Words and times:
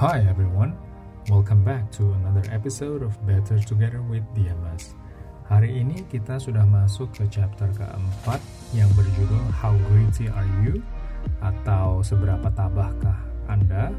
Hi 0.00 0.24
everyone, 0.24 0.80
welcome 1.28 1.60
back 1.60 1.92
to 2.00 2.16
another 2.16 2.40
episode 2.48 3.04
of 3.04 3.12
Better 3.28 3.60
Together 3.60 4.00
with 4.00 4.24
DMS. 4.32 4.96
Hari 5.44 5.76
ini 5.76 6.08
kita 6.08 6.40
sudah 6.40 6.64
masuk 6.64 7.12
ke 7.12 7.28
chapter 7.28 7.68
keempat 7.76 8.40
yang 8.72 8.88
berjudul 8.96 9.44
How 9.52 9.76
Gritty 9.92 10.32
Are 10.32 10.48
You? 10.64 10.80
atau 11.44 12.00
Seberapa 12.00 12.48
Tabahkah 12.48 13.20
Anda? 13.44 13.92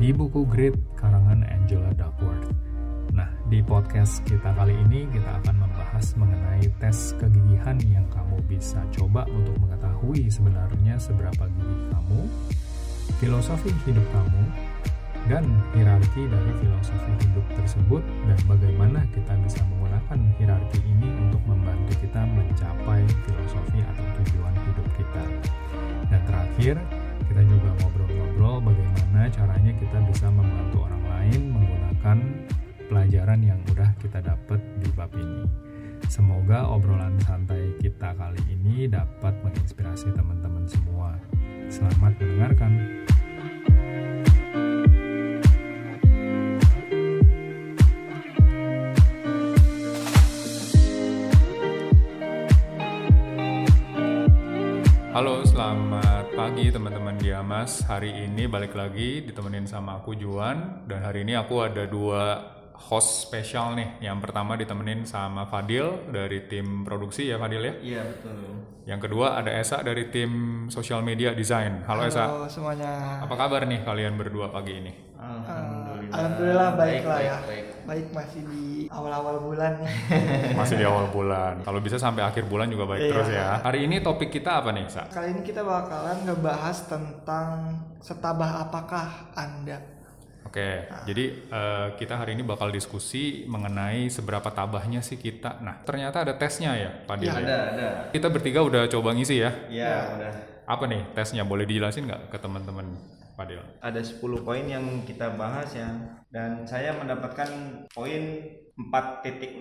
di 0.00 0.08
buku 0.08 0.48
Grit 0.48 0.72
karangan 0.96 1.44
Angela 1.52 1.92
Duckworth. 1.92 2.56
Nah, 3.12 3.28
di 3.52 3.60
podcast 3.60 4.24
kita 4.24 4.56
kali 4.56 4.72
ini 4.88 5.04
kita 5.12 5.44
akan 5.44 5.68
membahas 5.68 6.16
mengenai 6.16 6.64
tes 6.80 7.12
kegigihan 7.20 7.76
yang 7.92 8.08
kamu 8.08 8.40
bisa 8.48 8.80
coba 8.88 9.28
untuk 9.28 9.52
mengetahui 9.60 10.32
sebenarnya 10.32 10.96
seberapa 10.96 11.44
gigih 11.44 11.92
kamu, 11.92 12.20
filosofi 13.20 13.68
hidup 13.84 14.08
kamu, 14.16 14.42
dan 15.26 15.42
hierarki 15.74 16.30
dari 16.30 16.52
filosofi 16.62 17.12
hidup 17.26 17.46
tersebut 17.58 18.02
dan 18.30 18.38
bagaimana 18.46 19.02
kita 19.10 19.34
bisa 19.42 19.58
menggunakan 19.74 20.18
hierarki 20.38 20.78
ini 20.86 21.10
untuk 21.26 21.42
membantu 21.50 21.92
kita 21.98 22.22
mencapai 22.22 23.02
filosofi 23.26 23.82
atau 23.82 24.06
tujuan 24.22 24.54
hidup 24.54 24.86
kita. 24.94 25.24
Dan 26.06 26.20
terakhir, 26.30 26.74
kita 27.26 27.42
juga 27.42 27.70
ngobrol-ngobrol 27.82 28.70
bagaimana 28.70 29.26
caranya 29.34 29.72
kita 29.74 29.98
bisa 30.06 30.26
membantu 30.30 30.86
orang 30.86 31.04
lain 31.10 31.40
menggunakan 31.50 32.18
pelajaran 32.86 33.40
yang 33.42 33.60
udah 33.74 33.90
kita 33.98 34.22
dapat 34.22 34.62
di 34.78 34.88
bab 34.94 35.10
ini. 35.18 35.42
Semoga 36.06 36.70
obrolan 36.70 37.18
santai 37.26 37.74
kita 37.82 38.14
kali 38.14 38.38
ini 38.46 38.86
dapat 38.86 39.34
menginspirasi 39.42 40.14
teman-teman 40.14 40.70
semua. 40.70 41.18
Selamat 41.66 42.14
mendengarkan. 42.22 42.72
Halo, 55.16 55.40
selamat 55.48 56.36
pagi 56.36 56.68
teman-teman 56.68 57.16
Diamas. 57.16 57.80
Hari 57.88 58.28
ini 58.28 58.44
balik 58.44 58.76
lagi 58.76 59.24
ditemenin 59.24 59.64
sama 59.64 59.96
aku 59.96 60.12
Juan 60.12 60.84
dan 60.84 61.00
hari 61.08 61.24
ini 61.24 61.32
aku 61.32 61.64
ada 61.64 61.88
dua 61.88 62.36
host 62.76 63.24
spesial 63.24 63.72
nih. 63.80 63.96
Yang 64.04 64.28
pertama 64.28 64.60
ditemenin 64.60 65.08
sama 65.08 65.48
Fadil 65.48 66.12
dari 66.12 66.44
tim 66.44 66.84
produksi 66.84 67.32
ya 67.32 67.40
Fadil 67.40 67.64
ya. 67.64 67.74
Iya 67.80 68.02
betul. 68.12 68.60
Yang 68.84 69.00
kedua 69.08 69.40
ada 69.40 69.56
Esa 69.56 69.80
dari 69.80 70.04
tim 70.12 70.32
social 70.68 71.00
media 71.00 71.32
design. 71.32 71.80
Halo, 71.88 72.04
Esa. 72.04 72.28
Halo 72.28 72.44
semuanya. 72.52 73.24
Apa 73.24 73.40
kabar 73.40 73.64
nih 73.64 73.88
kalian 73.88 74.20
berdua 74.20 74.52
pagi 74.52 74.84
ini? 74.84 74.92
Alhamdulillah. 75.16 76.12
Alhamdulillah 76.12 76.68
baik, 76.76 77.02
lah 77.08 77.20
ya. 77.24 77.36
baik. 77.40 77.48
Baik 77.48 77.75
masih 77.86 78.42
di 78.50 78.90
awal-awal 78.90 79.38
bulan 79.38 79.78
nih. 79.78 79.94
Masih 80.58 80.74
di 80.74 80.84
awal 80.84 81.06
bulan. 81.08 81.62
Kalau 81.62 81.78
bisa 81.78 81.96
sampai 81.96 82.26
akhir 82.26 82.50
bulan 82.50 82.66
juga 82.66 82.84
baik 82.84 83.02
Iya. 83.06 83.10
terus 83.14 83.28
ya. 83.30 83.46
Hari 83.62 83.86
ini 83.86 84.02
topik 84.02 84.28
kita 84.28 84.58
apa 84.58 84.74
nih, 84.74 84.90
Sa? 84.90 85.06
Kali 85.06 85.30
ini 85.30 85.40
kita 85.46 85.62
bakalan 85.62 86.26
ngebahas 86.26 86.76
tentang 86.90 87.78
setabah 88.02 88.66
apakah 88.66 89.30
Anda. 89.38 89.78
Oke, 90.46 90.86
jadi 91.04 91.24
eh, 91.42 91.86
kita 91.98 92.16
hari 92.16 92.38
ini 92.38 92.46
bakal 92.46 92.70
diskusi 92.70 93.44
mengenai 93.44 94.06
seberapa 94.08 94.46
tabahnya 94.48 95.02
sih 95.02 95.18
kita. 95.18 95.58
Nah, 95.60 95.82
ternyata 95.82 96.22
ada 96.22 96.38
tesnya 96.38 96.72
ya, 96.78 96.90
Fadil. 97.04 97.28
Iya, 97.28 97.34
ya? 97.34 97.42
Ada 97.44 97.56
ada. 97.74 97.88
Kita 98.14 98.26
bertiga 98.30 98.62
udah 98.62 98.86
coba 98.88 99.10
ngisi 99.12 99.42
ya. 99.42 99.50
Iya 99.68 100.16
udah. 100.16 100.32
Apa 100.64 100.86
nih 100.88 101.02
tesnya? 101.12 101.42
Boleh 101.44 101.66
dijelasin 101.66 102.06
nggak 102.08 102.30
ke 102.32 102.38
teman-teman 102.40 102.88
Fadil? 103.36 103.60
Ada 103.84 104.00
10 104.00 104.42
poin 104.42 104.64
yang 104.64 105.04
kita 105.04 105.36
bahas 105.36 105.76
ya. 105.76 105.92
Dan 106.32 106.64
saya 106.64 106.96
mendapatkan 106.96 107.84
poin 107.92 108.42
4.0 108.76 109.60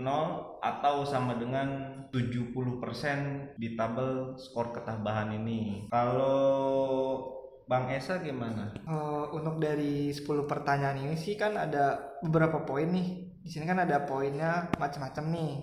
atau 0.64 0.96
sama 1.04 1.36
dengan 1.36 2.02
70% 2.10 3.60
di 3.60 3.76
tabel 3.76 4.40
skor 4.40 4.72
ketabahan 4.72 5.36
ini. 5.36 5.92
Kalau 5.92 7.36
Bang 7.66 7.90
Esa 7.90 8.22
gimana? 8.22 8.72
Eh, 8.78 9.26
untuk 9.34 9.58
dari 9.58 10.14
10 10.14 10.46
pertanyaan 10.46 11.02
ini 11.02 11.18
sih 11.18 11.36
kan 11.36 11.58
ada 11.60 12.16
beberapa 12.22 12.64
poin 12.64 12.88
nih. 12.88 13.36
Di 13.46 13.54
sini 13.54 13.70
kan 13.70 13.78
ada 13.78 14.06
poinnya 14.10 14.74
macam-macam 14.82 15.26
nih. 15.30 15.54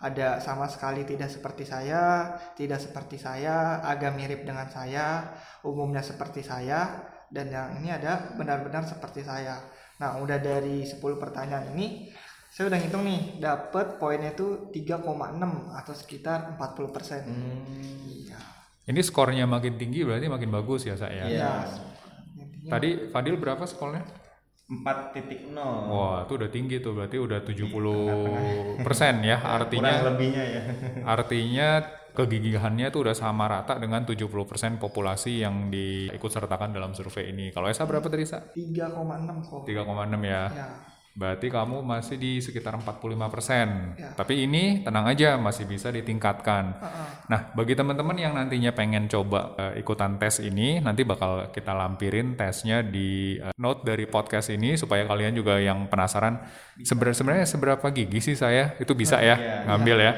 Ada 0.00 0.44
sama 0.44 0.68
sekali 0.68 1.08
tidak 1.08 1.28
seperti 1.32 1.64
saya, 1.64 2.36
tidak 2.56 2.80
seperti 2.80 3.16
saya, 3.16 3.80
agak 3.80 4.16
mirip 4.16 4.44
dengan 4.44 4.68
saya, 4.68 5.36
umumnya 5.64 6.04
seperti 6.04 6.44
saya, 6.44 7.00
dan 7.30 7.46
yang 7.48 7.78
ini 7.78 7.94
ada 7.94 8.34
benar-benar 8.34 8.82
seperti 8.84 9.22
saya. 9.22 9.62
Nah, 10.02 10.18
udah 10.18 10.38
dari 10.42 10.82
10 10.82 10.98
pertanyaan 11.16 11.70
ini, 11.76 12.10
saya 12.50 12.66
udah 12.66 12.78
ngitung 12.82 13.06
nih, 13.06 13.38
dapat 13.38 14.02
poinnya 14.02 14.34
itu 14.34 14.72
3,6 14.74 15.70
atau 15.70 15.94
sekitar 15.94 16.58
40%. 16.58 17.22
Iya. 18.10 18.40
Ini 18.90 19.00
skornya 19.06 19.46
makin 19.46 19.78
tinggi 19.78 20.02
berarti 20.02 20.26
makin 20.26 20.50
bagus 20.50 20.88
ya, 20.88 20.98
saya. 20.98 21.30
Iya. 21.30 21.68
Intinya 22.34 22.70
Tadi 22.74 22.90
Fadil 23.14 23.38
berapa 23.38 23.62
skornya? 23.68 24.02
4.0. 24.70 25.50
Wah, 25.90 26.22
itu 26.22 26.32
udah 26.38 26.50
tinggi 26.50 26.78
tuh, 26.78 26.94
berarti 26.94 27.18
udah 27.18 27.42
70 27.42 28.86
persen 28.86 29.22
ya. 29.26 29.42
Artinya 29.42 29.90
Kurang 29.98 30.06
lebihnya 30.14 30.44
ya. 30.46 30.62
Artinya 31.02 31.68
kegigihannya 32.20 32.92
tuh 32.92 33.08
udah 33.08 33.16
sama 33.16 33.48
rata 33.48 33.80
dengan 33.80 34.04
70% 34.04 34.28
populasi 34.76 35.40
yang 35.40 35.72
diikut 35.72 36.28
sertakan 36.28 36.76
dalam 36.76 36.92
survei 36.92 37.32
ini. 37.32 37.48
Kalau 37.48 37.72
Esa 37.72 37.88
berapa 37.88 38.06
tadi, 38.06 38.24
Sa? 38.28 38.44
3,6 38.52 39.40
kok. 39.48 39.64
3,6 39.64 40.20
ya. 40.20 40.44
Ya. 40.52 40.68
Berarti 41.10 41.50
kamu 41.50 41.82
masih 41.82 42.22
di 42.22 42.38
sekitar 42.38 42.78
45%. 42.78 43.98
Ya. 43.98 44.14
Tapi 44.14 44.46
ini 44.46 44.86
tenang 44.86 45.10
aja 45.10 45.34
masih 45.42 45.66
bisa 45.66 45.90
ditingkatkan. 45.90 46.78
Heeh. 46.78 47.06
Nah, 47.26 47.50
bagi 47.50 47.74
teman-teman 47.74 48.14
yang 48.14 48.32
nantinya 48.38 48.70
pengen 48.70 49.10
coba 49.10 49.58
eh, 49.58 49.82
ikutan 49.82 50.22
tes 50.22 50.38
ini, 50.38 50.78
nanti 50.78 51.02
bakal 51.02 51.50
kita 51.50 51.74
lampirin 51.74 52.38
tesnya 52.38 52.86
di 52.86 53.36
eh, 53.36 53.50
note 53.58 53.82
dari 53.82 54.06
podcast 54.06 54.54
ini 54.54 54.78
supaya 54.78 55.02
kalian 55.02 55.34
juga 55.34 55.58
yang 55.58 55.90
penasaran 55.90 56.46
sebenarnya 56.78 57.44
seberapa 57.44 57.84
gigi 57.90 58.22
sih 58.22 58.36
saya 58.38 58.78
itu 58.78 58.94
bisa 58.94 59.18
ya 59.18 59.34
Iya, 59.34 59.56
ngambil 59.66 59.96
ya. 60.00 60.12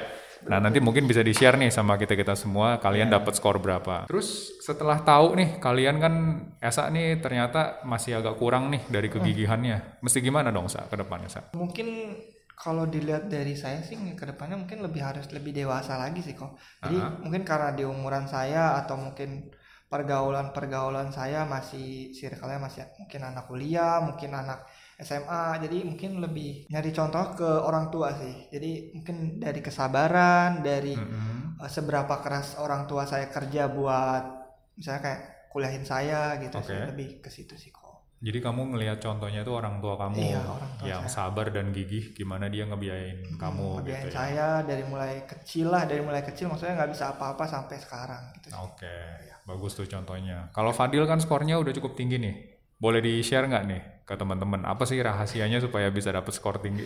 Nah, 0.46 0.58
nanti 0.58 0.82
mungkin 0.82 1.06
bisa 1.06 1.22
di-share 1.22 1.54
nih 1.54 1.70
sama 1.70 1.94
kita-kita 1.94 2.34
semua 2.34 2.82
kalian 2.82 3.10
dapat 3.10 3.38
skor 3.38 3.62
berapa. 3.62 4.10
Terus 4.10 4.58
setelah 4.58 4.98
tahu 5.02 5.38
nih 5.38 5.62
kalian 5.62 5.96
kan 6.02 6.14
Esa 6.58 6.90
nih 6.90 7.22
ternyata 7.22 7.82
masih 7.86 8.18
agak 8.18 8.38
kurang 8.38 8.70
nih 8.74 8.82
dari 8.90 9.06
kegigihannya. 9.06 10.02
Mesti 10.02 10.18
gimana 10.18 10.50
dong 10.50 10.66
Sa 10.66 10.86
ke 10.90 10.98
depannya 10.98 11.30
Sa? 11.30 11.40
Mungkin 11.54 12.18
kalau 12.58 12.86
dilihat 12.86 13.26
dari 13.26 13.58
saya 13.58 13.82
sih 13.82 13.98
ke 14.14 14.22
depannya 14.22 14.54
mungkin 14.54 14.86
lebih 14.86 15.02
harus 15.02 15.26
lebih 15.34 15.50
dewasa 15.50 15.98
lagi 15.98 16.22
sih 16.22 16.38
kok. 16.38 16.58
Jadi 16.78 16.98
Aha. 16.98 17.18
mungkin 17.22 17.42
karena 17.42 17.74
di 17.74 17.82
umuran 17.82 18.30
saya 18.30 18.78
atau 18.78 18.94
mungkin 18.98 19.50
pergaulan-pergaulan 19.90 21.12
saya 21.12 21.44
masih 21.44 22.16
circle-nya 22.16 22.56
masih 22.62 22.88
mungkin 22.96 23.20
anak 23.28 23.44
kuliah, 23.44 24.00
mungkin 24.00 24.32
anak 24.32 24.64
SMA. 25.02 25.42
Jadi 25.58 25.82
mungkin 25.82 26.18
lebih 26.18 26.66
nyari 26.66 26.90
contoh 26.90 27.34
ke 27.34 27.44
orang 27.44 27.90
tua 27.90 28.14
sih. 28.14 28.48
Jadi 28.48 28.70
mungkin 28.92 29.16
dari 29.36 29.60
kesabaran, 29.60 30.62
dari 30.62 30.94
Mm-mm. 30.94 31.58
eh, 31.58 31.68
seberapa 31.68 32.18
keras 32.18 32.56
orang 32.56 32.86
tua 32.86 33.04
saya 33.04 33.28
kerja 33.28 33.68
buat 33.68 34.24
misalnya 34.72 35.02
kayak 35.02 35.20
kuliahin 35.48 35.84
saya 35.84 36.38
gitu 36.38 36.56
sih. 36.60 36.72
Oke. 36.72 36.88
Lebih 36.88 37.08
ke 37.20 37.28
situ 37.28 37.54
sih 37.54 37.68
kok. 37.68 37.82
Jadi 38.22 38.38
kamu 38.38 38.70
ngelihat 38.70 39.02
contohnya 39.02 39.42
itu 39.42 39.50
orang 39.50 39.82
tua 39.82 39.98
kamu 39.98 40.14
Iya, 40.14 40.46
orang 40.46 40.72
tua 40.78 40.86
yang 40.86 41.02
saya. 41.04 41.26
sabar 41.26 41.50
dan 41.50 41.74
gigih 41.74 42.14
gimana 42.14 42.46
dia 42.46 42.62
ngebiayain 42.62 43.34
kamu 43.34 43.82
Ngebiayain 43.82 44.06
gitu 44.06 44.08
ya. 44.08 44.14
saya 44.14 44.48
dari 44.62 44.84
mulai 44.86 45.26
kecil 45.26 45.66
lah 45.66 45.82
dari 45.84 46.00
mulai 46.00 46.22
kecil 46.22 46.46
maksudnya 46.46 46.78
nggak 46.78 46.94
bisa 46.94 47.10
apa-apa 47.10 47.42
sampai 47.44 47.82
sekarang 47.82 48.22
gitu 48.38 48.54
sih. 48.54 48.62
Oke, 48.62 48.96
bagus 49.42 49.74
tuh 49.74 49.90
contohnya. 49.90 50.54
Kalau 50.54 50.70
Fadil 50.70 51.02
kan 51.02 51.18
skornya 51.18 51.58
udah 51.58 51.74
cukup 51.74 51.98
tinggi 51.98 52.22
nih. 52.22 52.34
Boleh 52.82 52.98
di-share 52.98 53.46
nggak 53.46 53.64
nih 53.70 53.82
ke 54.02 54.18
teman-teman? 54.18 54.66
Apa 54.66 54.82
sih 54.82 54.98
rahasianya 54.98 55.62
supaya 55.62 55.86
bisa 55.94 56.10
dapet 56.10 56.34
skor 56.34 56.58
tinggi? 56.58 56.82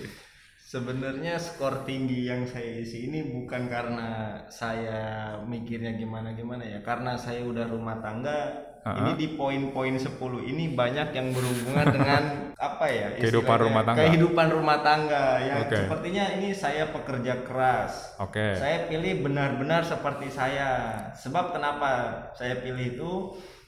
Sebenarnya 0.60 1.40
skor 1.40 1.88
tinggi 1.88 2.28
yang 2.28 2.44
saya 2.44 2.84
isi 2.84 3.08
ini 3.08 3.24
bukan 3.32 3.64
karena 3.64 4.36
saya 4.52 5.32
mikirnya 5.40 5.96
gimana-gimana 5.96 6.68
ya, 6.68 6.84
karena 6.84 7.16
saya 7.16 7.40
udah 7.48 7.64
rumah 7.72 7.96
tangga. 8.04 8.68
Ha-ha. 8.84 9.02
Ini 9.02 9.12
di 9.18 9.28
poin-poin 9.40 9.96
10 9.96 10.20
ini 10.46 10.76
banyak 10.76 11.16
yang 11.16 11.32
berhubungan 11.32 11.86
dengan 11.88 12.22
apa 12.68 12.86
ya? 12.92 13.16
Kehidupan 13.16 13.58
rumah 13.64 13.82
tangga. 13.82 14.00
Kehidupan 14.04 14.46
rumah 14.52 14.78
tangga 14.84 15.24
yang 15.42 15.64
Oke. 15.64 15.80
sepertinya 15.80 16.24
ini 16.38 16.52
saya 16.52 16.92
pekerja 16.92 17.40
keras. 17.40 18.20
Oke. 18.20 18.54
Saya 18.60 18.84
pilih 18.86 19.24
benar-benar 19.24 19.80
seperti 19.80 20.28
saya. 20.28 21.02
Sebab 21.16 21.56
kenapa 21.56 21.90
saya 22.36 22.60
pilih 22.60 23.00
itu? 23.00 23.12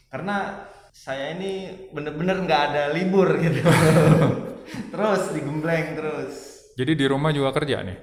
Karena 0.06 0.68
saya 0.98 1.38
ini 1.38 1.86
bener-bener 1.94 2.42
nggak 2.42 2.62
ada 2.74 2.82
libur 2.90 3.38
gitu. 3.38 3.62
terus 4.92 5.22
digembleng 5.30 5.94
terus. 5.94 6.34
Jadi 6.74 6.98
di 6.98 7.06
rumah 7.06 7.30
juga 7.30 7.54
kerja 7.54 7.86
nih? 7.86 7.98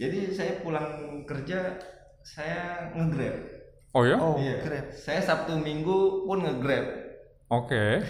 Jadi 0.00 0.32
saya 0.32 0.64
pulang 0.64 1.20
kerja 1.28 1.76
saya 2.24 2.88
nge-grab. 2.96 3.36
Oh 3.92 4.04
ya? 4.08 4.16
Oh, 4.16 4.40
Iya. 4.40 4.64
Grab. 4.64 4.86
Saya 4.96 5.20
Sabtu 5.20 5.60
Minggu 5.60 6.24
pun 6.24 6.40
nge-grab. 6.40 6.86
Oke. 7.52 8.00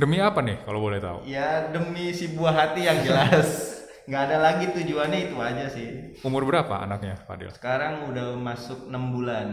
Demi 0.00 0.16
apa 0.16 0.40
nih 0.40 0.64
kalau 0.64 0.80
boleh 0.80 1.00
tahu? 1.00 1.28
Ya 1.28 1.68
demi 1.68 2.16
si 2.16 2.32
buah 2.32 2.56
hati 2.56 2.88
yang 2.88 3.04
jelas. 3.04 3.76
nggak 4.08 4.22
ada 4.32 4.38
lagi 4.40 4.72
tujuannya 4.72 5.28
itu 5.28 5.36
aja 5.36 5.68
sih. 5.68 6.16
Umur 6.24 6.48
berapa 6.48 6.88
anaknya, 6.88 7.20
Fadil? 7.28 7.52
Sekarang 7.52 8.08
udah 8.08 8.32
masuk 8.36 8.88
6 8.88 8.96
bulan. 9.12 9.48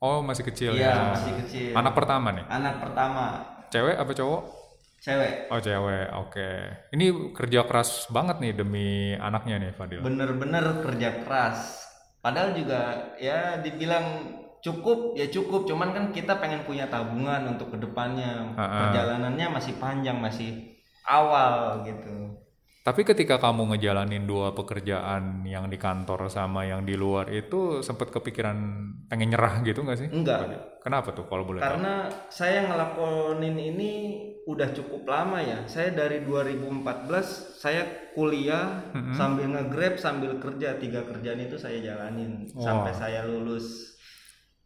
Oh, 0.00 0.24
masih 0.24 0.48
kecil 0.48 0.72
Iya, 0.80 0.88
ya. 0.88 1.12
masih 1.12 1.32
kecil. 1.44 1.70
Anak 1.76 1.92
pertama 1.92 2.32
nih. 2.32 2.44
Anak 2.48 2.80
pertama, 2.80 3.24
Cewek 3.70 3.94
apa 4.00 4.12
cowok? 4.16 4.42
cewek. 5.00 5.48
Oh, 5.48 5.60
cewek. 5.60 6.06
Oke. 6.12 6.48
Ini 6.92 7.32
kerja 7.32 7.64
keras 7.64 8.08
banget 8.12 8.36
nih 8.40 8.52
demi 8.52 9.16
anaknya 9.16 9.56
nih, 9.56 9.72
Fadil. 9.72 10.04
Bener-bener 10.04 10.84
kerja 10.84 11.24
keras. 11.24 11.84
Padahal 12.20 12.52
juga 12.52 13.16
ya 13.16 13.56
dibilang 13.60 14.28
cukup 14.60 15.16
ya 15.16 15.24
cukup. 15.32 15.64
Cuman 15.64 15.96
kan 15.96 16.04
kita 16.12 16.36
pengen 16.36 16.68
punya 16.68 16.84
tabungan 16.88 17.48
untuk 17.48 17.72
ke 17.72 17.78
depannya. 17.80 18.52
Ha-ha. 18.56 18.92
Perjalanannya 18.92 19.46
masih 19.56 19.80
panjang, 19.80 20.20
masih 20.20 20.76
awal 21.08 21.80
gitu. 21.88 22.36
Tapi 22.80 23.04
ketika 23.04 23.36
kamu 23.36 23.76
ngejalanin 23.76 24.24
dua 24.24 24.56
pekerjaan 24.56 25.44
yang 25.44 25.68
di 25.68 25.76
kantor 25.76 26.32
sama 26.32 26.64
yang 26.64 26.88
di 26.88 26.96
luar 26.96 27.28
itu 27.28 27.84
sempat 27.84 28.08
kepikiran 28.08 28.56
pengen 29.04 29.36
nyerah 29.36 29.60
gitu 29.60 29.84
nggak 29.84 29.98
sih? 30.00 30.08
Enggak. 30.08 30.80
Kenapa 30.80 31.12
tuh 31.12 31.28
kalau 31.28 31.44
boleh 31.44 31.60
tahu? 31.60 31.68
Karena 31.76 32.08
saya 32.32 32.64
ngelakonin 32.64 33.52
ini 33.52 33.92
udah 34.48 34.72
cukup 34.72 35.04
lama 35.04 35.44
ya. 35.44 35.68
Saya 35.68 35.92
dari 35.92 36.24
2014 36.24 37.60
saya 37.60 37.84
kuliah 38.16 38.80
Mhm. 38.96 39.12
sambil 39.12 39.46
nge-grab 39.52 39.94
sambil 40.00 40.40
kerja 40.40 40.80
tiga 40.80 41.04
kerjaan 41.04 41.36
itu 41.36 41.60
saya 41.60 41.84
jalanin 41.84 42.48
Wah. 42.56 42.64
sampai 42.64 42.92
saya 42.96 43.28
lulus. 43.28 43.92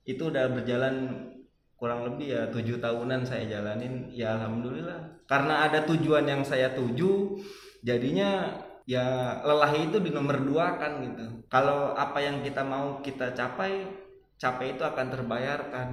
Itu 0.06 0.30
udah 0.30 0.54
berjalan 0.54 1.18
kurang 1.74 2.06
lebih 2.06 2.30
ya 2.30 2.46
tujuh 2.46 2.78
tahunan 2.78 3.26
saya 3.26 3.50
jalanin. 3.50 4.06
Ya 4.14 4.38
alhamdulillah. 4.38 5.26
Karena 5.26 5.66
ada 5.66 5.82
tujuan 5.82 6.30
yang 6.30 6.46
saya 6.46 6.70
tuju, 6.70 7.42
jadinya 7.84 8.48
ya 8.88 9.38
lelah 9.44 9.72
itu 9.76 10.00
di 10.00 10.10
nomor 10.10 10.40
dua 10.40 10.80
kan 10.80 11.04
gitu. 11.04 11.44
Kalau 11.52 11.92
apa 11.92 12.18
yang 12.24 12.40
kita 12.40 12.64
mau 12.64 13.04
kita 13.04 13.36
capai, 13.36 13.84
capai 14.40 14.74
itu 14.74 14.82
akan 14.82 15.06
terbayarkan. 15.12 15.88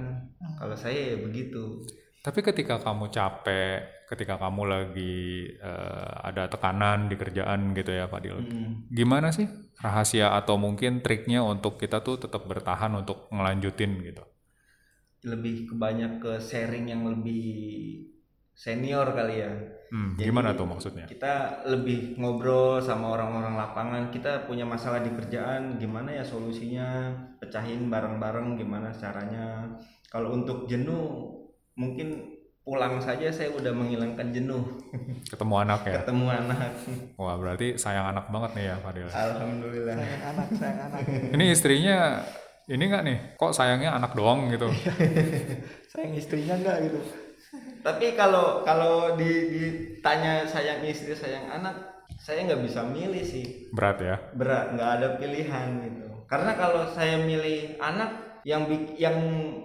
Kalau 0.56 0.76
saya 0.76 1.14
ya 1.14 1.16
begitu. 1.20 1.84
Tapi 2.22 2.38
ketika 2.38 2.78
kamu 2.78 3.10
capek, 3.10 4.06
ketika 4.06 4.38
kamu 4.38 4.62
lagi 4.70 5.50
eh, 5.58 6.12
ada 6.22 6.46
tekanan 6.46 7.10
di 7.10 7.18
kerjaan 7.18 7.74
gitu 7.74 7.90
ya, 7.90 8.06
Fadil. 8.06 8.38
Mm. 8.38 8.94
Gimana 8.94 9.34
sih 9.34 9.50
rahasia 9.82 10.38
atau 10.38 10.54
mungkin 10.54 11.02
triknya 11.02 11.42
untuk 11.42 11.82
kita 11.82 12.00
tuh 12.06 12.22
tetap 12.22 12.46
bertahan 12.46 12.94
untuk 12.94 13.26
ngelanjutin 13.34 13.98
gitu? 14.06 14.22
Lebih 15.26 15.74
kebanyak 15.74 16.22
ke 16.22 16.38
sharing 16.38 16.94
yang 16.94 17.02
lebih 17.10 17.42
senior 18.62 19.10
kali 19.10 19.42
ya. 19.42 19.52
Hmm, 19.90 20.14
Jadi, 20.14 20.30
gimana 20.30 20.54
tuh 20.54 20.64
maksudnya? 20.70 21.04
Kita 21.04 21.66
lebih 21.66 22.14
ngobrol 22.16 22.78
sama 22.78 23.10
orang-orang 23.12 23.58
lapangan. 23.58 24.02
Kita 24.14 24.46
punya 24.46 24.62
masalah 24.62 25.02
di 25.02 25.10
kerjaan, 25.10 25.76
gimana 25.82 26.14
ya 26.14 26.24
solusinya? 26.24 27.10
Pecahin 27.42 27.90
bareng-bareng 27.90 28.56
gimana 28.56 28.94
caranya? 28.94 29.66
Kalau 30.08 30.32
untuk 30.32 30.70
jenuh, 30.70 31.34
mungkin 31.74 32.38
pulang 32.62 33.02
saja 33.02 33.26
saya 33.34 33.50
udah 33.50 33.74
menghilangkan 33.74 34.30
jenuh. 34.30 34.62
Ketemu 35.34 35.54
anak 35.66 35.82
ya? 35.82 35.98
Ketemu 36.06 36.26
anak. 36.30 36.70
Wah, 37.18 37.34
berarti 37.36 37.74
sayang 37.74 38.14
anak 38.14 38.30
banget 38.30 38.50
nih 38.56 38.64
ya, 38.70 38.76
Fadil. 38.78 39.10
Alhamdulillah. 39.10 39.94
sayang 39.98 40.22
anak 40.30 40.48
sayang 40.54 40.80
anak 40.88 41.00
Ini 41.34 41.44
istrinya 41.50 41.98
ini 42.70 42.84
nggak 42.86 43.02
nih? 43.04 43.18
Kok 43.34 43.52
sayangnya 43.52 43.98
anak 43.98 44.14
doang 44.14 44.48
gitu? 44.54 44.70
sayang 45.92 46.14
istrinya 46.14 46.54
enggak 46.56 46.78
gitu 46.88 47.21
Tapi 47.82 48.14
kalau 48.14 48.62
kalau 48.62 49.18
di, 49.18 49.50
ditanya 49.50 50.46
sayang 50.46 50.86
istri 50.86 51.18
sayang 51.18 51.50
anak, 51.50 52.06
saya 52.22 52.46
nggak 52.46 52.62
bisa 52.62 52.86
milih 52.86 53.26
sih. 53.26 53.68
Berat 53.74 53.98
ya? 53.98 54.16
Berat, 54.38 54.78
nggak 54.78 54.90
ada 54.98 55.08
pilihan 55.18 55.68
gitu. 55.82 56.06
Karena 56.30 56.54
kalau 56.54 56.86
saya 56.94 57.18
milih 57.18 57.76
anak, 57.82 58.42
yang 58.46 58.70
yang 58.94 59.18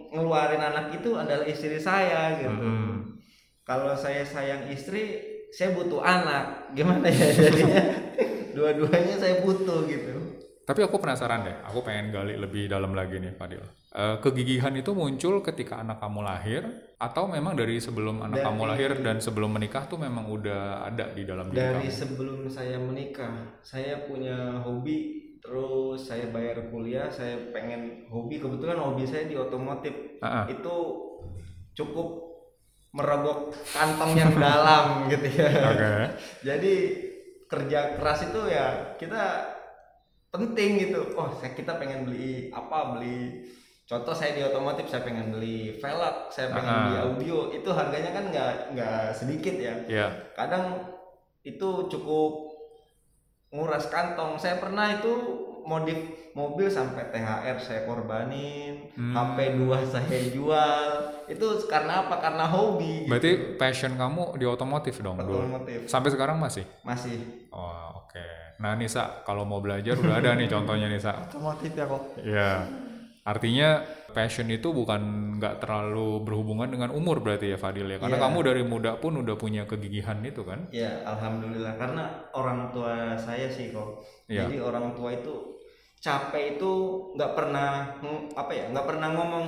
ngeluarin 0.09 0.61
anak 0.61 0.97
itu 0.97 1.13
adalah 1.13 1.45
istri 1.45 1.77
saya 1.77 2.41
gitu. 2.41 2.57
Mm-mm. 2.57 3.21
Kalau 3.61 3.93
saya 3.93 4.25
sayang 4.25 4.65
istri, 4.73 5.21
saya 5.53 5.77
butuh 5.77 6.01
anak. 6.01 6.73
Gimana 6.73 7.05
ya 7.05 7.29
jadinya? 7.29 7.83
Dua-duanya 8.57 9.15
saya 9.21 9.45
butuh 9.45 9.85
gitu. 9.85 10.16
Tapi 10.67 10.83
aku 10.83 10.99
penasaran 10.99 11.47
deh, 11.47 11.55
aku 11.63 11.79
pengen 11.79 12.11
gali 12.11 12.35
lebih 12.35 12.67
dalam 12.67 12.91
lagi 12.91 13.23
nih, 13.23 13.31
Fadil. 13.39 13.63
Eh, 13.95 14.19
kegigihan 14.19 14.75
itu 14.75 14.91
muncul 14.91 15.39
ketika 15.39 15.79
anak 15.79 16.03
kamu 16.03 16.19
lahir, 16.21 16.67
atau 16.99 17.31
memang 17.31 17.55
dari 17.55 17.79
sebelum 17.79 18.19
anak 18.19 18.43
Dari- 18.43 18.47
kamu 18.51 18.61
lahir 18.67 18.91
dan 18.99 19.23
sebelum 19.23 19.55
menikah 19.55 19.87
tuh 19.87 19.95
memang 19.95 20.27
udah 20.27 20.83
ada 20.83 21.15
di 21.15 21.23
dalam 21.23 21.47
diri 21.47 21.63
Dari 21.63 21.87
kamu? 21.87 21.95
sebelum 21.95 22.39
saya 22.51 22.77
menikah, 22.77 23.33
saya 23.63 24.03
punya 24.03 24.59
hobi. 24.59 25.23
Terus 25.39 26.03
saya 26.03 26.27
bayar 26.27 26.67
kuliah, 26.67 27.07
saya 27.07 27.55
pengen 27.55 28.03
hobi. 28.11 28.35
Kebetulan 28.35 28.75
hobi 28.75 29.07
saya 29.07 29.23
di 29.23 29.39
otomotif. 29.39 30.19
Ah. 30.19 30.43
Itu 30.51 30.75
cukup 31.71 32.27
merogoh 32.91 33.55
kantong 33.71 34.19
yang 34.19 34.35
dalam 34.35 34.85
gitu 35.15 35.31
ya. 35.31 35.47
Oke. 35.71 35.91
Jadi 36.43 36.73
kerja 37.47 37.95
keras 37.95 38.27
itu 38.27 38.41
ya 38.51 38.91
kita 38.99 39.55
penting 40.37 40.71
gitu. 40.79 41.01
Oh, 41.13 41.29
saya 41.33 41.51
kita 41.51 41.75
pengen 41.75 42.05
beli 42.05 42.53
apa? 42.53 42.95
Beli 42.95 43.43
contoh 43.83 44.11
saya 44.11 44.35
di 44.35 44.43
otomotif 44.43 44.85
saya 44.87 45.01
pengen 45.01 45.31
beli 45.31 45.79
velg, 45.79 46.29
saya 46.29 46.51
pengen 46.51 46.71
Ah. 46.71 46.81
beli 46.85 46.95
audio. 46.99 47.37
Itu 47.49 47.69
harganya 47.73 48.11
kan 48.13 48.29
nggak 48.29 48.51
nggak 48.77 49.01
sedikit 49.11 49.55
ya. 49.57 49.75
Ya. 49.87 50.07
Kadang 50.33 50.85
itu 51.41 51.69
cukup 51.87 52.53
nguras 53.49 53.87
kantong. 53.87 54.35
Saya 54.35 54.59
pernah 54.59 54.91
itu 54.91 55.11
modif 55.63 55.97
mobil 56.31 56.69
sampai 56.69 57.09
THR 57.09 57.57
saya 57.57 57.81
korbanin, 57.83 58.93
Hmm. 58.93 59.11
HP 59.15 59.57
2 59.57 59.83
saya 59.83 60.19
jual. 60.29 61.16
Itu 61.27 61.47
karena 61.67 62.03
apa? 62.03 62.17
Karena 62.17 62.47
hobi. 62.47 63.03
gitu. 63.03 63.11
Berarti 63.11 63.31
passion 63.55 63.93
kamu 63.93 64.35
di 64.35 64.45
otomotif 64.45 64.99
dong 64.99 65.19
dulu. 65.19 65.43
otomotif 65.43 65.85
Sampai 65.85 66.09
sekarang 66.09 66.39
masih? 66.39 66.63
masih 66.81 67.47
Oh, 67.51 68.03
oke. 68.03 68.25
Nah, 68.57 68.73
Nisa, 68.73 69.21
kalau 69.21 69.43
mau 69.43 69.59
belajar 69.59 69.93
udah 69.93 70.17
ada 70.17 70.33
nih 70.33 70.47
contohnya 70.47 70.87
Nisa. 70.87 71.13
otomotif 71.13 71.71
ya 71.71 71.85
kok 71.85 72.03
Iya. 72.17 72.51
Artinya 73.21 73.83
passion 74.15 74.47
itu 74.47 74.71
bukan 74.71 75.01
nggak 75.35 75.59
terlalu 75.59 76.23
berhubungan 76.23 76.71
dengan 76.71 76.89
umur 76.89 77.19
berarti 77.19 77.51
ya 77.51 77.59
Fadil 77.59 77.83
ya. 77.85 77.99
Karena 77.99 78.15
Iya. 78.15 78.23
kamu 78.23 78.37
dari 78.39 78.63
muda 78.63 78.91
pun 78.97 79.19
udah 79.19 79.35
punya 79.35 79.67
kegigihan 79.67 80.23
itu 80.23 80.47
kan? 80.47 80.71
Ya, 80.71 81.03
alhamdulillah 81.03 81.75
karena 81.75 82.07
orang 82.31 82.71
tua 82.71 83.19
saya 83.19 83.51
sih 83.51 83.75
kok. 83.75 83.99
Iya. 84.31 84.47
Jadi 84.47 84.63
orang 84.63 84.95
tua 84.95 85.11
itu 85.11 85.59
capek 85.99 86.55
itu 86.55 86.71
nggak 87.13 87.31
pernah 87.35 87.99
apa 88.31 88.51
ya, 88.55 88.71
nggak 88.71 88.87
pernah 88.87 89.09
ngomong, 89.11 89.45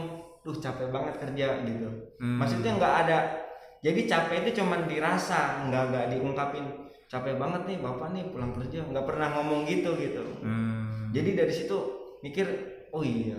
"Duh, 0.50 0.58
capek 0.58 0.90
banget 0.90 1.22
kerja" 1.22 1.62
gitu. 1.62 2.18
Hmm. 2.18 2.42
Maksudnya 2.42 2.82
nggak 2.82 2.96
ada. 3.06 3.20
Jadi 3.86 4.10
capek 4.10 4.50
itu 4.50 4.66
cuman 4.66 4.90
dirasa, 4.90 5.70
nggak 5.70 5.84
nggak 5.94 6.06
diungkapin. 6.18 6.66
Capek 7.06 7.38
banget 7.38 7.62
nih 7.70 7.78
bapak 7.78 8.10
nih 8.18 8.26
pulang 8.34 8.54
kerja, 8.58 8.82
nggak 8.82 9.06
pernah 9.06 9.30
ngomong 9.38 9.70
gitu 9.70 9.94
gitu. 10.02 10.26
Hmm. 10.42 11.14
Jadi 11.14 11.38
dari 11.38 11.54
situ 11.54 11.78
mikir, 12.26 12.50
oh 12.90 13.06
iya 13.06 13.38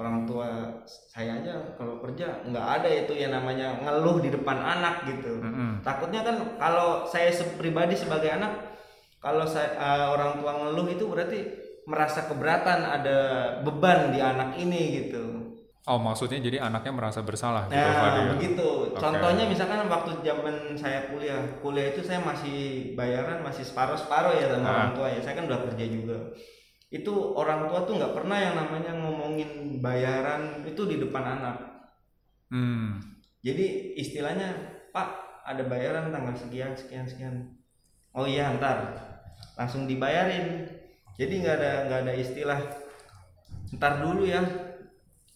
orang 0.00 0.24
tua 0.24 0.80
saya 0.88 1.44
aja 1.44 1.76
kalau 1.76 2.00
kerja 2.00 2.40
nggak 2.48 2.66
ada 2.80 2.88
itu 2.88 3.12
yang 3.20 3.36
namanya 3.36 3.76
ngeluh 3.84 4.24
di 4.24 4.32
depan 4.32 4.56
anak 4.56 5.04
gitu 5.04 5.44
Mm-mm. 5.44 5.84
takutnya 5.84 6.24
kan 6.24 6.56
kalau 6.56 7.04
saya 7.04 7.28
pribadi 7.60 7.92
sebagai 7.92 8.32
anak 8.32 8.80
kalau 9.20 9.44
saya 9.44 9.76
eh, 9.76 10.06
orang 10.08 10.40
tua 10.40 10.52
ngeluh 10.56 10.88
itu 10.88 11.04
berarti 11.04 11.38
merasa 11.84 12.24
keberatan 12.24 12.80
ada 12.80 13.18
beban 13.60 14.08
di 14.14 14.24
anak 14.24 14.56
ini 14.56 15.04
gitu 15.04 15.39
Oh, 15.88 15.96
maksudnya 15.96 16.36
jadi 16.38 16.60
anaknya 16.60 16.92
merasa 16.92 17.24
bersalah 17.24 17.64
gitu 17.66 17.74
nah 17.74 17.96
Fadil. 17.96 18.36
begitu 18.36 18.68
Oke. 18.92 19.00
contohnya 19.00 19.48
misalkan 19.48 19.88
waktu 19.88 20.12
zaman 20.20 20.56
saya 20.76 21.08
kuliah 21.08 21.40
kuliah 21.58 21.88
itu 21.88 22.04
saya 22.04 22.20
masih 22.20 22.58
bayaran 22.92 23.40
masih 23.40 23.64
separuh 23.64 23.96
separuh 23.96 24.36
ya 24.36 24.52
sama 24.52 24.68
Ah. 24.68 24.74
orang 24.76 24.92
tua 24.92 25.08
ya 25.08 25.20
saya 25.20 25.40
kan 25.40 25.48
udah 25.48 25.60
kerja 25.64 25.84
juga 25.88 26.16
itu 26.90 27.12
orang 27.32 27.64
tua 27.64 27.88
tuh 27.88 27.96
nggak 27.96 28.12
pernah 28.12 28.36
yang 28.36 28.54
namanya 28.54 28.92
ngomongin 28.92 29.50
bayaran 29.78 30.62
itu 30.62 30.82
di 30.84 30.96
depan 30.98 31.24
anak 31.38 31.56
Hmm. 32.50 32.98
Jadi 33.40 33.94
istilahnya, 33.94 34.50
Pak, 34.90 35.08
ada 35.46 35.62
bayaran 35.64 36.10
tanggal 36.10 36.34
sekian, 36.34 36.74
sekian, 36.74 37.06
sekian. 37.06 37.46
Oh 38.10 38.26
iya, 38.26 38.50
ntar 38.58 38.90
langsung 39.54 39.86
dibayarin. 39.86 40.66
Jadi 41.14 41.40
nggak 41.40 41.56
ada 41.56 41.72
nggak 41.86 42.00
ada 42.04 42.12
istilah 42.12 42.58
ntar 43.70 44.02
dulu 44.02 44.26
ya, 44.26 44.42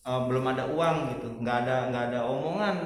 eh, 0.04 0.20
belum 0.28 0.44
ada 0.52 0.64
uang 0.68 0.96
gitu, 1.16 1.28
nggak 1.40 1.56
ada 1.64 1.76
nggak 1.90 2.04
ada 2.12 2.20
omongan, 2.28 2.76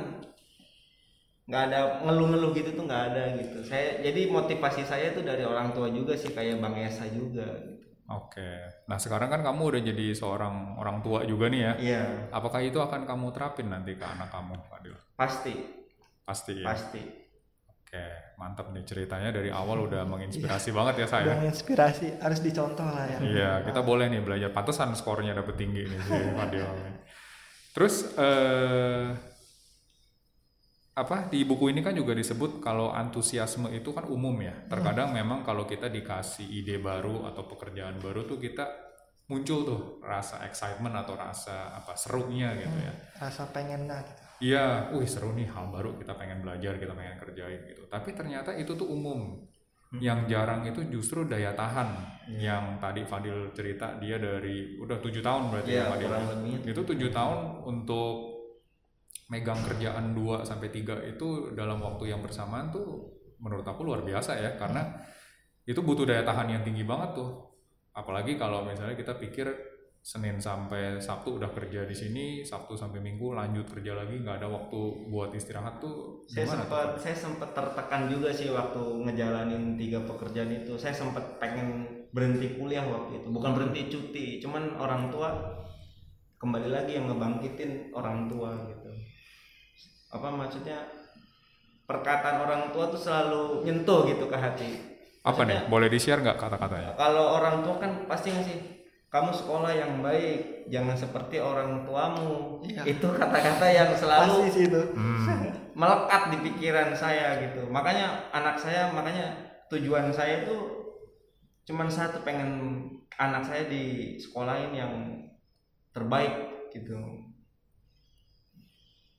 nggak 1.49 1.63
ada 1.73 1.79
ngeluh-ngeluh 2.05 2.53
gitu 2.53 2.71
tuh 2.77 2.85
nggak 2.85 3.03
ada 3.13 3.23
gitu. 3.41 3.59
Saya 3.65 4.05
jadi 4.05 4.29
motivasi 4.29 4.85
saya 4.85 5.17
tuh 5.17 5.25
dari 5.25 5.43
orang 5.43 5.73
tua 5.73 5.89
juga 5.89 6.13
sih 6.15 6.31
kayak 6.37 6.61
Bang 6.61 6.77
Esa 6.77 7.09
juga. 7.09 7.49
Gitu. 7.65 7.89
Oke. 8.09 8.51
Nah, 8.89 8.97
sekarang 8.97 9.29
kan 9.29 9.45
kamu 9.45 9.61
udah 9.69 9.83
jadi 9.85 10.07
seorang 10.17 10.81
orang 10.81 11.05
tua 11.05 11.29
juga 11.29 11.53
nih 11.53 11.61
ya. 11.61 11.73
Iya, 11.77 12.03
Apakah 12.33 12.65
itu 12.65 12.81
akan 12.81 13.05
kamu 13.05 13.37
terapin 13.37 13.69
nanti 13.69 13.93
ke 14.01 14.05
anak 14.05 14.33
kamu, 14.33 14.57
Fadil? 14.69 14.97
pasti. 15.13 15.53
pasti 16.29 16.61
ya. 16.61 16.69
pasti 16.69 17.01
Oke, 17.89 18.05
mantap 18.37 18.69
nih 18.77 18.85
ceritanya 18.85 19.33
dari 19.33 19.49
awal 19.49 19.89
udah 19.89 20.05
menginspirasi 20.05 20.77
banget 20.77 21.01
ya 21.01 21.07
saya. 21.09 21.25
udah 21.33 21.49
inspirasi 21.49 22.21
harus 22.21 22.45
dicontoh 22.45 22.85
lah 22.85 23.09
ya 23.09 23.17
Iya, 23.25 23.51
kita 23.65 23.81
boleh 23.81 24.13
nih 24.13 24.21
belajar. 24.21 24.53
Pantesan 24.53 24.93
skornya 24.93 25.33
dapet 25.33 25.57
tinggi 25.57 25.89
nih 25.89 25.97
si 26.05 26.13
Fadil. 26.37 26.69
Terus 27.79 28.11
eh, 28.19 29.07
apa 30.99 31.31
di 31.31 31.47
buku 31.47 31.71
ini 31.71 31.79
kan 31.79 31.95
juga 31.95 32.11
disebut 32.11 32.59
kalau 32.59 32.91
antusiasme 32.91 33.71
itu 33.71 33.95
kan 33.95 34.11
umum 34.11 34.35
ya. 34.43 34.51
Terkadang 34.67 35.15
memang 35.15 35.47
kalau 35.47 35.63
kita 35.63 35.87
dikasih 35.87 36.43
ide 36.43 36.83
baru 36.83 37.31
atau 37.31 37.47
pekerjaan 37.47 38.03
baru 38.03 38.27
tuh 38.27 38.43
kita 38.43 38.67
muncul 39.31 39.63
tuh 39.63 39.81
rasa 40.03 40.43
excitement 40.51 41.07
atau 41.07 41.15
rasa 41.15 41.71
apa 41.71 41.95
serunya 41.95 42.51
gitu 42.59 42.79
ya. 42.83 42.93
rasa 43.23 43.47
pengennya 43.55 44.03
gitu 44.03 44.23
Iya, 44.39 44.95
wih 44.95 45.07
seru 45.07 45.35
nih 45.35 45.51
hal 45.51 45.71
baru 45.71 45.99
kita 45.99 46.15
pengen 46.15 46.39
belajar, 46.43 46.79
kita 46.79 46.95
pengen 46.95 47.19
kerjain 47.19 47.59
gitu. 47.67 47.87
Tapi 47.91 48.15
ternyata 48.15 48.55
itu 48.55 48.75
tuh 48.75 48.87
umum. 48.87 49.43
Yang 49.97 50.21
jarang 50.29 50.69
itu 50.69 50.85
justru 50.93 51.25
daya 51.25 51.57
tahan. 51.57 52.21
Yang 52.29 52.77
tadi 52.77 53.03
Fadil 53.09 53.57
cerita 53.57 53.97
dia 53.97 54.21
dari 54.21 54.77
udah 54.77 55.01
tujuh 55.01 55.25
tahun 55.25 55.49
berarti 55.49 55.71
Iya, 55.73 55.89
ya 55.89 55.93
Fadil. 55.97 56.13
Itu 56.69 56.83
tujuh 56.85 57.09
tahun 57.09 57.65
untuk 57.65 58.37
megang 59.33 59.61
kerjaan 59.65 60.13
2 60.13 60.45
sampai 60.45 60.69
3 60.69 61.05
itu 61.17 61.53
dalam 61.57 61.81
waktu 61.81 62.13
yang 62.13 62.21
bersamaan 62.25 62.73
tuh 62.73 63.13
menurut 63.41 63.65
aku 63.65 63.85
luar 63.85 64.01
biasa 64.01 64.41
ya 64.41 64.57
karena 64.57 64.89
itu 65.69 65.85
butuh 65.85 66.09
daya 66.09 66.25
tahan 66.25 66.49
yang 66.49 66.63
tinggi 66.65 66.85
banget 66.85 67.17
tuh. 67.17 67.49
Apalagi 67.93 68.37
kalau 68.41 68.65
misalnya 68.65 68.97
kita 68.97 69.17
pikir 69.17 69.49
Senin 69.99 70.41
sampai 70.41 70.97
Sabtu 70.97 71.37
udah 71.37 71.53
kerja 71.53 71.85
di 71.85 71.93
sini, 71.93 72.41
Sabtu 72.41 72.73
sampai 72.73 73.03
Minggu 73.03 73.37
lanjut 73.37 73.69
kerja 73.69 73.93
lagi, 73.93 74.25
nggak 74.25 74.41
ada 74.41 74.49
waktu 74.49 74.81
buat 75.13 75.37
istirahat 75.37 75.83
tuh 75.83 76.25
saya 76.25 76.49
sempat 76.49 76.97
saya 76.97 77.13
sempat 77.13 77.53
tertekan 77.53 78.09
juga 78.09 78.33
sih 78.33 78.49
waktu 78.49 78.81
ngejalanin 79.05 79.77
tiga 79.77 80.01
pekerjaan 80.09 80.49
itu. 80.49 80.81
Saya 80.81 80.97
sempat 80.97 81.37
pengen 81.37 81.85
berhenti 82.09 82.57
kuliah 82.57 82.89
waktu 82.89 83.21
itu. 83.21 83.29
Bukan 83.29 83.53
berhenti 83.53 83.93
cuti. 83.93 84.27
Cuman 84.41 84.81
orang 84.81 85.13
tua 85.13 85.29
kembali 86.41 86.73
lagi 86.73 86.97
yang 86.97 87.11
ngebangkitin 87.13 87.93
orang 87.93 88.31
tua 88.31 88.57
gitu. 88.71 88.89
Apa 90.15 90.33
maksudnya? 90.33 90.89
Perkataan 91.85 92.45
orang 92.45 92.63
tua 92.73 92.89
tuh 92.93 93.01
selalu 93.01 93.65
nyentuh 93.65 94.05
gitu 94.09 94.29
ke 94.29 94.37
hati. 94.37 94.71
Apa 95.25 95.45
Maksudnya, 95.45 95.65
nih? 95.65 95.73
Boleh 95.73 95.89
di-share 95.93 96.21
nggak 96.21 96.37
kata-katanya? 96.41 96.97
kalau 96.97 97.41
orang 97.41 97.61
tua 97.65 97.77
kan 97.81 97.93
pasti 98.09 98.29
ngasih 98.33 98.78
kamu 99.09 99.31
sekolah 99.33 99.73
yang 99.73 100.05
baik 100.05 100.69
jangan 100.69 100.93
seperti 100.93 101.41
orang 101.41 101.89
tuamu. 101.89 102.61
Iya. 102.61 102.85
itu 102.85 103.09
kata-kata 103.09 103.67
yang 103.73 103.91
selalu 103.97 104.33
pasti 104.45 104.49
sih 104.53 104.65
itu. 104.69 104.83
Hmm, 104.93 105.49
melekat 105.73 106.23
di 106.35 106.39
pikiran 106.45 106.93
saya 106.93 107.41
gitu. 107.41 107.65
Makanya 107.73 108.29
anak 108.37 108.61
saya 108.61 108.93
makanya 108.93 109.33
tujuan 109.73 110.13
saya 110.13 110.45
itu 110.45 110.57
cuman 111.69 111.89
satu 111.89 112.21
pengen 112.25 112.85
anak 113.17 113.45
saya 113.45 113.69
di 113.69 114.17
sekolahin 114.21 114.73
yang 114.77 114.93
terbaik 115.97 116.69
gitu. 116.73 116.97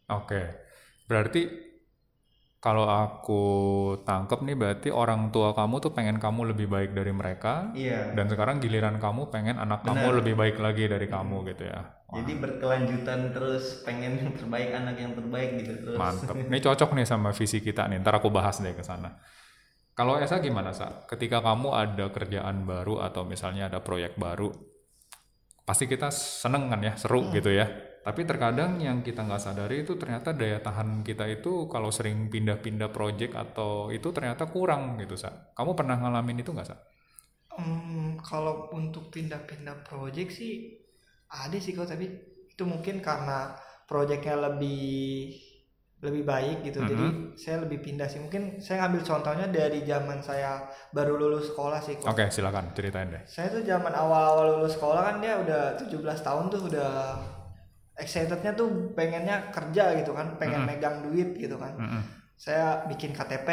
Oke, 0.10 0.41
berarti 1.05 1.68
kalau 2.60 2.92
aku 2.92 3.44
tangkep 4.04 4.44
nih 4.44 4.56
berarti 4.60 4.89
orang 4.92 5.32
tua 5.32 5.56
kamu 5.56 5.80
tuh 5.80 5.96
pengen 5.96 6.20
kamu 6.20 6.51
lebih 6.51 6.68
baik 6.68 6.92
dari 6.92 7.16
mereka, 7.16 7.72
iya 7.72 8.12
dan 8.12 8.28
sekarang 8.28 8.60
giliran 8.60 9.00
kamu 9.00 9.32
pengen 9.32 9.56
anak 9.56 9.88
kamu 9.88 10.04
Benar. 10.12 10.18
lebih 10.20 10.34
baik 10.36 10.58
lagi 10.60 10.84
dari 10.92 11.08
kamu 11.08 11.48
gitu 11.56 11.72
ya. 11.72 11.80
Wah, 12.12 12.20
jadi 12.20 12.32
berkelanjutan 12.36 13.20
terus 13.32 13.80
pengen 13.88 14.20
yang 14.20 14.32
terbaik 14.36 14.70
anak 14.75 14.96
yang 15.00 15.13
terbaik 15.16 15.51
gitu 15.63 15.74
terus 15.80 15.96
mantep. 15.96 16.36
Ini 16.51 16.60
cocok 16.60 16.89
nih 17.00 17.08
sama 17.08 17.32
visi 17.32 17.63
kita 17.63 17.88
nih. 17.88 18.04
Ntar 18.04 18.20
aku 18.20 18.28
bahas 18.28 18.60
deh 18.60 18.75
ke 18.75 18.84
sana. 18.84 19.16
Kalau 19.96 20.20
Esa 20.20 20.44
gimana 20.44 20.75
sa? 20.75 21.08
Ketika 21.08 21.39
kamu 21.39 21.75
ada 21.75 22.12
kerjaan 22.12 22.68
baru 22.68 23.04
atau 23.04 23.24
misalnya 23.24 23.68
ada 23.72 23.80
proyek 23.84 24.16
baru, 24.20 24.51
pasti 25.63 25.88
kita 25.88 26.12
seneng 26.12 26.68
kan 26.68 26.80
ya, 26.84 26.96
seru 27.00 27.32
gitu 27.32 27.51
ya. 27.51 27.68
Tapi 28.10 28.22
terkadang 28.25 28.72
yang 28.82 29.06
kita 29.06 29.22
nggak 29.22 29.38
sadari 29.46 29.86
itu 29.86 29.94
ternyata 30.01 30.34
daya 30.34 30.58
tahan 30.68 31.06
kita 31.06 31.30
itu 31.30 31.70
kalau 31.74 31.94
sering 31.94 32.25
pindah-pindah 32.34 32.89
project 32.89 33.34
atau 33.38 33.94
itu 33.94 34.10
ternyata 34.10 34.50
kurang 34.50 34.98
gitu 34.98 35.13
sa. 35.13 35.30
Kamu 35.54 35.78
pernah 35.78 35.96
ngalamin 36.01 36.42
itu 36.42 36.50
nggak 36.50 36.68
sa? 36.72 36.75
Hmm, 37.54 38.18
kalau 38.24 38.72
untuk 38.74 39.13
pindah-pindah 39.13 39.86
project 39.86 40.32
sih 40.34 40.54
ada 41.30 41.58
sih 41.60 41.78
kok 41.78 41.86
tapi 41.86 42.06
itu 42.50 42.63
mungkin 42.66 43.04
karena 43.04 43.54
projectnya 43.86 44.36
lebih 44.50 45.38
lebih 46.00 46.24
baik 46.24 46.58
gitu 46.63 46.80
jadi 46.82 47.06
Mhm. 47.12 47.36
saya 47.36 47.58
lebih 47.68 47.84
pindah 47.84 48.08
sih 48.08 48.24
mungkin 48.24 48.63
saya 48.63 48.88
ngambil 48.88 49.01
contohnya 49.04 49.48
dari 49.51 49.84
zaman 49.84 50.24
saya 50.24 50.63
baru 50.96 51.20
lulus 51.20 51.51
sekolah 51.51 51.84
sih 51.84 52.00
Oke 52.08 52.32
silakan 52.32 52.72
ceritain 52.72 53.12
deh. 53.12 53.20
saya 53.28 53.51
tuh 53.51 53.68
zaman 53.68 53.92
awal-awal 53.92 54.63
lulus 54.63 54.80
sekolah 54.80 55.01
kan 55.04 55.16
dia 55.20 55.36
udah 55.36 55.75
17 55.75 56.24
tahun 56.24 56.48
tuh 56.48 56.62
udah 56.72 56.92
excitednya 58.00 58.51
tuh 58.51 58.68
pengennya 58.96 59.51
kerja 59.51 59.94
gitu 59.96 60.12
kan 60.12 60.39
pengen 60.39 60.63
Mhm. 60.63 60.68
megang 60.68 60.98
duit 61.03 61.36
gitu 61.36 61.56
kan 61.56 61.75
Mm-mm. 61.75 62.01
saya 62.34 62.88
bikin 62.88 63.12
KTP 63.12 63.50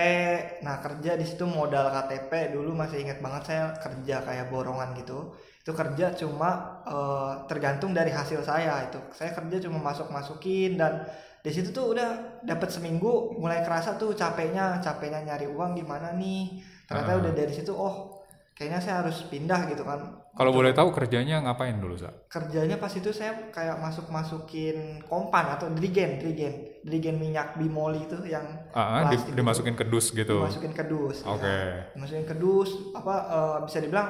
nah 0.62 0.78
kerja 0.78 1.14
di 1.14 1.26
situ 1.26 1.42
modal 1.42 1.90
KTP 1.90 2.54
dulu 2.54 2.70
masih 2.72 3.02
ingat 3.02 3.18
banget 3.18 3.42
saya 3.44 3.64
kerja 3.76 4.22
kayak 4.22 4.46
borongan 4.48 4.94
gitu 4.94 5.34
itu 5.60 5.74
kerja 5.74 6.14
cuma 6.14 6.50
eh, 6.86 7.32
tergantung 7.50 7.90
dari 7.90 8.10
hasil 8.10 8.40
saya 8.40 8.86
itu 8.86 9.02
saya 9.10 9.34
kerja 9.34 9.66
cuma 9.66 9.82
masuk 9.82 10.06
masukin 10.08 10.78
dan 10.78 11.02
di 11.42 11.50
situ 11.50 11.70
tuh 11.70 11.94
udah 11.94 12.42
dapat 12.42 12.70
seminggu 12.70 13.34
mulai 13.36 13.62
kerasa 13.62 13.94
tuh 13.94 14.14
capeknya 14.14 14.78
capeknya 14.78 15.22
nyari 15.22 15.46
uang 15.46 15.74
gimana 15.74 16.14
nih 16.14 16.58
ternyata 16.86 17.12
Ah. 17.12 17.20
udah 17.22 17.32
dari 17.34 17.50
situ 17.50 17.70
oh 17.70 18.15
kayaknya 18.56 18.80
saya 18.80 19.04
harus 19.04 19.20
pindah 19.28 19.68
gitu 19.68 19.84
kan 19.84 20.24
Kalau 20.32 20.52
boleh 20.52 20.72
tahu 20.72 20.92
kerjanya 20.92 21.40
ngapain 21.40 21.76
dulu 21.76 21.96
sa? 21.96 22.12
kerjanya 22.26 22.76
pas 22.76 22.88
itu 22.90 23.08
saya 23.08 23.48
kayak 23.48 23.76
masuk 23.78 24.08
masukin 24.08 25.00
kompan 25.04 25.56
atau 25.56 25.68
drigen 25.70 26.16
drigen 26.16 26.54
drigen 26.80 27.16
minyak 27.16 27.56
bimoli 27.56 28.04
itu 28.04 28.16
yang 28.24 28.44
Ah, 28.72 29.08
di- 29.08 29.32
dimasukin 29.32 29.72
ke 29.72 29.84
dus 29.84 30.08
gitu. 30.10 30.40
dimasukin 30.40 30.72
ke 30.72 30.84
dus 30.84 31.20
ya. 31.20 31.32
Oke. 31.32 31.56
dimasukin 31.92 32.24
ke 32.24 32.34
dus 32.34 32.70
apa 32.92 33.14
eh, 33.28 33.58
bisa 33.64 33.78
dibilang 33.80 34.08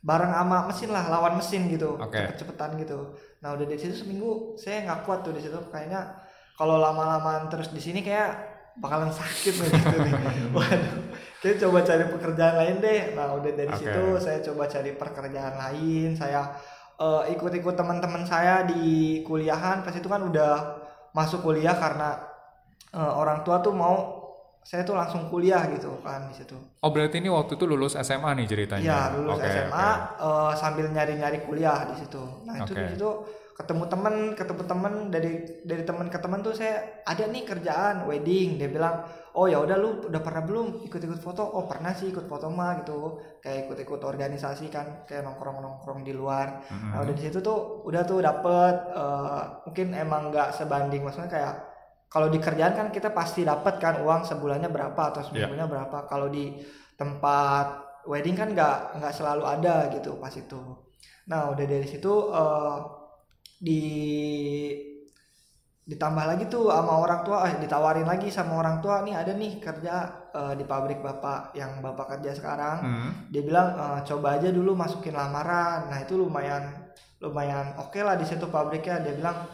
bareng 0.00 0.30
sama 0.30 0.58
mesin 0.68 0.90
lah 0.90 1.04
lawan 1.08 1.34
mesin 1.34 1.66
gitu 1.66 1.96
Oke. 1.96 2.14
cepet-cepetan 2.14 2.76
gitu 2.76 3.16
nah 3.38 3.54
udah 3.54 3.64
dari 3.64 3.80
situ 3.80 3.94
seminggu 3.96 4.54
saya 4.54 4.84
nggak 4.84 5.02
kuat 5.02 5.22
tuh 5.22 5.32
di 5.32 5.40
situ 5.40 5.56
kayaknya 5.68 6.14
kalau 6.54 6.76
lama-lamaan 6.76 7.48
terus 7.48 7.70
di 7.70 7.80
sini 7.80 8.00
kayak 8.00 8.36
bakalan 8.76 9.10
sakit 9.10 9.54
nih 9.56 9.68
gitu 9.72 9.96
nih 9.98 10.12
waduh 10.54 10.94
kayak 11.44 11.60
coba 11.60 11.84
cari 11.84 12.04
pekerjaan 12.08 12.54
lain 12.56 12.76
deh 12.80 13.02
nah 13.12 13.36
udah 13.36 13.52
dari 13.52 13.68
Oke. 13.68 13.84
situ 13.84 14.04
saya 14.16 14.38
coba 14.40 14.64
cari 14.64 14.90
pekerjaan 14.96 15.54
lain 15.60 16.16
saya 16.16 16.40
eh, 16.96 17.22
ikut-ikut 17.36 17.76
teman-teman 17.76 18.24
saya 18.24 18.64
di 18.64 19.20
kuliahan 19.28 19.84
pas 19.84 19.92
itu 19.92 20.08
kan 20.08 20.24
udah 20.24 20.80
masuk 21.12 21.44
kuliah 21.44 21.76
karena 21.76 22.16
eh, 22.96 23.12
orang 23.12 23.44
tua 23.44 23.60
tuh 23.60 23.76
mau 23.76 24.24
saya 24.64 24.80
tuh 24.80 24.96
langsung 24.96 25.28
kuliah 25.28 25.60
gitu 25.76 26.00
kan 26.00 26.24
di 26.32 26.40
situ. 26.40 26.56
Oh 26.80 26.88
berarti 26.88 27.20
ini 27.20 27.28
waktu 27.28 27.60
itu 27.60 27.68
lulus 27.68 28.00
SMA 28.00 28.32
nih 28.40 28.46
ceritanya? 28.48 28.80
Iya 28.80 29.00
lulus 29.12 29.36
Oke, 29.36 29.44
SMA 29.52 29.88
oke. 29.92 30.24
eh, 30.24 30.52
sambil 30.56 30.86
nyari-nyari 30.88 31.38
kuliah 31.44 31.84
di 31.92 32.00
situ. 32.00 32.24
Nah 32.48 32.64
itu 32.64 32.72
Oke. 32.72 32.80
di 32.80 32.88
situ 32.96 33.10
ketemu 33.54 33.86
temen, 33.86 34.14
ketemu 34.34 34.62
temen 34.66 34.94
dari 35.08 35.32
dari 35.62 35.86
teman 35.86 36.10
ke 36.10 36.18
teman 36.18 36.42
tuh 36.42 36.50
saya 36.52 37.02
ada 37.06 37.22
nih 37.30 37.46
kerjaan 37.46 38.02
wedding. 38.04 38.58
Dia 38.58 38.66
bilang, 38.66 39.06
oh 39.32 39.46
ya 39.46 39.62
udah 39.62 39.78
lu 39.78 40.10
udah 40.10 40.18
pernah 40.18 40.42
belum 40.42 40.82
ikut-ikut 40.82 41.22
foto? 41.22 41.46
Oh 41.46 41.70
pernah 41.70 41.94
sih 41.94 42.10
ikut 42.10 42.26
foto 42.26 42.50
mah 42.50 42.82
gitu. 42.82 43.22
Kayak 43.38 43.70
ikut-ikut 43.70 44.02
organisasi 44.02 44.66
kan, 44.68 45.06
kayak 45.06 45.22
nongkrong-nongkrong 45.22 46.02
di 46.02 46.10
luar. 46.10 46.66
Mm-mm. 46.66 46.90
Nah 46.90 46.98
udah 47.06 47.14
di 47.14 47.22
situ 47.22 47.38
tuh 47.38 47.86
udah 47.86 48.02
tuh 48.02 48.18
dapet 48.18 48.74
eh, 48.90 49.42
mungkin 49.70 49.86
emang 49.94 50.34
nggak 50.34 50.50
sebanding 50.50 51.06
maksudnya 51.06 51.30
kayak 51.30 51.54
kalau 52.10 52.26
di 52.26 52.38
kerjaan 52.38 52.74
kan 52.74 52.88
kita 52.90 53.10
pasti 53.10 53.42
dapat 53.42 53.78
kan 53.78 54.02
uang 54.02 54.26
sebulannya 54.26 54.66
berapa 54.66 55.02
atau 55.14 55.22
Iya. 55.22 55.46
seminggunya 55.46 55.66
berapa. 55.70 56.10
Kalau 56.10 56.26
di 56.26 56.58
tempat 56.98 57.66
wedding 58.06 58.34
kan 58.34 58.50
nggak 58.50 58.98
nggak 58.98 59.14
selalu 59.14 59.46
ada 59.46 59.94
gitu 59.94 60.18
pas 60.18 60.34
itu. 60.34 60.58
Nah 61.30 61.54
udah 61.54 61.64
dari 61.64 61.86
situ 61.86 62.10
eh, 62.34 62.78
di 63.64 63.82
ditambah 65.84 66.24
lagi 66.24 66.44
tuh 66.48 66.72
sama 66.72 66.96
orang 66.96 67.20
tua 67.28 67.44
eh 67.44 67.60
ditawarin 67.60 68.08
lagi 68.08 68.32
sama 68.32 68.56
orang 68.56 68.80
tua 68.80 69.04
nih 69.04 69.20
ada 69.20 69.36
nih 69.36 69.60
kerja 69.60 69.94
eh, 70.32 70.54
di 70.56 70.64
pabrik 70.64 71.04
bapak 71.04 71.52
yang 71.52 71.84
bapak 71.84 72.16
kerja 72.16 72.32
sekarang. 72.32 72.78
Hmm. 72.80 73.10
dia 73.28 73.44
bilang 73.44 73.68
"Eh, 73.76 74.00
coba 74.08 74.40
aja 74.40 74.48
dulu 74.48 74.72
masukin 74.72 75.12
lamaran. 75.12 75.92
Nah 75.92 75.98
itu 76.00 76.16
lumayan 76.16 76.88
lumayan 77.20 77.76
oke 77.80 78.00
lah 78.00 78.16
di 78.16 78.24
situ 78.24 78.48
pabriknya. 78.48 79.04
Dia 79.04 79.12
bilang 79.12 79.44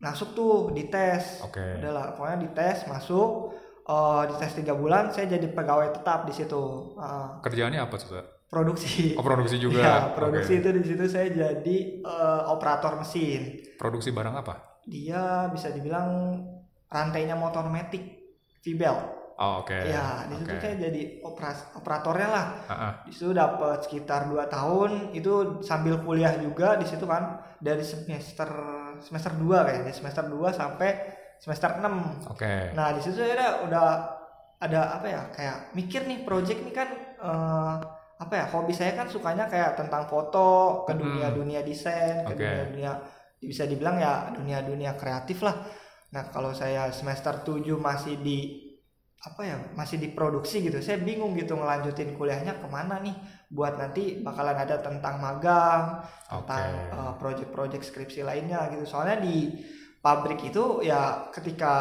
masuk 0.00 0.36
tuh 0.36 0.52
dites. 0.76 1.40
Oke. 1.44 1.80
udahlah 1.80 2.12
pokoknya 2.16 2.38
dites 2.44 2.84
masuk. 2.84 3.56
Eh 3.88 4.22
dites 4.28 4.52
tiga 4.52 4.76
bulan 4.76 5.16
saya 5.16 5.32
jadi 5.32 5.48
pegawai 5.48 5.96
tetap 5.96 6.28
di 6.28 6.32
situ. 6.36 6.92
Eh, 7.00 7.28
Kerjaannya 7.40 7.80
apa 7.80 7.96
tuh? 7.96 8.37
Produksi 8.48 9.12
Oh 9.12 9.22
produksi 9.22 9.60
juga. 9.64 9.80
ya 9.80 9.96
produksi 10.16 10.56
Oke. 10.56 10.60
itu 10.64 10.68
di 10.72 10.82
situ 10.84 11.04
saya 11.04 11.28
jadi 11.28 11.76
eh, 12.00 12.42
operator 12.48 12.96
mesin 12.96 13.60
Produksi 13.76 14.10
barang 14.10 14.34
apa? 14.34 14.54
dia 14.88 15.52
bisa 15.52 15.68
dibilang 15.68 16.40
rantainya 16.88 17.36
motor 17.36 17.68
metik 17.68 18.24
V-belt. 18.64 19.20
Oh, 19.36 19.62
oke. 19.62 19.70
Ya, 19.70 20.26
di 20.26 20.34
situ 20.34 20.50
Oke. 20.50 20.58
saya 20.58 20.74
jadi 20.80 21.22
operas, 21.22 21.70
operatornya 21.76 22.26
lah. 22.26 22.46
Ah, 22.66 22.72
ah. 22.74 22.92
Di 23.06 23.12
situ 23.14 23.30
dapat 23.30 23.86
sekitar 23.86 24.26
2 24.26 24.50
tahun, 24.50 25.12
itu 25.14 25.62
sambil 25.62 26.02
kuliah 26.02 26.34
juga 26.34 26.74
di 26.74 26.82
situ 26.82 27.06
kan 27.06 27.38
dari 27.62 27.84
semester 27.86 28.50
semester 28.98 29.30
2 29.38 29.62
kayaknya, 29.62 29.92
semester 29.94 30.26
2 30.26 30.50
sampai 30.50 30.90
semester 31.38 31.70
6. 31.70 32.34
Oke. 32.34 32.74
Nah, 32.74 32.90
di 32.96 33.00
situ 33.04 33.14
saya 33.14 33.30
udah, 33.36 33.50
udah 33.70 33.86
ada 34.58 34.80
apa 34.98 35.06
ya? 35.06 35.22
Kayak 35.30 35.56
mikir 35.70 36.02
nih 36.02 36.26
project 36.26 36.58
nih 36.64 36.74
kan 36.74 36.88
eh, 37.14 37.74
apa 38.18 38.34
ya? 38.34 38.44
Hobi 38.50 38.74
saya 38.74 38.92
kan 38.98 39.06
sukanya 39.06 39.46
kayak 39.46 39.78
tentang 39.78 40.04
foto, 40.10 40.82
ke 40.86 40.92
Mm-mm. 40.92 41.00
dunia-dunia 41.00 41.62
desain, 41.62 42.26
ke 42.26 42.34
Oke. 42.34 42.42
dunia-dunia 42.42 42.92
bisa 43.38 43.64
dibilang 43.70 43.96
ya 44.02 44.34
dunia-dunia 44.34 44.98
kreatif 44.98 45.46
lah. 45.46 45.56
Nah, 46.14 46.24
kalau 46.34 46.50
saya 46.56 46.90
semester 46.90 47.46
7 47.46 47.78
masih 47.78 48.18
di 48.18 48.38
apa 49.18 49.42
ya 49.42 49.58
masih 49.74 49.98
diproduksi 49.98 50.62
gitu 50.62 50.78
saya 50.78 51.02
bingung 51.02 51.34
gitu 51.34 51.58
ngelanjutin 51.58 52.14
kuliahnya 52.14 52.62
ke 52.62 52.66
mana 52.70 53.02
nih 53.02 53.18
buat 53.50 53.74
nanti 53.74 54.22
bakalan 54.22 54.54
ada 54.54 54.78
tentang 54.78 55.18
magang 55.18 56.06
tentang 56.30 56.62
Oke. 56.62 56.94
eh, 56.94 57.12
project-project 57.18 57.82
skripsi 57.82 58.22
lainnya 58.22 58.70
gitu 58.70 58.86
soalnya 58.86 59.18
di 59.18 59.58
pabrik 59.98 60.38
itu 60.46 60.86
ya 60.86 61.26
ketika 61.34 61.74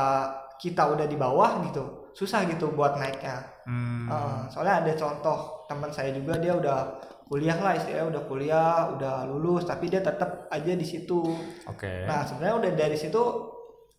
kita 0.57 0.89
udah 0.97 1.05
di 1.05 1.13
bawah 1.13 1.61
gitu 1.69 1.96
susah 2.17 2.49
gitu 2.49 2.73
buat 2.73 2.97
naiknya 2.97 3.37
Hmm. 3.67 4.07
Eh, 4.07 4.41
soalnya 4.47 4.79
ada 4.79 4.93
contoh 4.95 5.37
teman 5.67 5.91
saya 5.91 6.15
juga 6.15 6.39
dia 6.39 6.55
udah 6.55 6.79
kuliah 7.27 7.59
lah 7.59 7.75
istilahnya 7.75 8.07
udah 8.09 8.23
kuliah 8.23 8.73
udah 8.95 9.27
lulus 9.27 9.67
tapi 9.67 9.91
dia 9.91 9.99
tetap 9.99 10.47
aja 10.47 10.71
di 10.71 10.87
situ 10.87 11.19
Oke. 11.67 12.07
Nah 12.07 12.23
sebenarnya 12.23 12.55
udah 12.57 12.71
dari 12.73 12.95
situ 12.95 13.19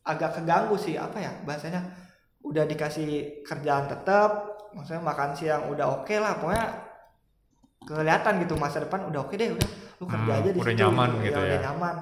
agak 0.02 0.40
keganggu 0.40 0.72
sih 0.74 0.96
apa 0.96 1.20
ya 1.20 1.32
bahasanya 1.44 1.84
udah 2.40 2.64
dikasih 2.64 3.44
kerjaan 3.44 3.92
tetap 3.92 4.56
maksudnya 4.72 5.04
makan 5.04 5.36
siang 5.36 5.68
udah 5.68 6.00
oke 6.00 6.16
lah 6.16 6.40
pokoknya 6.40 6.66
kelihatan 7.84 8.34
gitu 8.42 8.54
masa 8.56 8.80
depan 8.84 9.04
udah 9.08 9.20
oke 9.24 9.34
deh 9.36 9.52
udah 9.52 9.68
lu 10.00 10.04
kerja 10.06 10.32
Hmm, 10.32 10.40
aja 10.40 10.50
di 10.50 10.60
udah 10.60 10.72
situ 10.72 10.80
nyaman 10.80 11.08
gitu, 11.20 11.24
gitu 11.28 11.38
udah 11.40 11.56
ya. 11.56 11.60
nyaman 11.68 11.94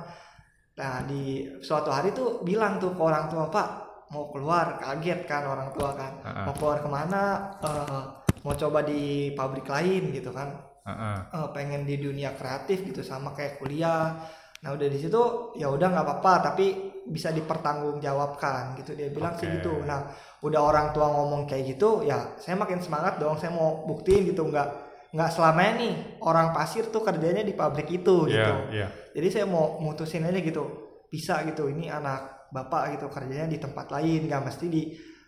nah 0.76 0.94
di 1.02 1.22
suatu 1.58 1.90
hari 1.90 2.12
tuh 2.12 2.44
bilang 2.44 2.76
tuh 2.76 2.92
ke 2.92 3.02
orang 3.02 3.26
tua 3.26 3.48
pak 3.48 3.68
mau 4.10 4.30
keluar 4.30 4.78
kaget 4.78 5.26
kan 5.26 5.42
orang 5.46 5.74
tua 5.74 5.90
kan. 5.98 6.12
Ah, 6.22 6.28
ah. 6.28 6.44
mau 6.46 6.54
keluar 6.54 6.78
ke 6.82 6.88
mana? 6.90 7.22
Eh, 7.58 8.02
mau 8.46 8.54
coba 8.54 8.86
di 8.86 9.32
pabrik 9.34 9.66
lain 9.66 10.14
gitu 10.14 10.30
kan. 10.30 10.54
Ah, 10.86 10.90
ah. 10.90 11.16
eh, 11.34 11.48
pengen 11.50 11.82
di 11.82 11.98
dunia 11.98 12.34
kreatif 12.38 12.86
gitu 12.86 13.02
sama 13.02 13.34
kayak 13.34 13.58
kuliah. 13.58 14.14
Nah 14.62 14.72
udah 14.72 14.88
di 14.88 14.98
situ 14.98 15.22
ya 15.58 15.68
udah 15.68 15.88
nggak 15.90 16.06
apa-apa 16.06 16.52
tapi 16.52 16.66
bisa 17.06 17.34
dipertanggungjawabkan 17.34 18.78
gitu. 18.82 18.94
Dia 18.94 19.10
bilang 19.10 19.34
sih 19.34 19.50
Oke. 19.50 19.60
gitu. 19.60 19.82
Nah 19.82 20.10
udah 20.42 20.60
orang 20.62 20.94
tua 20.94 21.10
ngomong 21.10 21.46
kayak 21.50 21.76
gitu 21.76 22.06
ya 22.06 22.38
saya 22.38 22.54
makin 22.54 22.78
semangat 22.78 23.18
dong 23.18 23.36
saya 23.38 23.50
mau 23.50 23.84
buktiin 23.86 24.26
gitu. 24.30 24.46
Nggak 24.46 24.68
nggak 25.14 25.30
selamanya 25.32 25.72
nih 25.80 25.94
orang 26.22 26.50
pasir 26.54 26.90
tuh 26.90 27.00
kerjanya 27.00 27.40
di 27.46 27.54
pabrik 27.54 27.88
itu 27.88 28.26
Iya, 28.26 28.34
gitu. 28.36 28.54
iya. 28.74 28.86
jadi 29.16 29.28
saya 29.32 29.46
mau 29.46 29.78
mutusin 29.82 30.26
aja 30.26 30.38
gitu. 30.38 30.64
Bisa 31.06 31.46
gitu 31.46 31.70
ini 31.70 31.86
anak 31.86 32.35
bapak 32.56 32.96
gitu 32.96 33.06
kerjanya 33.06 33.44
di 33.46 33.60
tempat 33.60 33.92
lain 33.92 34.24
nggak 34.24 34.42
mesti 34.42 34.66
di 34.66 34.82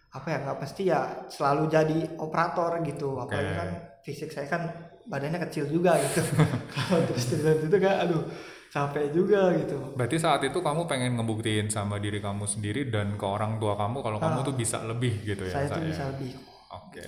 apa 0.09 0.27
ya 0.27 0.39
nggak 0.41 0.59
mesti 0.59 0.83
ya 0.85 1.01
selalu 1.29 1.69
jadi 1.69 1.99
operator 2.17 2.81
gitu 2.81 3.21
apalagi 3.21 3.53
Oke. 3.53 3.59
kan 3.61 3.69
fisik 4.01 4.33
saya 4.33 4.49
kan 4.49 4.63
badannya 5.05 5.37
kecil 5.45 5.69
juga 5.69 6.01
gitu 6.01 6.25
kalau 6.73 7.05
terus 7.05 7.25
terus 7.29 7.61
itu 7.63 7.77
kan 7.77 8.09
aduh 8.09 8.25
capek 8.69 9.13
juga 9.13 9.53
gitu 9.57 9.77
Berarti 9.97 10.17
saat 10.17 10.45
itu 10.45 10.61
kamu 10.61 10.85
pengen 10.85 11.17
ngebuktiin 11.17 11.69
sama 11.69 11.97
diri 11.97 12.21
kamu 12.21 12.45
sendiri 12.45 12.89
dan 12.89 13.17
ke 13.17 13.25
orang 13.25 13.57
tua 13.57 13.77
kamu 13.77 14.01
kalau 14.01 14.19
kamu 14.19 14.39
Ah. 14.41 14.45
tuh 14.45 14.55
bisa 14.55 14.81
lebih 14.85 15.25
gitu 15.25 15.45
ya. 15.45 15.53
saya 15.55 15.67
tuh 15.69 15.81
saya. 15.81 15.89
bisa 15.89 16.05
lebih 16.13 16.33
Oke, 16.69 17.01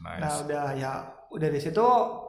nah 0.00 0.20
nice. 0.20 0.44
udah 0.44 0.66
ya 0.76 0.92
udah 1.32 1.48
di 1.48 1.56
situ 1.56 1.86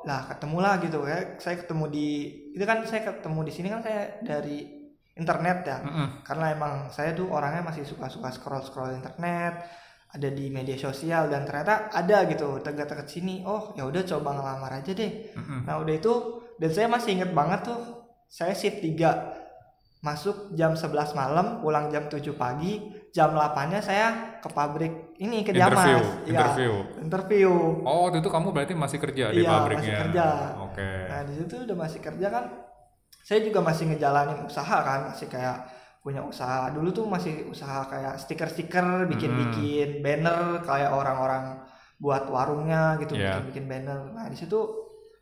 lah 0.08 0.24
ketemu 0.28 0.58
lah 0.60 0.80
gitu 0.80 1.04
ya 1.04 1.36
saya 1.36 1.60
ketemu 1.60 1.84
di 1.88 2.08
itu 2.56 2.64
kan 2.64 2.80
saya 2.88 3.02
ketemu 3.04 3.40
di 3.44 3.52
sini 3.52 3.68
kan 3.68 3.84
saya 3.84 4.02
dari 4.24 4.81
internet 5.14 5.58
ya 5.62 5.78
Mm-mm. 5.80 6.08
karena 6.22 6.46
emang 6.52 6.74
saya 6.88 7.12
tuh 7.12 7.28
orangnya 7.28 7.64
masih 7.64 7.84
suka-suka 7.84 8.30
scroll-scroll 8.30 8.96
internet 8.96 9.60
ada 10.08 10.28
di 10.28 10.48
media 10.48 10.76
sosial 10.76 11.28
dan 11.28 11.44
ternyata 11.44 11.88
ada 11.90 12.24
gitu 12.26 12.60
tegak-tegak 12.60 13.06
sini 13.06 13.44
oh 13.44 13.72
ya 13.74 13.84
udah 13.84 14.04
coba 14.06 14.30
ngelamar 14.34 14.72
aja 14.74 14.92
deh 14.92 15.32
Mm-mm. 15.32 15.64
nah 15.64 15.78
udah 15.78 15.94
itu 15.94 16.14
dan 16.56 16.70
saya 16.70 16.88
masih 16.88 17.16
inget 17.16 17.32
banget 17.32 17.64
tuh 17.64 17.80
saya 18.26 18.52
shift 18.52 18.80
3 18.80 19.40
masuk 20.02 20.50
jam 20.52 20.74
11 20.74 20.90
malam 21.14 21.62
pulang 21.62 21.86
jam 21.88 22.08
7 22.08 22.18
pagi 22.34 22.82
jam 23.12 23.32
8 23.32 23.70
nya 23.70 23.80
saya 23.80 24.08
ke 24.42 24.50
pabrik 24.50 25.14
ini 25.20 25.44
ke 25.44 25.54
Interview, 25.54 26.02
Diamas 26.02 26.26
Iya, 26.26 26.26
interview. 26.26 26.72
interview 27.00 27.50
Oh, 27.84 28.08
waktu 28.08 28.18
itu 28.18 28.30
kamu 28.32 28.48
berarti 28.50 28.74
masih 28.74 28.98
kerja 28.98 29.30
di 29.30 29.44
Iya, 29.44 29.52
pabriknya. 29.52 29.84
masih 29.86 30.02
kerja. 30.02 30.28
Oke. 30.64 30.90
Nah 31.06 31.22
di 31.22 31.34
situ 31.36 31.54
udah 31.62 31.78
masih 31.78 32.00
kerja 32.02 32.28
kan, 32.28 32.44
saya 33.22 33.40
juga 33.42 33.60
masih 33.62 33.90
ngejalanin 33.90 34.42
usaha 34.44 34.78
kan, 34.82 35.10
masih 35.10 35.28
kayak 35.28 35.66
punya 36.02 36.22
usaha. 36.26 36.74
Dulu 36.74 36.90
tuh 36.90 37.06
masih 37.06 37.46
usaha 37.46 37.86
kayak 37.86 38.18
stiker-stiker, 38.18 39.06
bikin-bikin 39.06 40.02
banner 40.02 40.60
kayak 40.62 40.90
orang-orang 40.90 41.62
buat 42.02 42.26
warungnya 42.28 42.98
gitu, 42.98 43.14
Iya. 43.14 43.38
bikin-bikin 43.38 43.66
banner. 43.70 44.00
Nah 44.10 44.26
di 44.26 44.34
situ 44.34 44.58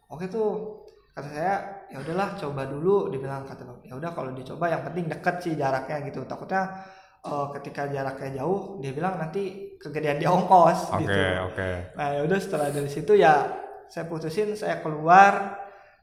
oke 0.07 0.25
tuh 0.25 0.79
kata 1.11 1.27
saya 1.27 1.55
ya 1.91 1.99
udahlah 1.99 2.31
coba 2.39 2.63
dulu 2.63 3.11
dibilang 3.11 3.43
kata 3.43 3.67
ya 3.83 3.93
udah 3.93 4.15
kalau 4.15 4.31
dicoba 4.31 4.71
yang 4.71 4.87
penting 4.87 5.11
deket 5.11 5.35
sih 5.43 5.53
jaraknya 5.59 5.99
gitu 6.07 6.23
takutnya 6.23 6.79
eh, 7.19 7.47
ketika 7.59 7.91
jaraknya 7.91 8.39
jauh 8.39 8.79
dia 8.79 8.95
bilang 8.95 9.19
nanti 9.19 9.75
kegedean 9.75 10.15
di 10.15 10.23
ongkos 10.23 10.95
Oke, 10.95 11.03
gitu 11.03 11.19
oke. 11.51 11.69
Nah 11.99 12.07
ya 12.15 12.21
udah 12.23 12.39
setelah 12.39 12.71
dari 12.71 12.87
situ 12.87 13.19
ya 13.19 13.51
saya 13.91 14.07
putusin 14.07 14.55
saya 14.55 14.79
keluar 14.79 15.59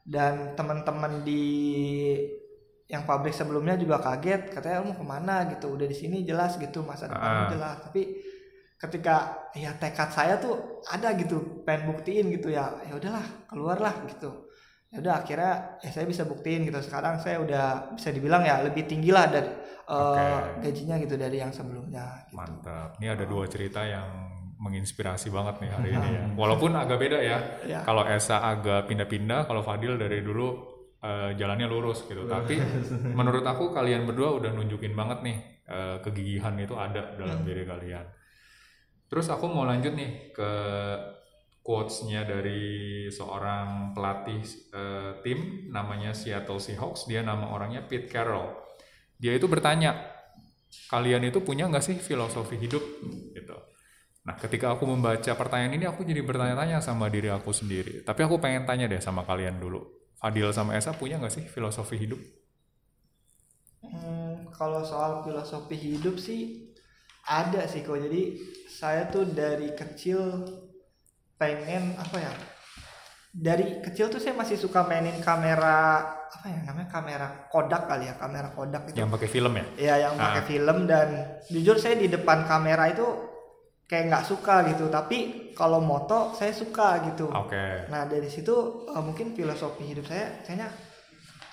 dan 0.06 0.54
teman-teman 0.54 1.26
di 1.26 1.42
yang 2.86 3.02
pabrik 3.02 3.34
sebelumnya 3.34 3.74
juga 3.74 3.98
kaget 3.98 4.54
katanya 4.54 4.86
"Lu 4.86 4.94
mau 4.94 4.98
ke 5.02 5.06
mana 5.06 5.50
gitu 5.50 5.74
udah 5.74 5.86
di 5.90 5.96
sini 5.98 6.22
jelas 6.22 6.54
gitu 6.54 6.86
masa 6.86 7.10
depan 7.10 7.50
jelas 7.50 7.82
tapi 7.82 8.22
ketika 8.78 9.50
ya 9.58 9.74
tekad 9.74 10.14
saya 10.14 10.38
tuh 10.38 10.84
ada 10.86 11.10
gitu 11.18 11.66
pengen 11.66 11.90
buktiin 11.90 12.30
gitu 12.30 12.54
ya 12.54 12.78
ya 12.86 12.94
udahlah 12.94 13.26
keluarlah 13.50 14.06
gitu 14.06 14.46
ya 14.94 15.02
udah 15.02 15.14
akhirnya 15.18 15.82
ya 15.82 15.90
saya 15.90 16.06
bisa 16.06 16.22
buktiin 16.22 16.62
gitu 16.62 16.78
sekarang 16.78 17.18
saya 17.18 17.42
udah 17.42 17.98
bisa 17.98 18.14
dibilang 18.14 18.46
ya 18.46 18.62
lebih 18.62 18.86
tinggi 18.86 19.10
lah 19.10 19.26
dari 19.26 19.50
eh, 19.50 19.58
Oke. 19.90 20.26
gajinya 20.62 20.96
gitu 21.02 21.14
dari 21.18 21.42
yang 21.42 21.50
sebelumnya 21.50 22.26
gitu. 22.30 22.38
Mantap. 22.38 22.94
Ini 23.02 23.18
ada 23.18 23.24
dua 23.26 23.50
cerita 23.50 23.82
yang 23.82 24.06
menginspirasi 24.56 25.28
banget 25.28 25.60
nih 25.60 25.70
hari 25.70 25.90
ini 25.92 26.08
ya. 26.16 26.22
Walaupun 26.32 26.72
agak 26.72 26.98
beda 26.98 27.18
ya. 27.20 27.38
Ya. 27.68 27.80
Kalau 27.84 28.02
Esa 28.08 28.40
agak 28.40 28.88
pindah-pindah, 28.88 29.44
kalau 29.44 29.60
Fadil 29.60 30.00
dari 30.00 30.24
dulu 30.24 30.48
eh, 31.04 31.36
jalannya 31.36 31.68
lurus 31.68 32.08
gitu. 32.08 32.24
Tapi 32.24 32.56
menurut 33.12 33.44
aku 33.44 33.70
kalian 33.76 34.08
berdua 34.08 34.36
udah 34.40 34.50
nunjukin 34.56 34.96
banget 34.96 35.18
nih 35.22 35.38
eh, 35.68 35.96
kegigihan 36.00 36.56
itu 36.56 36.72
ada 36.72 37.14
dalam 37.14 37.44
diri 37.44 37.68
kalian. 37.68 38.06
Terus 39.06 39.28
aku 39.30 39.46
mau 39.46 39.68
lanjut 39.68 39.92
nih 39.94 40.34
ke 40.34 40.50
quotes-nya 41.62 42.22
dari 42.22 43.06
seorang 43.12 43.92
pelatih 43.92 44.40
eh, 44.72 45.12
tim 45.20 45.68
namanya 45.68 46.16
Seattle 46.16 46.62
Seahawks. 46.62 47.04
Dia 47.06 47.20
nama 47.20 47.52
orangnya 47.52 47.84
Pete 47.84 48.08
Carroll. 48.08 48.56
Dia 49.16 49.36
itu 49.36 49.48
bertanya, 49.48 49.96
kalian 50.92 51.28
itu 51.28 51.40
punya 51.40 51.68
nggak 51.68 51.84
sih 51.84 51.96
filosofi 51.96 52.56
hidup 52.56 52.84
gitu. 53.36 53.75
Nah, 54.26 54.34
ketika 54.34 54.74
aku 54.74 54.90
membaca 54.90 55.32
pertanyaan 55.38 55.78
ini, 55.78 55.86
aku 55.86 56.02
jadi 56.02 56.18
bertanya-tanya 56.18 56.82
sama 56.82 57.06
diri 57.06 57.30
aku 57.30 57.54
sendiri. 57.54 58.02
Tapi 58.02 58.26
aku 58.26 58.42
pengen 58.42 58.66
tanya 58.66 58.90
deh 58.90 58.98
sama 58.98 59.22
kalian 59.22 59.62
dulu. 59.62 59.86
Fadil 60.18 60.50
sama 60.50 60.74
Esa 60.74 60.90
punya 60.90 61.14
nggak 61.22 61.30
sih 61.30 61.44
filosofi 61.46 61.94
hidup? 61.94 62.18
Hmm, 63.86 64.50
kalau 64.50 64.82
soal 64.82 65.22
filosofi 65.22 65.78
hidup 65.78 66.18
sih 66.18 66.72
ada 67.22 67.70
sih 67.70 67.86
kok. 67.86 67.94
Jadi 68.02 68.34
saya 68.66 69.06
tuh 69.06 69.30
dari 69.30 69.70
kecil 69.78 70.42
pengen 71.38 71.94
apa 71.94 72.18
ya? 72.18 72.32
Dari 73.30 73.84
kecil 73.84 74.08
tuh 74.08 74.18
saya 74.18 74.32
masih 74.32 74.56
suka 74.56 74.82
mainin 74.88 75.20
kamera 75.20 76.02
apa 76.26 76.46
ya 76.48 76.64
namanya 76.66 76.88
kamera 76.88 77.28
Kodak 77.52 77.84
kali 77.86 78.08
ya, 78.10 78.16
kamera 78.16 78.50
Kodak 78.50 78.90
itu. 78.90 78.96
Yang 78.96 79.10
pakai 79.12 79.28
film 79.28 79.52
ya? 79.54 79.64
Ya 79.76 79.94
yang 80.08 80.18
pakai 80.18 80.42
Ah. 80.42 80.48
film 80.48 80.78
dan 80.88 81.08
jujur 81.46 81.76
saya 81.76 81.94
di 81.94 82.08
depan 82.08 82.48
kamera 82.48 82.88
itu 82.90 83.04
kayak 83.86 84.10
nggak 84.10 84.26
suka 84.26 84.66
gitu. 84.74 84.90
Tapi 84.90 85.50
kalau 85.54 85.80
moto 85.80 86.34
saya 86.34 86.52
suka 86.52 87.06
gitu. 87.10 87.30
Oke. 87.30 87.88
Nah 87.88 88.04
dari 88.06 88.28
situ 88.28 88.86
eh, 88.90 89.02
mungkin 89.02 89.32
filosofi 89.32 89.86
hidup 89.86 90.06
saya 90.06 90.42
kayaknya 90.42 90.68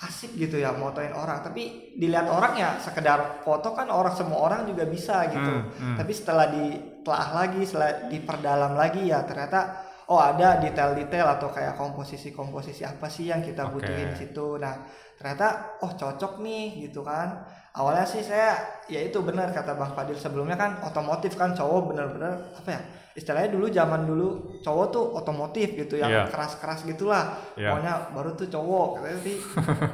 asik 0.04 0.36
gitu 0.36 0.60
ya 0.60 0.76
motoin 0.76 1.16
orang. 1.16 1.40
Tapi 1.40 1.96
dilihat 1.96 2.28
orang 2.28 2.60
ya 2.60 2.70
sekedar 2.82 3.40
foto 3.46 3.72
kan 3.72 3.88
orang 3.88 4.12
semua 4.12 4.44
orang 4.44 4.68
juga 4.68 4.84
bisa 4.84 5.32
gitu. 5.32 5.54
Hmm, 5.64 5.72
hmm. 5.72 5.98
Tapi 6.02 6.12
setelah 6.12 6.52
ditelaah 6.52 7.30
lagi, 7.32 7.62
setelah 7.64 8.12
diperdalam 8.12 8.74
lagi 8.76 9.08
ya 9.08 9.24
ternyata 9.24 9.92
oh 10.12 10.20
ada 10.20 10.60
detail-detail 10.60 11.40
atau 11.40 11.48
kayak 11.48 11.80
komposisi-komposisi 11.80 12.84
apa 12.84 13.08
sih 13.08 13.32
yang 13.32 13.40
kita 13.40 13.72
Oke. 13.72 13.80
butuhin 13.80 14.12
di 14.12 14.18
situ. 14.20 14.60
Nah, 14.60 14.84
ternyata 15.16 15.80
oh 15.80 15.92
cocok 15.96 16.44
nih 16.44 16.90
gitu 16.90 17.06
kan. 17.06 17.48
Awalnya 17.74 18.06
sih 18.06 18.22
saya 18.22 18.54
ya 18.86 19.02
itu 19.02 19.18
benar 19.26 19.50
kata 19.50 19.74
Bang 19.74 19.98
Fadil 19.98 20.14
sebelumnya 20.14 20.54
kan 20.54 20.78
otomotif 20.86 21.34
kan 21.34 21.58
cowok 21.58 21.90
bener-bener 21.90 22.54
apa 22.54 22.70
ya 22.70 22.82
istilahnya 23.14 23.50
dulu 23.50 23.66
zaman 23.70 24.06
dulu 24.06 24.28
cowok 24.62 24.86
tuh 24.94 25.06
otomotif 25.18 25.74
gitu 25.74 25.98
yang 25.98 26.10
Iya. 26.10 26.24
keras-keras 26.30 26.86
gitulah 26.86 27.34
Iya. 27.58 27.74
pokoknya 27.74 27.94
baru 28.14 28.30
tuh 28.38 28.46
cowok 28.46 28.90
sih 29.22 29.38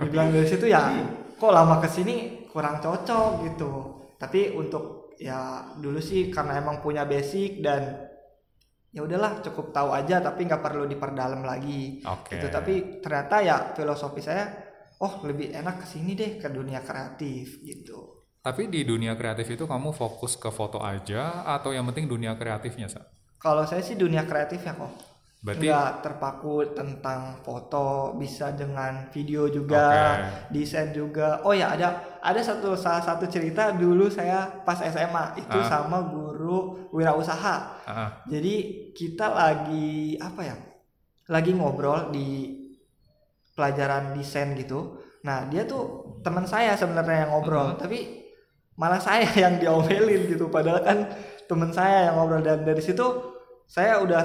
dibilang 0.03 0.27
dari 0.31 0.43
situ 0.43 0.67
ya 0.67 0.91
kok 1.39 1.51
lama 1.55 1.79
ke 1.79 1.87
sini 1.87 2.15
kurang 2.51 2.83
cocok 2.83 3.47
gitu 3.47 3.71
tapi 4.19 4.51
untuk 4.51 5.15
ya 5.15 5.71
dulu 5.79 6.03
sih 6.03 6.27
karena 6.27 6.59
emang 6.59 6.83
punya 6.83 7.07
basic 7.07 7.63
dan 7.63 7.95
ya 8.91 9.07
udahlah 9.07 9.39
cukup 9.39 9.71
tahu 9.71 9.95
aja 9.95 10.19
tapi 10.19 10.43
nggak 10.43 10.59
perlu 10.59 10.83
diperdalam 10.83 11.47
lagi 11.47 12.03
Oke. 12.03 12.35
gitu 12.35 12.51
tapi 12.51 12.99
ternyata 12.99 13.39
ya 13.39 13.71
filosofi 13.71 14.19
saya 14.19 14.47
oh 14.99 15.23
lebih 15.23 15.51
enak 15.51 15.81
ke 15.81 15.85
sini 15.87 16.13
deh 16.13 16.35
ke 16.35 16.47
dunia 16.47 16.79
kreatif 16.79 17.59
gitu 17.61 18.19
Tapi 18.39 18.71
di 18.71 18.83
dunia 18.83 19.13
kreatif 19.13 19.51
itu 19.51 19.67
kamu 19.67 19.91
fokus 19.91 20.35
ke 20.35 20.47
foto 20.47 20.79
aja 20.79 21.43
atau 21.45 21.71
yang 21.71 21.83
penting 21.85 22.07
dunia 22.07 22.35
kreatifnya, 22.35 22.87
Sa? 22.87 23.03
kalau 23.35 23.63
saya 23.63 23.79
sih 23.79 23.95
dunia 23.95 24.23
kreatif 24.23 24.59
ya 24.61 24.73
kok 24.73 24.91
Berarti 25.39 25.71
nggak 25.71 26.03
terpaku 26.03 26.75
tentang 26.75 27.39
foto 27.39 28.11
bisa 28.19 28.51
dengan 28.51 29.07
video 29.07 29.47
juga 29.47 29.87
Oke. 29.87 30.51
desain 30.51 30.91
juga 30.91 31.39
oh 31.47 31.55
ya 31.55 31.71
ada 31.71 31.95
ada 32.19 32.43
satu 32.43 32.75
salah 32.75 32.99
satu 32.99 33.23
cerita 33.23 33.71
dulu 33.71 34.11
saya 34.11 34.43
pas 34.67 34.75
SMA 34.75 35.39
itu 35.39 35.55
Ah. 35.55 35.63
sama 35.63 36.03
guru 36.11 36.91
wirausaha 36.91 37.55
Ah, 37.87 38.19
jadi 38.27 38.55
kita 38.91 39.31
lagi 39.31 40.19
apa 40.19 40.41
ya 40.43 40.55
lagi 41.31 41.55
ngobrol 41.55 42.11
di 42.11 42.58
pelajaran 43.59 44.15
desain 44.15 44.55
gitu 44.55 44.95
nah 45.19 45.43
dia 45.51 45.67
tuh 45.67 46.15
teman 46.23 46.47
saya 46.47 46.79
sebenarnya 46.79 47.27
yang 47.27 47.31
ngobrol 47.35 47.75
Mm-hmm. 47.75 47.81
tapi 47.83 47.99
malah 48.79 49.03
saya 49.03 49.27
yang 49.43 49.59
diomelin 49.59 50.31
gitu 50.31 50.47
padahal 50.47 50.79
kan 50.79 51.11
teman 51.43 51.75
saya 51.75 52.07
yang 52.07 52.15
ngobrol 52.15 52.39
dan 52.39 52.63
dari 52.63 52.79
situ 52.79 53.03
saya 53.67 53.99
udah 53.99 54.23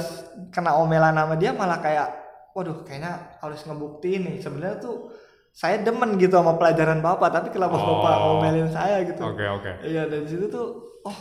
kena 0.49 0.79
omelan 0.79 1.18
sama 1.18 1.35
dia 1.35 1.51
malah 1.51 1.83
kayak 1.83 2.09
waduh 2.55 2.87
kayaknya 2.87 3.35
harus 3.42 3.66
ngebuktiin 3.66 4.23
nih 4.23 4.37
sebenarnya 4.38 4.79
tuh 4.79 5.11
saya 5.51 5.83
demen 5.83 6.14
gitu 6.16 6.38
sama 6.38 6.55
pelajaran 6.55 7.03
bapak 7.03 7.31
tapi 7.31 7.49
kenapa 7.51 7.75
Oh. 7.75 7.99
bapak 7.99 8.14
ngomelin 8.23 8.70
saya 8.70 9.03
gitu 9.03 9.18
Oke, 9.27 9.42
oke. 9.42 9.70
Iya 9.83 10.07
dari 10.07 10.23
situ 10.25 10.47
tuh 10.47 10.66
oh 11.03 11.18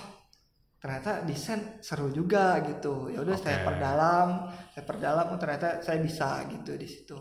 ternyata 0.77 1.23
desain 1.23 1.79
seru 1.79 2.11
juga 2.11 2.59
gitu. 2.61 3.07
Ya 3.07 3.23
udah 3.23 3.39
saya 3.39 3.63
Oke. 3.63 3.67
perdalam, 3.71 4.29
saya 4.67 4.83
perdalam 4.83 5.25
oh, 5.31 5.39
ternyata 5.39 5.79
saya 5.79 6.03
bisa 6.03 6.43
gitu 6.51 6.75
di 6.75 6.83
situ. 6.83 7.15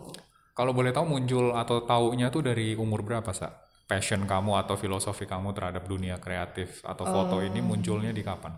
Kalau 0.53 0.69
boleh 0.69 0.93
tahu 0.93 1.05
muncul 1.17 1.57
atau 1.57 1.81
taunya 1.81 2.29
tuh 2.29 2.45
dari 2.45 2.77
umur 2.77 3.01
berapa, 3.01 3.33
Sa? 3.33 3.49
Passion 3.83 4.23
kamu 4.23 4.53
atau 4.63 4.77
filosofi 4.79 5.25
kamu 5.25 5.51
terhadap 5.51 5.83
dunia 5.89 6.21
kreatif 6.21 6.85
atau 6.85 7.03
foto 7.03 7.41
ini 7.43 7.59
Eh. 7.59 7.65
munculnya 7.65 8.13
di 8.15 8.23
kapan? 8.23 8.53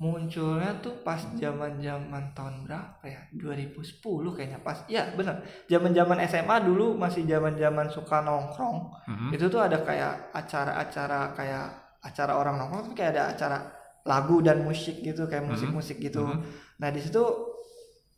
Munculnya 0.00 0.82
tuh 0.82 1.04
pas 1.06 1.20
zaman-zaman 1.38 2.34
tahun 2.34 2.66
berapa 2.66 3.04
ya? 3.06 3.22
2010 3.36 4.34
kayaknya 4.34 4.58
pas. 4.64 4.82
Iya 4.90 5.14
bener. 5.14 5.42
Zaman-zaman 5.70 6.18
SMA 6.26 6.56
dulu 6.66 6.98
masih 6.98 7.22
zaman-zaman 7.22 7.86
suka 7.86 8.24
nongkrong. 8.24 8.90
Mhm. 9.06 9.28
Itu 9.36 9.46
tuh 9.46 9.62
ada 9.62 9.78
kayak 9.82 10.34
acara-acara 10.34 11.36
kayak 11.38 11.66
acara 12.02 12.32
orang 12.34 12.58
nongkrong 12.58 12.90
tapi 12.90 12.96
kayak 12.98 13.12
ada 13.14 13.24
acara 13.30 13.58
lagu 14.02 14.42
dan 14.42 14.66
musik 14.66 14.98
gitu 14.98 15.30
kayak 15.30 15.46
musik-musik 15.46 16.02
gitu. 16.02 16.26
Mhm. 16.26 16.42
Nah 16.82 16.90
di 16.90 16.98
situ 16.98 17.22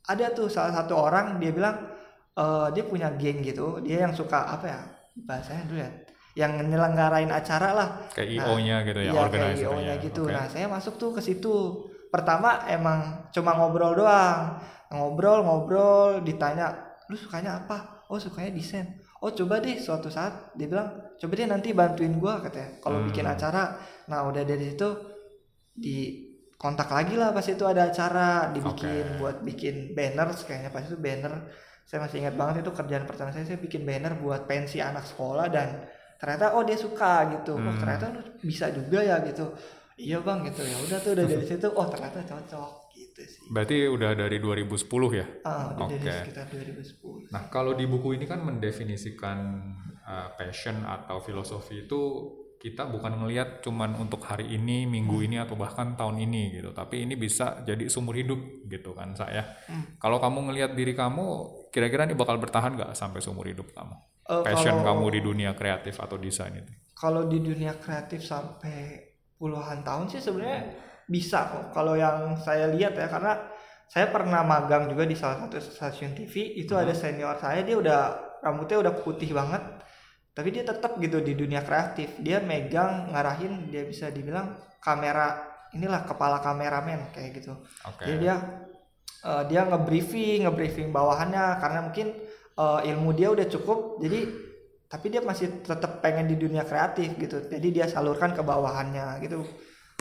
ada 0.09 0.33
tuh 0.33 0.49
salah 0.49 0.73
satu 0.73 0.97
orang 0.97 1.37
dia 1.37 1.53
bilang 1.53 1.77
eh, 2.35 2.67
dia 2.75 2.85
punya 2.85 3.09
geng 3.15 3.41
gitu. 3.41 3.79
Dia 3.81 4.05
yang 4.07 4.15
suka 4.15 4.39
apa 4.51 4.67
ya 4.67 4.81
bahasanya 5.15 5.65
dulu 5.71 5.79
ya, 5.79 5.91
yang 6.35 6.53
nyelenggarain 6.59 7.31
acara 7.31 7.71
lah. 7.71 7.89
Kayak 8.11 8.29
Nah, 8.43 8.47
IO-nya 8.51 8.77
gitu 8.83 9.01
ya, 9.01 9.11
kayak 9.15 9.25
organizer-nya. 9.31 9.71
IO-nya 9.71 9.95
gitu. 10.03 10.23
Oke. 10.27 10.35
Nah 10.35 10.45
saya 10.51 10.67
masuk 10.67 10.95
tuh 10.99 11.11
ke 11.15 11.21
situ. 11.23 11.55
Pertama 12.11 12.63
emang 12.67 13.27
cuma 13.31 13.55
ngobrol 13.55 13.95
doang, 13.95 14.59
ngobrol-ngobrol, 14.91 16.23
ditanya 16.23 16.75
lu 17.07 17.15
sukanya 17.15 17.63
apa? 17.63 18.07
Oh 18.11 18.19
sukanya 18.19 18.51
desain. 18.55 18.87
Oh 19.19 19.33
coba 19.33 19.59
deh 19.59 19.81
suatu 19.81 20.13
saat 20.13 20.53
dia 20.55 20.69
bilang 20.69 20.91
coba 21.17 21.33
deh 21.33 21.49
nanti 21.49 21.73
bantuin 21.73 22.19
gua 22.19 22.39
katanya 22.39 22.77
kalau 22.79 23.01
Hmm. 23.01 23.09
bikin 23.09 23.25
acara. 23.25 23.75
Nah 24.07 24.29
udah 24.29 24.45
dari 24.45 24.75
situ 24.75 24.89
di 25.75 25.97
kontak 26.55 26.87
lagi 26.89 27.19
lah 27.19 27.33
pas 27.33 27.45
itu 27.45 27.65
ada 27.67 27.91
acara 27.91 28.53
dibikin 28.53 29.05
Oke. 29.05 29.19
buat 29.19 29.37
bikin 29.43 29.93
banner 29.93 30.29
kayaknya 30.33 30.71
pas 30.71 30.85
itu 30.87 30.97
banner 30.97 31.51
saya 31.85 32.01
masih 32.01 32.21
ingat 32.21 32.35
banget 32.35 32.65
itu 32.65 32.73
kerjaan 32.73 33.05
pertama 33.05 33.29
saya 33.29 33.45
saya 33.45 33.57
bikin 33.57 33.85
banner 33.85 34.17
buat 34.17 34.45
pensi 34.45 34.81
anak 34.81 35.05
sekolah 35.05 35.47
dan 35.49 35.85
ternyata 36.17 36.57
oh 36.57 36.65
dia 36.65 36.75
suka 36.75 37.29
gitu 37.31 37.55
oh 37.55 37.61
Hmm. 37.61 37.77
ternyata 37.77 38.07
lu 38.11 38.21
bisa 38.41 38.69
juga 38.69 38.99
ya 38.99 39.21
gitu 39.21 39.53
iya 39.95 40.19
bang 40.19 40.43
gitu 40.45 40.65
ya 40.65 40.77
udah 40.81 40.99
tuh 40.99 41.13
udah 41.13 41.25
dari 41.25 41.45
situ 41.45 41.69
oh 41.69 41.87
ternyata 41.87 42.19
cocok 42.25 42.71
gitu 42.93 43.21
sih 43.23 43.41
Berarti 43.47 43.77
udah 43.87 44.11
dari 44.13 44.37
2010 44.39 44.81
ya? 45.13 45.27
ah 45.45 45.71
udah 45.71 45.87
dari 45.87 46.03
Oke. 46.03 46.15
sekitar 46.25 46.45
2010 46.49 47.31
Nah, 47.31 47.43
kalau 47.47 47.75
di 47.75 47.85
buku 47.85 48.15
ini 48.15 48.25
kan 48.25 48.41
mendefinisikan 48.41 49.39
uh, 50.01 50.29
passion 50.35 50.83
atau 50.83 51.19
filosofi 51.19 51.85
itu 51.85 52.01
kita 52.57 52.89
bukan 52.89 53.21
ngelihat 53.21 53.61
cuman 53.61 53.93
untuk 53.95 54.25
hari 54.25 54.49
ini, 54.49 54.89
minggu 54.89 55.21
ini 55.21 55.37
atau 55.37 55.53
bahkan 55.53 55.93
tahun 55.95 56.17
ini 56.17 56.57
gitu, 56.57 56.73
tapi 56.73 57.05
ini 57.05 57.13
bisa 57.13 57.61
jadi 57.61 57.93
sumur 57.93 58.17
hidup 58.17 58.41
gitu 58.65 58.97
kan 58.97 59.13
saya. 59.13 59.45
Hmm. 59.69 60.01
Kalau 60.01 60.17
kamu 60.17 60.49
ngelihat 60.49 60.73
diri 60.73 60.97
kamu, 60.97 61.29
kira-kira 61.75 62.07
ini 62.07 62.15
bakal 62.15 62.39
bertahan 62.39 62.79
nggak 62.79 62.95
sampai 62.95 63.19
seumur 63.19 63.51
hidup 63.51 63.75
kamu? 63.75 63.95
Eh, 64.31 64.43
Passion 64.47 64.79
kalau- 64.79 65.03
kamu 65.03 65.05
di 65.11 65.21
dunia 65.21 65.51
kreatif 65.53 65.99
atau 65.99 66.15
desain 66.17 66.55
itu? 66.55 66.71
kalau 66.95 67.27
di 67.27 67.43
dunia 67.43 67.75
kreatif 67.75 68.23
sampai 68.23 69.03
puluhan 69.35 69.83
tahun 69.83 70.07
sih 70.07 70.23
sebenarnya 70.23 70.63
bisa 71.05 71.51
kok 71.51 71.75
kalau 71.75 71.99
yang 71.99 72.39
saya 72.39 72.71
lihat 72.71 72.95
ya 72.95 73.11
karena 73.11 73.51
saya 73.91 74.09
pernah 74.09 74.41
magang 74.41 74.87
juga 74.89 75.03
di 75.03 75.13
salah 75.13 75.43
satu 75.43 75.59
stasiun 75.59 76.15
TV 76.15 76.55
itu 76.55 76.73
ada 76.73 76.95
senior 76.95 77.35
saya 77.37 77.61
dia 77.61 77.77
udah 77.77 78.01
rambutnya 78.41 78.79
udah 78.79 78.95
putih 78.95 79.35
banget 79.35 79.61
tapi 80.33 80.55
dia 80.55 80.63
tetap 80.63 80.97
gitu 80.97 81.19
di 81.19 81.35
dunia 81.35 81.61
kreatif 81.61 82.15
dia 82.23 82.39
megang 82.41 83.11
ngarahin 83.11 83.69
dia 83.69 83.83
bisa 83.85 84.09
dibilang 84.09 84.55
kamera 84.79 85.45
inilah 85.75 86.07
kepala 86.07 86.39
kameramen 86.41 87.11
kayak 87.11 87.43
gitu 87.43 87.59
Oke. 87.85 88.07
jadi 88.07 88.17
dia 88.17 88.37
eh, 89.25 89.43
dia 89.49 89.65
ngebriefing 89.65 90.45
ngebriefing 90.45 90.93
bawahannya 90.93 91.59
karena 91.59 91.81
mungkin 91.89 92.13
eh, 92.55 92.81
ilmu 92.93 93.11
dia 93.17 93.33
udah 93.33 93.47
cukup 93.49 93.99
jadi 94.05 94.53
tapi 94.95 95.11
dia 95.11 95.19
masih 95.27 95.67
tetap 95.67 95.99
pengen 95.99 96.31
di 96.31 96.39
dunia 96.39 96.63
kreatif 96.63 97.19
gitu. 97.19 97.51
Jadi 97.51 97.69
dia 97.75 97.91
salurkan 97.91 98.31
ke 98.31 98.47
bawahannya 98.47 99.19
gitu. 99.27 99.43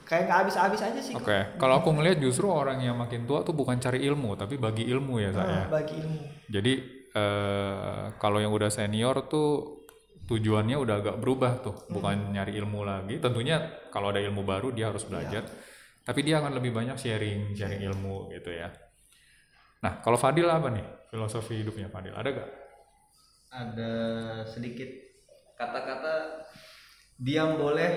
Kayak 0.06 0.30
nggak 0.30 0.40
habis-habis 0.46 0.82
aja 0.84 1.00
sih 1.02 1.16
Oke, 1.16 1.58
kalau 1.58 1.80
aku 1.80 1.96
ngelihat 1.96 2.20
justru 2.22 2.52
orang 2.52 2.84
yang 2.84 3.00
makin 3.00 3.24
tua 3.24 3.42
tuh 3.42 3.58
bukan 3.58 3.80
cari 3.82 4.04
ilmu, 4.06 4.38
tapi 4.38 4.62
bagi 4.62 4.86
ilmu 4.86 5.18
ya 5.18 5.32
saya. 5.34 5.66
Nah, 5.66 5.68
bagi 5.72 5.96
ilmu. 5.98 6.22
Jadi 6.46 6.74
eh, 7.10 8.04
kalau 8.22 8.38
yang 8.38 8.54
udah 8.54 8.70
senior 8.70 9.26
tuh 9.26 9.82
tujuannya 10.28 10.78
udah 10.78 10.96
agak 11.02 11.18
berubah 11.18 11.64
tuh, 11.64 11.76
bukan 11.90 12.36
nyari 12.36 12.54
ilmu 12.60 12.86
lagi. 12.86 13.18
Tentunya 13.18 13.64
kalau 13.90 14.14
ada 14.14 14.22
ilmu 14.22 14.46
baru 14.46 14.76
dia 14.76 14.92
harus 14.94 15.08
belajar, 15.08 15.48
tapi 16.06 16.20
dia 16.22 16.38
akan 16.44 16.54
lebih 16.60 16.70
banyak 16.76 17.00
sharing, 17.00 17.56
sharing 17.56 17.82
ilmu 17.82 18.30
gitu 18.30 18.52
ya. 18.54 18.70
Nah, 19.84 20.00
kalau 20.00 20.16
Fadil 20.16 20.48
apa 20.48 20.72
nih 20.72 20.86
filosofi 21.12 21.60
hidupnya 21.60 21.92
Fadil? 21.92 22.16
Ada 22.16 22.30
gak? 22.32 22.50
ada 23.54 23.94
sedikit 24.50 24.90
kata-kata 25.54 26.42
diam 27.22 27.54
boleh 27.54 27.92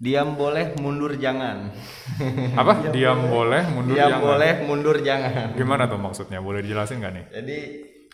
diam 0.00 0.32
boleh 0.32 0.72
mundur 0.80 1.12
jangan 1.20 1.68
Apa? 2.56 2.80
Diam 2.96 3.28
boleh, 3.28 3.60
mundur 3.68 3.92
diam 3.92 4.08
jangan. 4.08 4.24
boleh 4.24 4.52
mundur 4.64 4.96
jangan 5.04 5.52
Gimana 5.52 5.84
tuh 5.84 6.00
maksudnya? 6.00 6.40
Boleh 6.40 6.64
dijelasin 6.64 7.04
nggak 7.04 7.12
nih? 7.12 7.24
jadi 7.36 7.58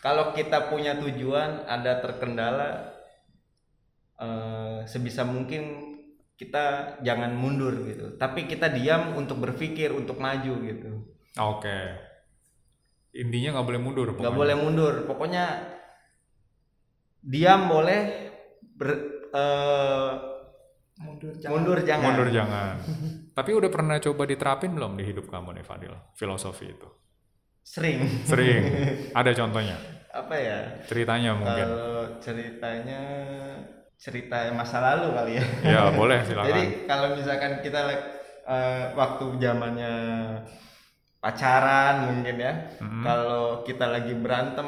kalau 0.03 0.35
kita 0.35 0.67
punya 0.67 0.99
tujuan 0.99 1.63
ada 1.63 2.03
terkendala 2.03 2.91
eh, 4.19 4.83
sebisa 4.83 5.23
mungkin 5.23 5.95
kita 6.35 6.99
jangan 7.01 7.31
mundur 7.31 7.73
gitu 7.87 8.19
tapi 8.19 8.43
kita 8.45 8.67
diam 8.69 9.15
untuk 9.15 9.39
berpikir 9.39 9.95
untuk 9.95 10.19
maju 10.19 10.53
gitu 10.67 10.91
Oke. 11.39 11.79
Intinya 13.11 13.49
nggak 13.53 13.65
boleh 13.65 13.79
mundur. 13.79 14.07
nggak 14.07 14.17
pokoknya. 14.19 14.37
boleh 14.37 14.55
mundur 14.55 14.93
pokoknya 15.03 15.45
diam 17.19 17.61
boleh 17.67 17.99
ber- 18.73 19.03
eh, 19.29 20.11
mundur 20.97 21.33
jangan 21.35 21.51
mundur 21.53 21.79
jangan 21.81 22.05
Mundur 22.07 22.29
jangan. 22.29 22.75
Tapi 23.37 23.51
udah 23.53 23.69
pernah 23.69 23.95
coba 23.97 24.23
diterapin 24.25 24.71
belum 24.71 24.95
di 24.95 25.03
hidup 25.03 25.27
kamu 25.27 25.53
nih 25.53 25.65
Fadil? 25.65 25.93
Filosofi 26.13 26.67
itu. 26.67 26.87
sering 27.61 27.99
Sering. 28.23 28.63
Ada 29.19 29.31
contohnya. 29.35 29.75
apa 30.07 30.33
ya 30.33 30.81
Ceritanya 30.83 31.35
mungkin. 31.35 31.61
kalau 31.61 31.93
ceritanya 32.17 33.01
cerita 33.93 34.49
masa 34.49 34.81
lalu 34.81 35.13
kali 35.13 35.31
ya 35.35 35.45
Ya 35.63 35.81
boleh 35.91 36.23
silakan. 36.23 36.47
jadi 36.49 36.63
kalau 36.85 37.07
misalkan 37.13 37.61
kita 37.61 37.85
like, 37.85 38.05
eh, 38.43 38.85
waktu 38.93 39.25
zamannya 39.37 39.93
pacaran 41.17 42.13
mungkin 42.13 42.35
ya 42.37 42.53
Mm-mm. 42.77 43.03
kalau 43.03 43.61
kita 43.63 43.85
lagi 43.89 44.13
berantem 44.13 44.67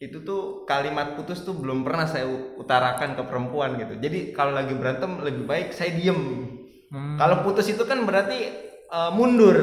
itu 0.00 0.24
tuh 0.24 0.64
kalimat 0.64 1.12
putus 1.12 1.44
tuh 1.44 1.52
belum 1.52 1.84
pernah 1.84 2.08
saya 2.08 2.24
utarakan 2.56 3.18
ke 3.18 3.22
perempuan 3.28 3.76
gitu 3.76 4.00
jadi 4.00 4.32
kalau 4.32 4.56
lagi 4.56 4.72
berantem 4.72 5.20
lebih 5.20 5.44
baik 5.44 5.72
saya 5.72 5.92
diem 5.94 6.48
Hmm. 6.90 7.14
kalau 7.14 7.46
putus 7.46 7.70
itu 7.70 7.86
kan 7.86 8.02
berarti 8.02 8.50
eh, 8.90 9.10
mundur 9.14 9.54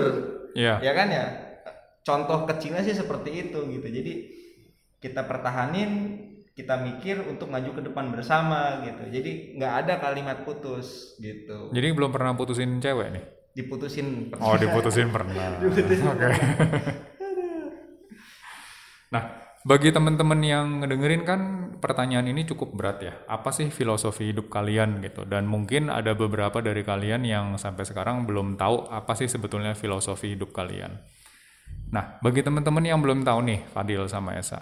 Iya. 0.56 0.80
ya 0.80 0.92
kan 0.96 1.12
ya 1.12 1.26
contoh 2.00 2.48
kecilnya 2.48 2.80
sih 2.88 2.96
seperti 2.96 3.52
itu 3.52 3.68
gitu 3.68 3.84
jadi 3.84 4.14
kita 4.98 5.28
pertahanin 5.28 6.24
kita 6.56 6.80
mikir 6.80 7.20
untuk 7.28 7.52
maju 7.52 7.70
ke 7.76 7.82
depan 7.84 8.16
bersama 8.16 8.80
gitu 8.88 9.12
jadi 9.12 9.60
nggak 9.60 9.74
ada 9.84 9.94
kalimat 10.00 10.48
putus 10.48 11.20
gitu 11.20 11.68
Jadi 11.70 11.88
belum 11.92 12.16
pernah 12.16 12.32
putusin 12.32 12.80
cewek 12.80 13.08
nih? 13.12 13.24
Diputusin 13.58 14.30
Oh 14.38 14.54
diputusin 14.54 15.10
pernah. 15.10 15.58
Oke. 16.14 16.30
nah 19.10 19.24
bagi 19.66 19.90
teman-teman 19.90 20.40
yang 20.46 20.66
ngedengerin 20.86 21.24
kan 21.26 21.42
pertanyaan 21.82 22.30
ini 22.30 22.46
cukup 22.46 22.78
berat 22.78 22.98
ya. 23.02 23.14
Apa 23.26 23.50
sih 23.50 23.74
filosofi 23.74 24.30
hidup 24.30 24.54
kalian 24.54 25.02
gitu? 25.02 25.26
Dan 25.26 25.50
mungkin 25.50 25.90
ada 25.90 26.14
beberapa 26.14 26.62
dari 26.62 26.86
kalian 26.86 27.26
yang 27.26 27.46
sampai 27.58 27.84
sekarang 27.84 28.30
belum 28.30 28.56
tahu 28.56 28.88
apa 28.94 29.18
sih 29.18 29.26
sebetulnya 29.26 29.74
filosofi 29.74 30.38
hidup 30.38 30.54
kalian. 30.54 30.96
Nah 31.90 32.22
bagi 32.22 32.46
teman-teman 32.46 32.86
yang 32.86 33.02
belum 33.02 33.26
tahu 33.26 33.40
nih 33.44 33.60
Fadil 33.74 34.06
sama 34.08 34.38
Esa, 34.38 34.62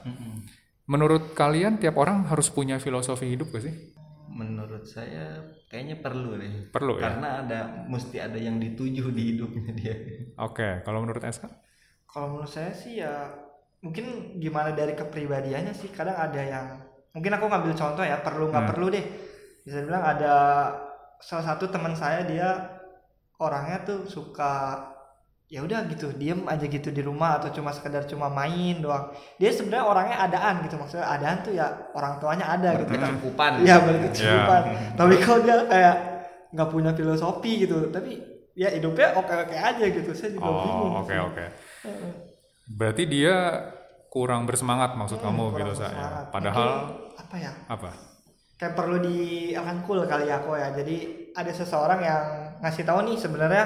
menurut 0.87 1.35
kalian 1.35 1.77
tiap 1.77 1.99
orang 1.99 2.25
harus 2.31 2.47
punya 2.49 2.79
filosofi 2.81 3.29
hidup 3.29 3.51
gak 3.51 3.65
sih? 3.67 3.75
Menurut 4.35 4.83
saya 4.85 5.39
kayaknya 5.71 6.03
perlu 6.03 6.35
deh 6.35 6.67
Perlu 6.69 6.99
ya. 6.99 7.07
karena 7.07 7.27
ada 7.41 7.59
mesti 7.87 8.19
ada 8.19 8.35
yang 8.35 8.59
dituju 8.59 9.09
di 9.09 9.23
hidupnya 9.33 9.71
dia 9.73 9.95
Oke, 10.37 10.83
kalau 10.83 10.99
menurut 11.01 11.23
Esa? 11.23 11.47
Kalau 12.05 12.27
menurut 12.35 12.51
saya 12.51 12.71
sih 12.75 12.99
ya 12.99 13.31
mungkin 13.79 14.35
gimana 14.43 14.75
dari 14.75 14.91
kepribadiannya 14.93 15.71
sih 15.71 15.87
kadang 15.89 16.17
ada 16.17 16.41
yang 16.43 16.67
mungkin 17.15 17.31
aku 17.31 17.45
ngambil 17.47 17.73
contoh 17.73 18.03
ya 18.03 18.19
perlu 18.19 18.51
nggak 18.51 18.65
Hmm. 18.65 18.71
perlu 18.75 18.87
deh 18.91 19.05
bisa 19.63 19.79
bilang 19.81 20.03
ada 20.03 20.33
salah 21.19 21.45
satu 21.55 21.71
teman 21.71 21.95
saya 21.95 22.27
dia 22.27 22.49
orangnya 23.39 23.83
tuh 23.83 23.99
suka 24.07 24.51
ya 25.55 25.63
udah 25.63 25.87
gitu 25.87 26.11
diem 26.11 26.43
aja 26.43 26.67
gitu 26.67 26.91
di 26.91 26.99
rumah 26.99 27.39
atau 27.39 27.47
cuma 27.47 27.71
sekedar 27.71 28.03
cuma 28.03 28.27
main 28.27 28.83
doang 28.83 29.07
dia 29.39 29.55
sebenarnya 29.55 29.87
orangnya 29.87 30.17
adaan 30.19 30.55
gitu 30.67 30.75
maksudnya 30.75 31.07
adaan 31.07 31.37
tuh 31.39 31.55
ya 31.55 31.67
orang 31.95 32.19
tuanya 32.19 32.45
ada 32.51 32.75
gitu 32.75 32.91
kan 32.91 33.15
berkecukupan 33.15 33.51
Iya 33.63 33.75
berkecukupan. 33.79 34.61
Tapi 34.99 35.13
kalau 35.23 35.39
dia 35.39 35.55
kayak 35.63 35.95
nggak 36.51 36.69
punya 36.69 36.91
filosofi 36.91 37.51
gitu, 37.63 37.87
tapi 37.87 38.19
ya 38.51 38.67
hidupnya 38.67 39.15
oke 39.15 39.31
oke 39.31 39.55
aja 39.55 39.85
gitu. 39.87 40.11
Saya 40.11 40.35
juga 40.35 40.51
bingung. 40.51 40.91
Oh, 40.91 40.99
oke 40.99 41.11
sih. 41.11 41.19
oke. 41.23 41.45
Berarti 42.67 43.03
dia 43.05 43.35
kurang 44.09 44.43
bersemangat 44.43 44.95
maksud 44.95 45.19
Hmm, 45.19 45.27
kamu 45.31 45.43
gitu 45.55 45.73
saya. 45.75 46.27
Padahal 46.31 46.69
Mungkin 46.91 47.19
apa 47.19 47.35
ya? 47.37 47.51
apa? 47.67 47.89
Kayak 48.55 48.73
perlu 48.75 48.97
dirangkul 48.99 49.99
kali 50.03 50.27
aku 50.31 50.55
ya. 50.55 50.71
Jadi 50.71 50.95
ada 51.31 51.51
seseorang 51.51 51.99
yang 51.99 52.23
ngasih 52.63 52.83
tahu 52.83 52.99
nih 53.03 53.17
sebenarnya 53.19 53.63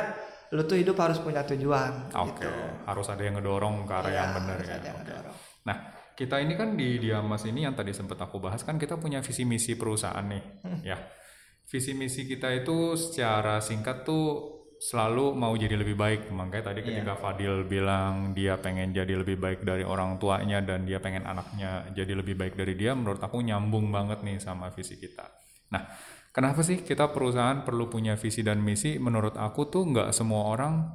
lu 0.49 0.61
tuh 0.65 0.77
hidup 0.77 0.97
harus 0.97 1.17
punya 1.17 1.45
tujuan. 1.45 2.09
Oke, 2.15 2.41
Gitu. 2.41 2.49
harus 2.83 3.07
ada 3.07 3.21
yang 3.21 3.37
ngedorong 3.37 3.85
ke 3.85 3.93
arah 3.93 4.09
Iya, 4.09 4.17
yang 4.19 4.31
benar 4.41 4.57
ya. 4.59 4.77
yang 4.81 4.97
ngedorong. 4.97 5.37
Nah, 5.65 5.77
kita 6.13 6.35
ini 6.39 6.53
kan 6.53 6.73
di 6.73 6.97
Diamas 6.97 7.45
ini 7.45 7.63
yang 7.63 7.73
tadi 7.73 7.93
sempat 7.93 8.17
aku 8.17 8.37
bahas 8.37 8.61
kan 8.61 8.75
kita 8.75 8.97
punya 8.97 9.21
visi 9.21 9.45
misi 9.45 9.77
perusahaan 9.77 10.25
nih, 10.25 10.43
Hmm. 10.65 10.81
ya. 10.81 10.97
Visi 11.65 11.93
misi 11.93 12.25
kita 12.25 12.49
itu 12.51 12.97
secara 12.97 13.61
singkat 13.61 14.01
tuh 14.01 14.57
selalu 14.79 15.35
mau 15.35 15.53
jadi 15.53 15.75
lebih 15.75 15.93
baik. 15.93 16.31
Makanya 16.31 16.73
tadi 16.73 16.81
ketika 16.81 17.13
Fadil 17.13 17.67
bilang 17.67 18.33
dia 18.33 18.57
pengen 18.57 18.89
jadi 18.89 19.11
lebih 19.13 19.37
baik 19.37 19.61
dari 19.61 19.83
orang 19.83 20.17
tuanya 20.17 20.63
dan 20.63 20.87
dia 20.87 20.97
pengen 20.97 21.23
anaknya 21.23 21.83
jadi 21.93 22.15
lebih 22.15 22.33
baik 22.33 22.55
dari 22.55 22.73
dia, 22.73 22.95
menurut 22.95 23.19
aku 23.19 23.37
nyambung 23.39 23.91
banget 23.91 24.23
nih 24.23 24.39
sama 24.39 24.71
visi 24.71 24.97
kita. 24.97 25.29
Nah, 25.69 25.83
kenapa 26.31 26.61
sih 26.65 26.81
kita 26.81 27.09
perusahaan 27.13 27.61
perlu 27.63 27.89
punya 27.89 28.15
visi 28.15 28.41
dan 28.45 28.61
misi? 28.61 28.97
Menurut 28.97 29.35
aku 29.37 29.69
tuh 29.69 29.83
nggak 29.89 30.09
semua 30.13 30.49
orang 30.49 30.87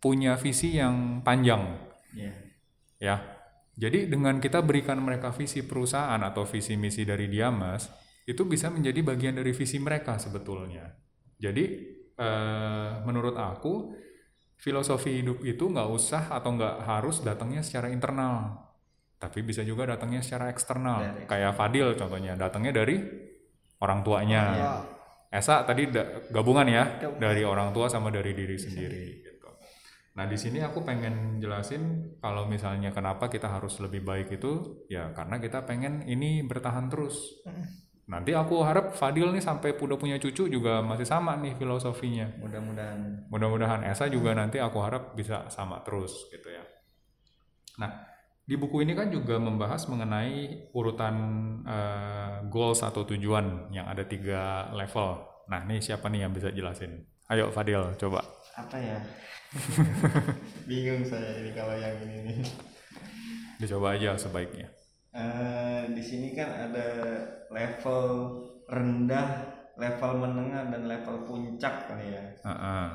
punya 0.00 0.34
visi 0.40 0.80
yang 0.80 1.20
panjang 1.20 1.76
Iya. 2.16 2.32
ya. 2.98 3.16
Jadi 3.80 4.10
dengan 4.10 4.42
kita 4.42 4.60
berikan 4.60 5.00
mereka 5.00 5.32
visi 5.32 5.64
perusahaan 5.64 6.20
atau 6.20 6.44
visi 6.44 6.76
misi 6.76 7.06
dari 7.06 7.30
Diamas, 7.30 7.88
itu 8.28 8.44
bisa 8.44 8.68
menjadi 8.68 9.00
bagian 9.00 9.40
dari 9.40 9.56
visi 9.56 9.80
mereka 9.80 10.20
sebetulnya. 10.20 10.84
Jadi 11.40 11.64
eh, 12.20 12.90
menurut 13.08 13.32
aku 13.40 13.96
filosofi 14.60 15.24
hidup 15.24 15.40
itu 15.40 15.64
nggak 15.72 15.88
usah 15.88 16.28
atau 16.28 16.52
nggak 16.52 16.84
harus 16.84 17.24
datangnya 17.24 17.64
secara 17.64 17.88
internal, 17.88 18.52
tapi 19.16 19.40
bisa 19.40 19.64
juga 19.64 19.88
datangnya 19.96 20.20
secara 20.20 20.52
eksternal. 20.52 21.00
Dari 21.00 21.24
Kayak 21.24 21.56
Fadil 21.56 21.88
contohnya, 21.96 22.36
datangnya 22.36 22.84
dari 22.84 23.00
orang 23.80 24.00
tuanya. 24.04 24.42
Ya, 24.56 24.72
Esa 25.30 25.62
tadi 25.62 25.86
da- 25.86 26.26
gabungan 26.34 26.66
ya 26.66 26.84
Gabungan. 26.98 27.22
dari 27.22 27.42
orang 27.46 27.70
tua 27.70 27.86
sama 27.86 28.10
dari 28.10 28.34
diri 28.34 28.58
sendiri 28.58 29.22
gitu. 29.22 29.46
Nah 30.18 30.26
di 30.26 30.34
sini 30.34 30.58
aku 30.58 30.82
pengen 30.82 31.38
jelasin 31.38 32.18
kalau 32.18 32.50
misalnya 32.50 32.90
kenapa 32.90 33.30
kita 33.30 33.46
harus 33.46 33.78
lebih 33.78 34.02
baik 34.02 34.42
itu 34.42 34.82
ya 34.90 35.14
karena 35.14 35.38
kita 35.38 35.62
pengen 35.62 36.02
ini 36.02 36.42
bertahan 36.42 36.90
terus. 36.90 37.46
Nanti 38.10 38.34
aku 38.34 38.58
harap 38.66 38.90
Fadil 38.98 39.30
nih 39.30 39.38
sampai 39.38 39.78
udah 39.78 39.94
punya 39.94 40.18
cucu 40.18 40.50
juga 40.50 40.82
masih 40.82 41.06
sama 41.06 41.38
nih 41.38 41.54
filosofinya. 41.54 42.26
mudah-mudahan 42.42 43.30
Mudah-mudahan 43.30 43.86
Esa 43.86 44.10
juga 44.10 44.34
nanti 44.34 44.58
aku 44.58 44.82
harap 44.82 45.14
bisa 45.14 45.46
sama 45.46 45.78
terus 45.86 46.26
gitu 46.34 46.50
ya. 46.50 46.66
Nah, 47.78 48.09
di 48.50 48.58
buku 48.58 48.82
ini 48.82 48.98
kan 48.98 49.14
juga 49.14 49.38
membahas 49.38 49.86
mengenai 49.86 50.66
urutan 50.74 51.14
eh, 51.62 52.42
goals 52.50 52.82
atau 52.82 53.06
tujuan 53.06 53.70
yang 53.70 53.86
ada 53.86 54.02
tiga 54.02 54.66
level. 54.74 55.22
Nah, 55.46 55.62
nih 55.70 55.78
siapa 55.78 56.10
nih 56.10 56.26
yang 56.26 56.34
bisa 56.34 56.50
jelasin? 56.50 57.06
Ayo 57.30 57.54
Fadil, 57.54 57.94
coba. 57.94 58.26
apa 58.50 58.76
ya 58.76 58.98
bingung 60.68 61.06
saya 61.06 61.38
ini 61.40 61.54
kalau 61.54 61.72
yang 61.78 61.96
ini 62.02 62.16
nih 62.28 62.38
Dicoba 63.62 63.94
aja 63.94 64.18
sebaiknya. 64.18 64.66
Eh, 65.14 65.82
di 65.94 66.02
sini 66.02 66.34
kan 66.34 66.50
ada 66.68 66.88
level 67.54 68.02
rendah 68.66 69.46
level 69.78 70.12
menengah 70.26 70.74
dan 70.74 70.90
level 70.90 71.24
puncak 71.24 71.86
kali 71.86 72.18
ya 72.18 72.24
Heeh. 72.42 72.88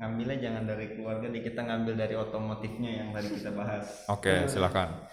Ngambilnya 0.00 0.38
jangan 0.40 0.64
dari 0.64 0.96
keluarga 0.96 1.28
di 1.28 1.40
kita 1.44 1.60
ngambil 1.60 1.94
dari 1.94 2.14
otomotifnya 2.16 2.90
yang 3.04 3.08
tadi 3.12 3.28
kita 3.36 3.52
bahas 3.52 3.84
Oke, 4.08 4.48
silakan. 4.48 5.04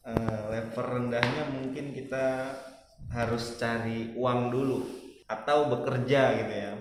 Eh, 0.00 0.40
level 0.48 0.84
rendahnya 0.84 1.44
mungkin 1.52 1.92
kita 1.92 2.48
harus 3.12 3.60
cari 3.60 4.16
uang 4.16 4.48
dulu 4.48 4.80
atau 5.28 5.68
bekerja 5.68 6.40
gitu 6.40 6.54
ya 6.56 6.72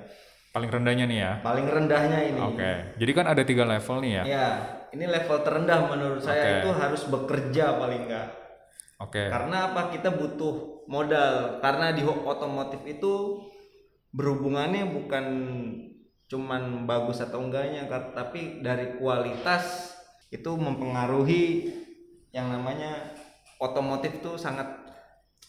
Paling 0.54 0.70
rendahnya 0.70 1.06
nih 1.10 1.20
ya. 1.20 1.32
paling 1.42 1.68
rendahnya 1.68 2.20
ini 2.24 2.40
Oke. 2.40 2.72
Jadi 2.96 3.12
kan 3.12 3.26
ada 3.28 3.44
tiga 3.44 3.68
level 3.68 3.98
nih 4.06 4.12
ya. 4.22 4.24
ya 4.24 4.48
ini 4.94 5.06
level 5.10 5.38
terendah 5.42 5.80
menurut 5.90 6.22
Oke. 6.22 6.30
saya 6.30 6.62
itu 6.62 6.70
harus 6.72 7.02
bekerja 7.10 7.76
paling 7.76 8.08
enggak 8.08 8.28
Oke. 9.02 9.28
karena 9.28 9.74
apa 9.74 9.90
kita 9.92 10.14
butuh 10.14 10.86
modal 10.88 11.60
karena 11.60 11.92
di 11.92 12.06
otomotif 12.06 12.80
itu 12.86 13.42
berhubungannya 14.14 14.86
bukan 14.94 15.26
cuman 16.34 16.90
bagus 16.90 17.22
atau 17.22 17.46
enggaknya 17.46 17.86
tapi 18.18 18.66
dari 18.66 18.98
kualitas 18.98 19.94
itu 20.34 20.50
mempengaruhi 20.58 21.70
yang 22.34 22.50
namanya 22.50 23.14
otomotif 23.62 24.18
tuh 24.26 24.34
sangat 24.42 24.66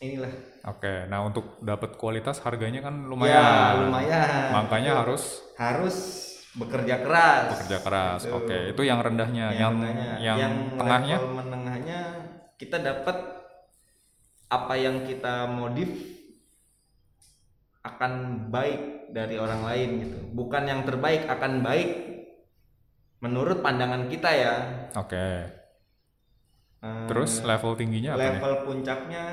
inilah 0.05 0.29
Oke. 0.65 1.05
Nah, 1.13 1.21
untuk 1.29 1.61
dapat 1.61 2.01
kualitas 2.01 2.41
harganya 2.41 2.81
kan 2.81 3.05
ya 3.05 3.09
lumayan. 3.09 3.85
lumayan 3.85 4.49
Makanya 4.65 5.05
harus 5.05 5.45
harus 5.61 5.97
bekerja 6.57 7.05
keras 7.05 7.53
bekerja 7.53 7.79
keras. 7.85 8.21
Gitu. 8.25 8.33
Oke, 8.33 8.59
itu 8.73 8.83
yang 8.89 9.05
rendahnya. 9.05 9.53
Yang 9.53 9.73
rendahnya. 9.77 10.13
yang, 10.25 10.53
tengahnya 10.81 11.17
level 11.21 11.37
menengahnya 11.37 12.01
kita 12.57 12.81
dapat 12.81 13.17
apa 14.49 14.75
yang 14.81 15.05
kita 15.05 15.53
modif 15.53 15.93
akan 17.85 18.13
baik 18.49 18.94
dari 19.15 19.39
orang 19.39 19.63
lain 19.63 19.89
gitu. 20.03 20.19
Bukan 20.35 20.67
yang 20.67 20.83
terbaik 20.83 21.31
akan 21.31 21.63
baik 21.63 21.91
menurut 23.23 23.63
pandangan 23.63 24.11
kita 24.11 24.31
ya. 24.35 24.55
Oke. 24.99 25.27
Eh, 26.83 27.07
Terus 27.09 27.41
level 27.47 27.79
tingginya 27.79 28.19
apa 28.19 28.21
nih? 28.21 28.27
level 28.37 28.55
puncaknya 28.67 29.25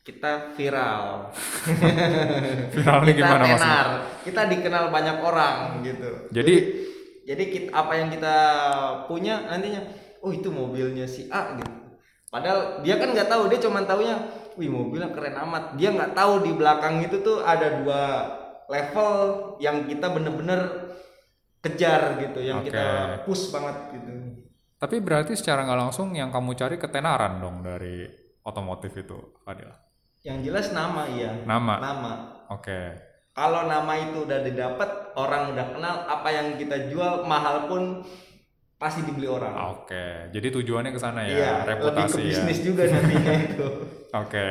kita 0.00 0.56
viral. 0.56 1.28
Viral 2.74 3.00
nih 3.04 3.14
kita 3.14 3.28
gimana 3.28 3.44
tenar 3.44 3.52
maksudnya? 3.52 4.24
kita 4.24 4.42
dikenal 4.48 4.84
banyak 4.88 5.16
orang 5.20 5.56
gitu. 5.84 6.10
Jadi 6.32 6.54
jadi 7.28 7.44
kita, 7.46 7.68
apa 7.76 7.92
yang 8.00 8.08
kita 8.08 8.36
punya 9.06 9.44
nantinya 9.46 9.84
oh 10.24 10.32
itu 10.32 10.48
mobilnya 10.48 11.04
si 11.04 11.28
A 11.28 11.54
gitu. 11.60 11.70
Padahal 12.32 12.80
dia 12.80 12.96
kan 12.96 13.12
nggak 13.12 13.28
tahu 13.28 13.52
dia 13.52 13.60
cuma 13.60 13.84
taunya 13.84 14.16
wih 14.56 14.72
mobilnya 14.72 15.12
keren 15.12 15.36
amat. 15.36 15.76
Dia 15.76 15.92
nggak 15.92 16.16
tahu 16.16 16.48
di 16.48 16.52
belakang 16.56 17.04
itu 17.04 17.20
tuh 17.20 17.44
ada 17.44 17.84
dua 17.84 18.02
level 18.70 19.12
yang 19.58 19.84
kita 19.84 20.06
bener-bener 20.14 20.90
kejar 21.60 22.16
gitu 22.22 22.40
yang 22.40 22.64
Oke. 22.64 22.72
kita 22.72 22.86
push 23.28 23.52
banget 23.52 23.76
gitu 23.98 24.12
Tapi 24.80 24.96
berarti 25.04 25.36
secara 25.36 25.68
nggak 25.68 25.76
langsung 25.76 26.16
yang 26.16 26.32
kamu 26.32 26.56
cari 26.56 26.80
ketenaran 26.80 27.36
dong 27.36 27.60
dari 27.60 28.08
otomotif 28.40 28.96
itu, 28.96 29.36
Fadil. 29.44 29.68
Yang 30.24 30.38
jelas 30.48 30.66
nama 30.72 31.04
iya. 31.04 31.36
Nama. 31.44 31.74
Nama. 31.84 32.12
Oke. 32.48 32.96
Kalau 33.36 33.68
nama 33.68 33.92
itu 34.00 34.24
udah 34.24 34.40
didapat, 34.40 35.12
orang 35.20 35.52
udah 35.52 35.66
kenal 35.76 35.94
apa 36.08 36.28
yang 36.32 36.56
kita 36.56 36.88
jual 36.88 37.28
mahal 37.28 37.68
pun 37.68 38.00
pasti 38.80 39.04
dibeli 39.04 39.28
orang. 39.28 39.84
Oke. 39.84 40.32
Jadi 40.32 40.48
tujuannya 40.48 40.96
ke 40.96 41.00
sana 41.00 41.28
ya, 41.28 41.36
iya, 41.36 41.52
reputasi 41.68 42.00
lebih 42.00 42.08
ke 42.16 42.20
ya. 42.20 42.28
bisnis 42.40 42.60
juga 42.64 42.82
nantinya 42.88 43.34
itu. 43.36 43.68
Oke. 44.24 44.46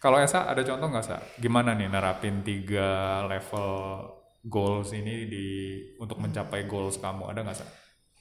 Kalau 0.00 0.16
Esa 0.16 0.48
ada 0.48 0.64
contoh 0.64 0.88
nggak 0.88 1.04
sa? 1.04 1.20
Gimana 1.36 1.76
nih 1.76 1.86
nerapin 1.86 2.40
tiga 2.40 3.20
level 3.28 4.00
goals 4.42 4.90
ini 4.90 5.28
di 5.28 5.46
untuk 5.96 6.16
mencapai 6.16 6.64
goals 6.64 6.96
kamu 6.96 7.28
ada 7.28 7.44
nggak 7.44 7.56
sa? 7.56 7.68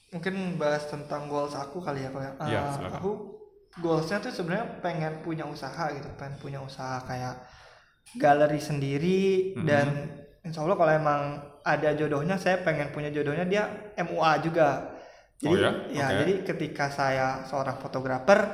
mungkin 0.10 0.58
bahas 0.58 0.90
tentang 0.90 1.30
goals 1.30 1.54
aku 1.54 1.78
kali 1.80 2.02
ya 2.02 2.10
kalau 2.10 2.50
ya. 2.50 2.66
Silakan. 2.74 2.98
aku 2.98 3.12
goalsnya 3.78 4.18
tuh 4.18 4.34
sebenarnya 4.34 4.82
pengen 4.82 5.22
punya 5.22 5.46
usaha 5.46 5.86
gitu 5.94 6.10
pengen 6.18 6.42
punya 6.42 6.58
usaha 6.60 6.98
kayak 7.06 7.46
galeri 8.18 8.58
sendiri 8.58 9.22
Mhm. 9.54 9.66
dan 9.70 9.88
insya 10.42 10.66
Allah 10.66 10.82
kalau 10.82 10.90
emang 10.90 11.22
ada 11.62 11.94
jodohnya 11.94 12.42
saya 12.42 12.58
pengen 12.60 12.90
punya 12.90 13.14
jodohnya 13.14 13.46
dia 13.46 13.64
MUA 14.02 14.42
juga 14.42 14.98
jadi 15.38 15.54
Oh 15.54 15.62
ya? 15.62 15.72
ya 15.94 16.26
jadi 16.26 16.34
ketika 16.42 16.90
saya 16.90 17.46
seorang 17.46 17.78
fotografer 17.78 18.50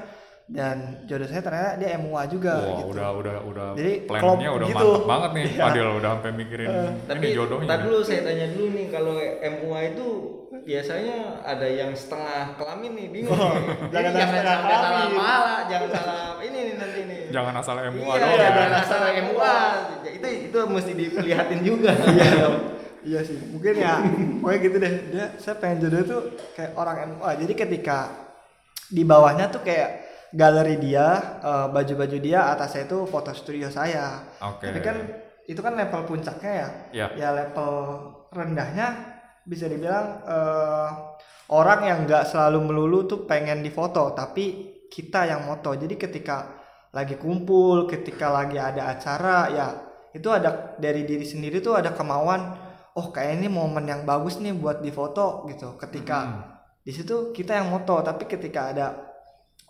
dan 0.46 1.02
jodoh 1.10 1.26
saya 1.26 1.42
ternyata 1.42 1.72
dia 1.82 1.98
MUA 1.98 2.24
juga 2.30 2.54
Wah, 2.62 2.78
gitu 2.78 2.94
udah 2.94 3.10
udah 3.18 3.36
udah 3.50 3.68
Jadi, 3.74 3.94
plannya 4.06 4.50
udah 4.54 4.68
gitu. 4.70 4.78
mantep 4.78 5.06
banget 5.10 5.32
nih, 5.34 5.46
Iya. 5.50 5.64
Fadil 5.66 5.88
udah 5.98 6.10
sampai 6.14 6.32
mikirin 6.38 6.68
Tapi 7.10 7.26
ini 7.26 7.34
jodohnya. 7.34 7.66
ntar 7.66 7.80
dulu 7.82 8.00
saya 8.06 8.22
tanya 8.22 8.48
dulu 8.54 8.68
nih 8.78 8.86
kalau 8.94 9.16
MUA 9.42 9.80
itu 9.90 10.08
biasanya 10.66 11.18
ada 11.42 11.68
yang 11.68 11.92
setengah 11.98 12.42
kelamin 12.62 12.92
nih 12.94 13.08
bingung. 13.10 13.34
Oh, 13.34 13.58
nih. 13.58 13.90
jangan 13.90 14.12
Jadi 14.14 14.22
jangan 14.22 14.38
sampai 14.46 14.74
salah 15.18 15.58
jangan 15.66 15.90
salah 15.90 16.22
ini 16.46 16.60
nih 16.62 16.74
nanti 16.78 17.00
nih. 17.10 17.20
Jangan 17.34 17.54
asal 17.58 17.76
MUA 17.82 18.14
iya, 18.14 18.22
doang. 18.22 18.38
jangan 18.38 18.70
ya. 18.70 18.80
asal 18.86 19.02
MUA. 19.02 19.58
Itu 20.14 20.28
itu 20.30 20.60
mesti 20.70 20.92
dilihatin 20.94 21.60
juga. 21.66 21.92
iya 22.14 22.30
iya 23.06 23.20
sih 23.22 23.38
mungkin 23.54 23.78
ya 23.78 24.02
pokoknya 24.42 24.60
gitu 24.66 24.78
deh 24.82 24.94
dia 25.14 25.26
saya 25.38 25.56
pengen 25.62 25.78
jodoh 25.86 26.02
tuh 26.10 26.22
kayak 26.58 26.74
orang 26.74 27.14
MUA 27.14 27.32
jadi 27.46 27.54
ketika 27.54 27.98
di 28.90 29.06
bawahnya 29.06 29.46
tuh 29.54 29.62
kayak 29.62 30.05
galeri 30.36 30.76
dia 30.78 31.40
eh, 31.40 31.68
baju-baju 31.72 32.18
dia 32.20 32.52
atasnya 32.52 32.86
itu 32.86 33.08
foto 33.08 33.32
studio 33.32 33.72
saya 33.72 34.20
Oke. 34.44 34.68
tapi 34.68 34.80
kan 34.84 34.96
itu 35.48 35.62
kan 35.62 35.74
level 35.74 36.04
puncaknya 36.04 36.52
ya 36.52 36.70
Ya. 36.92 37.08
ya 37.16 37.30
level 37.32 37.72
rendahnya 38.30 38.88
bisa 39.48 39.66
dibilang 39.66 40.22
eh, 40.28 40.90
orang 41.50 41.80
yang 41.86 42.00
nggak 42.04 42.28
selalu 42.28 42.60
melulu 42.68 43.06
tuh 43.06 43.20
pengen 43.24 43.62
difoto 43.62 44.12
tapi 44.12 44.76
kita 44.92 45.26
yang 45.26 45.46
moto 45.46 45.72
jadi 45.74 45.96
ketika 45.96 46.52
lagi 46.92 47.16
kumpul 47.16 47.86
ketika 47.86 48.32
lagi 48.32 48.56
ada 48.56 48.92
acara 48.92 49.38
ya 49.52 49.68
itu 50.12 50.32
ada 50.32 50.80
dari 50.80 51.04
diri 51.04 51.28
sendiri 51.28 51.60
tuh 51.60 51.76
ada 51.76 51.92
kemauan 51.92 52.56
oh 52.96 53.12
kayak 53.12 53.36
ini 53.38 53.52
momen 53.52 53.84
yang 53.84 54.02
bagus 54.08 54.40
nih 54.40 54.56
buat 54.56 54.80
difoto 54.80 55.44
gitu 55.48 55.76
ketika 55.76 56.18
Hmm. 56.24 56.42
di 56.82 56.92
situ 56.92 57.32
kita 57.32 57.60
yang 57.60 57.68
moto 57.70 58.00
tapi 58.00 58.24
ketika 58.26 58.72
ada 58.72 58.88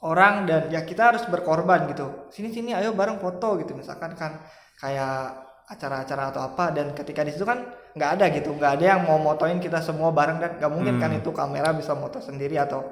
orang 0.06 0.46
dan 0.46 0.70
ya 0.70 0.82
kita 0.82 1.10
harus 1.10 1.26
berkorban 1.26 1.90
gitu 1.90 2.30
sini 2.30 2.50
sini 2.50 2.72
ayo 2.72 2.94
bareng 2.94 3.18
foto 3.18 3.58
gitu 3.58 3.74
misalkan 3.74 4.14
kan 4.14 4.38
kayak 4.78 5.34
acara-acara 5.66 6.30
atau 6.30 6.42
apa 6.46 6.70
dan 6.70 6.94
ketika 6.94 7.26
di 7.26 7.34
situ 7.34 7.42
kan 7.42 7.66
nggak 7.92 8.10
ada 8.16 8.26
gitu 8.30 8.54
nggak 8.54 8.78
ada 8.78 8.86
yang 8.86 9.02
mau 9.02 9.18
motoin 9.18 9.58
kita 9.58 9.82
semua 9.82 10.14
bareng 10.14 10.38
dan 10.38 10.52
nggak 10.56 10.70
mungkin 10.70 10.96
kan 10.96 11.10
Hmm. 11.10 11.20
itu 11.20 11.30
kamera 11.32 11.74
bisa 11.74 11.94
moto 11.94 12.20
sendiri 12.20 12.54
atau 12.56 12.86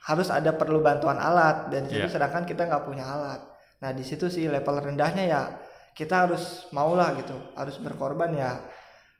harus 0.00 0.28
ada 0.28 0.52
perlu 0.52 0.78
bantuan 0.78 1.16
alat 1.16 1.68
dan 1.68 1.84
di 1.84 1.90
situ 1.90 2.04
Iya. 2.04 2.12
sedangkan 2.12 2.44
kita 2.44 2.62
nggak 2.64 2.84
punya 2.84 3.04
alat 3.04 3.40
nah 3.78 3.90
di 3.90 4.04
situ 4.04 4.28
sih 4.28 4.44
level 4.44 4.76
rendahnya 4.78 5.24
ya 5.24 5.42
kita 5.90 6.28
harus 6.28 6.68
maulah 6.70 7.16
gitu 7.16 7.32
harus 7.54 7.78
berkorban 7.78 8.30
ya 8.30 8.60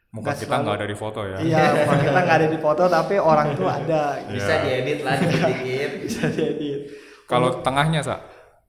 Muka 0.09 0.33
kita 0.33 0.57
nggak 0.59 0.77
ada 0.79 0.87
di 0.87 0.97
foto 0.97 1.21
ya. 1.23 1.37
iya 1.39 1.65
muka 1.79 1.97
kita 1.99 2.19
nggak 2.19 2.39
ada 2.39 2.49
di 2.49 2.59
foto 2.59 2.83
tapi 2.89 3.15
orang 3.17 3.53
tuh 3.53 3.69
ada 3.69 4.21
Bisa 4.27 4.53
Iya. 4.55 4.65
diedit 4.65 4.99
lah 5.01 5.15
dikit. 5.17 5.91
bisa 6.05 6.23
jadi 6.29 6.71
Kalau 7.29 7.61
tengahnya 7.61 8.01
sa? 8.01 8.17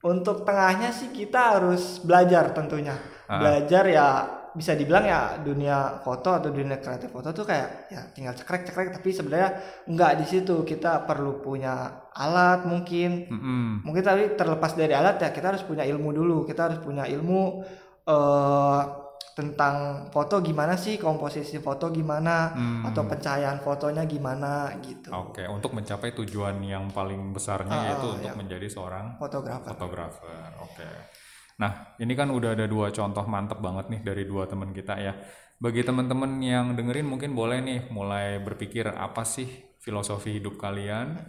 Untuk 0.04 0.44
tengahnya 0.44 0.92
sih 0.92 1.12
kita 1.16 1.58
harus 1.58 2.04
belajar 2.04 2.52
tentunya. 2.52 2.96
Ah. 3.28 3.40
Belajar 3.40 3.84
ya 3.88 4.08
bisa 4.50 4.74
dibilang 4.74 5.06
ya 5.06 5.38
dunia 5.40 6.02
foto 6.02 6.34
atau 6.34 6.50
dunia 6.50 6.82
kreatif 6.82 7.14
foto 7.14 7.30
tuh 7.30 7.46
kayak 7.46 7.94
ya 7.94 8.02
tinggal 8.12 8.34
cekrek-cekrek 8.34 8.98
tapi 8.98 9.14
sebenarnya 9.14 9.50
nggak 9.86 10.12
di 10.20 10.26
situ 10.26 10.66
kita 10.66 11.06
perlu 11.06 11.38
punya 11.38 12.10
alat 12.18 12.66
mungkin 12.66 13.30
Mm-mm. 13.30 13.86
mungkin 13.86 14.02
tadi 14.02 14.34
terlepas 14.34 14.74
dari 14.74 14.98
alat 14.98 15.22
ya 15.22 15.30
kita 15.30 15.54
harus 15.54 15.62
punya 15.62 15.86
ilmu 15.86 16.10
dulu 16.10 16.50
kita 16.50 16.66
harus 16.66 16.80
punya 16.82 17.06
ilmu 17.06 17.62
eh 18.10 18.82
tentang 19.40 19.76
foto 20.12 20.44
gimana 20.44 20.76
sih 20.76 21.00
komposisi 21.00 21.64
foto 21.64 21.88
gimana 21.88 22.52
Hmm. 22.52 22.84
atau 22.84 23.08
pencahayaan 23.08 23.64
fotonya 23.64 24.04
gimana 24.04 24.68
gitu 24.84 25.08
Oke, 25.16 25.48
untuk 25.48 25.72
mencapai 25.72 26.12
tujuan 26.12 26.60
yang 26.60 26.92
paling 26.92 27.32
besarnya 27.32 27.72
Ah, 27.72 27.84
yaitu 27.88 28.08
ah, 28.12 28.16
untuk 28.20 28.32
ya. 28.32 28.36
menjadi 28.36 28.68
seorang 28.68 29.16
fotografer 29.16 29.72
fotografer. 29.72 30.52
Oke. 30.60 30.90
Nah, 31.60 31.72
ini 31.96 32.12
kan 32.16 32.28
udah 32.28 32.56
ada 32.56 32.68
dua 32.68 32.92
contoh 32.92 33.24
mantep 33.24 33.60
banget 33.60 33.88
nih 33.88 34.02
dari 34.04 34.24
dua 34.24 34.44
teman 34.44 34.72
kita 34.72 35.00
ya. 35.00 35.16
Bagi 35.56 35.84
teman-teman 35.84 36.40
yang 36.40 36.72
dengerin 36.72 37.04
mungkin 37.04 37.32
boleh 37.32 37.60
nih 37.60 37.80
mulai 37.92 38.40
berpikir 38.40 38.88
apa 38.88 39.24
sih 39.24 39.48
filosofi 39.80 40.36
hidup 40.36 40.56
kalian 40.56 41.20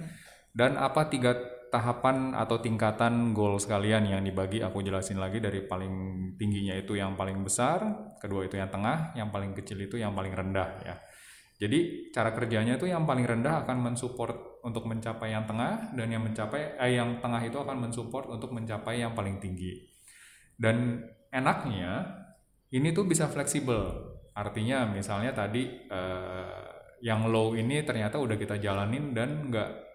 dan 0.51 0.75
apa 0.75 1.07
tiga 1.07 1.35
tahapan 1.70 2.35
atau 2.35 2.59
tingkatan 2.59 3.30
goals 3.30 3.64
kalian 3.64 4.11
yang 4.11 4.22
dibagi 4.26 4.59
aku 4.61 4.83
jelasin 4.83 5.22
lagi 5.22 5.38
dari 5.38 5.62
paling 5.62 5.94
tingginya 6.35 6.74
itu 6.74 6.98
yang 6.98 7.14
paling 7.14 7.40
besar, 7.46 8.11
kedua 8.18 8.44
itu 8.44 8.59
yang 8.59 8.68
tengah, 8.68 9.14
yang 9.14 9.30
paling 9.30 9.54
kecil 9.54 9.78
itu 9.78 9.96
yang 9.96 10.12
paling 10.12 10.35
rendah 10.35 10.68
ya. 10.83 10.98
Jadi 11.61 12.11
cara 12.11 12.33
kerjanya 12.35 12.80
itu 12.80 12.88
yang 12.88 13.04
paling 13.06 13.22
rendah 13.22 13.62
akan 13.62 13.92
mensupport 13.92 14.64
untuk 14.66 14.88
mencapai 14.88 15.30
yang 15.30 15.44
tengah 15.44 15.92
dan 15.92 16.09
yang 16.09 16.24
mencapai 16.24 16.80
eh, 16.80 16.96
yang 16.96 17.20
tengah 17.20 17.40
itu 17.44 17.61
akan 17.61 17.76
mensupport 17.88 18.33
untuk 18.33 18.50
mencapai 18.50 19.04
yang 19.04 19.12
paling 19.12 19.38
tinggi. 19.38 19.76
Dan 20.56 21.04
enaknya 21.30 22.16
ini 22.72 22.90
tuh 22.96 23.04
bisa 23.04 23.28
fleksibel. 23.28 24.11
Artinya 24.33 24.88
misalnya 24.88 25.37
tadi 25.37 25.68
eh, 25.85 26.64
yang 27.04 27.28
low 27.28 27.52
ini 27.56 27.85
ternyata 27.85 28.16
udah 28.20 28.37
kita 28.37 28.61
jalanin 28.61 29.12
dan 29.12 29.52
nggak 29.52 29.89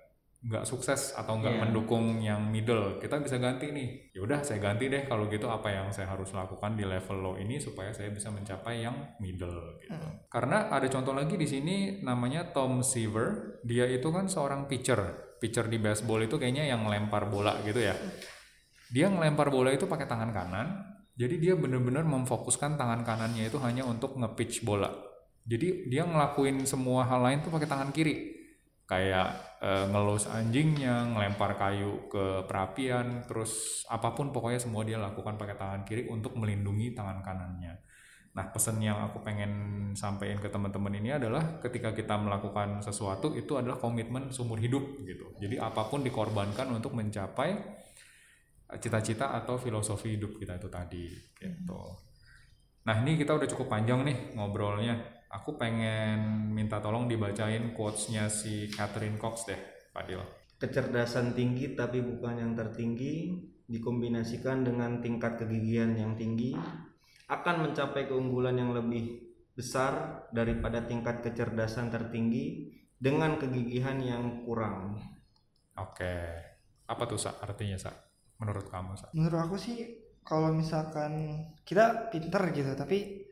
nggak 0.45 0.61
sukses 0.61 1.17
atau 1.17 1.41
nggak 1.41 1.57
Iya. 1.57 1.61
mendukung 1.65 2.21
yang 2.21 2.37
middle 2.53 3.01
kita 3.01 3.17
bisa 3.17 3.41
ganti 3.41 3.73
nih. 3.73 4.13
Ya 4.13 4.21
udah 4.21 4.45
saya 4.45 4.61
ganti 4.61 4.85
deh 4.85 5.09
kalau 5.09 5.25
gitu 5.25 5.49
apa 5.49 5.73
yang 5.73 5.89
saya 5.89 6.05
harus 6.13 6.29
lakukan 6.37 6.77
di 6.77 6.85
level 6.85 7.17
low 7.17 7.33
ini 7.33 7.57
supaya 7.57 7.89
saya 7.89 8.13
bisa 8.13 8.29
mencapai 8.29 8.85
yang 8.85 8.93
middle 9.17 9.73
gitu. 9.81 10.05
Karena 10.29 10.69
ada 10.69 10.85
contoh 10.85 11.17
lagi 11.17 11.33
di 11.33 11.49
sini 11.49 11.75
namanya 12.05 12.53
Tom 12.53 12.85
Seaver. 12.85 13.57
Dia 13.65 13.89
itu 13.89 14.05
kan 14.13 14.29
seorang 14.29 14.69
pitcher. 14.69 15.33
Pitcher 15.41 15.65
di 15.65 15.81
baseball 15.81 16.21
itu 16.21 16.37
kayaknya 16.37 16.69
yang 16.69 16.85
lempar 16.85 17.25
bola 17.25 17.57
gitu 17.65 17.81
ya. 17.81 17.97
Dia 18.93 19.09
ngelempar 19.09 19.49
bola 19.49 19.73
itu 19.73 19.89
pakai 19.89 20.05
tangan 20.05 20.29
kanan. 20.29 20.67
Jadi 21.15 21.39
dia 21.41 21.55
benar-benar 21.55 22.03
memfokuskan 22.05 22.75
tangan 22.75 23.01
kanannya 23.01 23.47
itu 23.47 23.57
hanya 23.63 23.87
untuk 23.87 24.19
nge-pitch 24.19 24.61
bola. 24.61 24.91
Jadi 25.47 25.87
dia 25.87 26.03
ngelakuin 26.03 26.67
semua 26.67 27.07
hal 27.07 27.23
lain 27.23 27.39
tuh 27.41 27.49
pakai 27.49 27.65
tangan 27.65 27.89
kiri 27.95 28.34
kayak 28.85 29.27
eh, 29.65 29.85
ngelus 29.89 30.29
anjingnya, 30.29 31.09
ngelempar 31.13 31.57
kayu 31.57 32.05
ke 32.05 32.45
perapian, 32.45 33.25
terus 33.25 33.81
apa 33.89 34.13
pun 34.13 34.29
pokoknya 34.29 34.61
semua 34.61 34.85
dia 34.85 35.01
lakukan 35.01 35.35
pakai 35.41 35.57
tangan 35.57 35.81
kiri 35.83 36.05
untuk 36.09 36.37
melindungi 36.37 36.93
tangan 36.93 37.25
kanannya. 37.25 37.73
Nah, 38.35 38.51
pesan 38.51 38.83
yang 38.83 38.99
aku 38.99 39.23
pengen 39.23 39.51
sampaikan 39.95 40.43
ke 40.43 40.51
teman-teman 40.51 40.91
ini 40.99 41.15
adalah 41.15 41.57
ketika 41.63 41.95
kita 41.95 42.19
melakukan 42.19 42.83
sesuatu 42.83 43.31
itu 43.31 43.55
adalah 43.55 43.79
komitmen 43.79 44.27
seumur 44.29 44.59
hidup 44.59 44.83
gitu. 45.07 45.33
Jadi 45.39 45.55
apa 45.55 45.87
pun 45.87 46.03
dikorbankan 46.03 46.67
untuk 46.75 46.93
mencapai 46.99 47.55
cita-cita 48.75 49.31
atau 49.31 49.55
filosofi 49.55 50.19
hidup 50.19 50.35
kita 50.35 50.59
itu 50.59 50.67
tadi 50.67 51.05
gitu. 51.39 51.81
Nah, 52.85 52.95
ini 53.01 53.15
kita 53.15 53.33
udah 53.39 53.47
cukup 53.47 53.71
panjang 53.71 54.03
nih 54.03 54.35
ngobrolnya. 54.35 55.14
Aku 55.35 55.59
pengen 55.59 56.47
minta 56.55 56.79
tolong 56.79 57.11
dibacain 57.11 57.75
quotes-nya 57.75 58.31
si 58.31 58.71
Catherine 58.71 59.19
Cox 59.19 59.43
deh, 59.51 59.59
Fadil. 59.91 60.23
Kecerdasan 60.55 61.35
tinggi 61.35 61.75
tapi 61.75 61.99
bukan 61.99 62.39
yang 62.39 62.55
tertinggi 62.55 63.35
dikombinasikan 63.67 64.63
dengan 64.63 65.03
tingkat 65.03 65.35
kegigihan 65.43 65.91
yang 65.91 66.15
tinggi 66.15 66.55
akan 67.27 67.67
mencapai 67.67 68.07
keunggulan 68.07 68.55
yang 68.55 68.71
lebih 68.71 69.27
besar 69.51 70.23
daripada 70.31 70.87
tingkat 70.87 71.19
kecerdasan 71.19 71.91
tertinggi 71.91 72.71
dengan 72.95 73.35
kegigihan 73.35 73.99
yang 73.99 74.47
kurang. 74.47 74.95
Oke. 75.75 76.15
Apa 76.87 77.03
tuh, 77.11 77.19
Sa? 77.19 77.35
Artinya, 77.43 77.75
Sa? 77.75 77.91
Menurut 78.39 78.71
kamu, 78.71 78.95
Sa? 78.95 79.11
menurut 79.11 79.51
aku 79.51 79.55
sih 79.59 79.99
kalau 80.23 80.55
misalkan 80.55 81.43
kita 81.67 82.07
pinter 82.11 82.51
gitu 82.51 82.71
tapi 82.75 83.24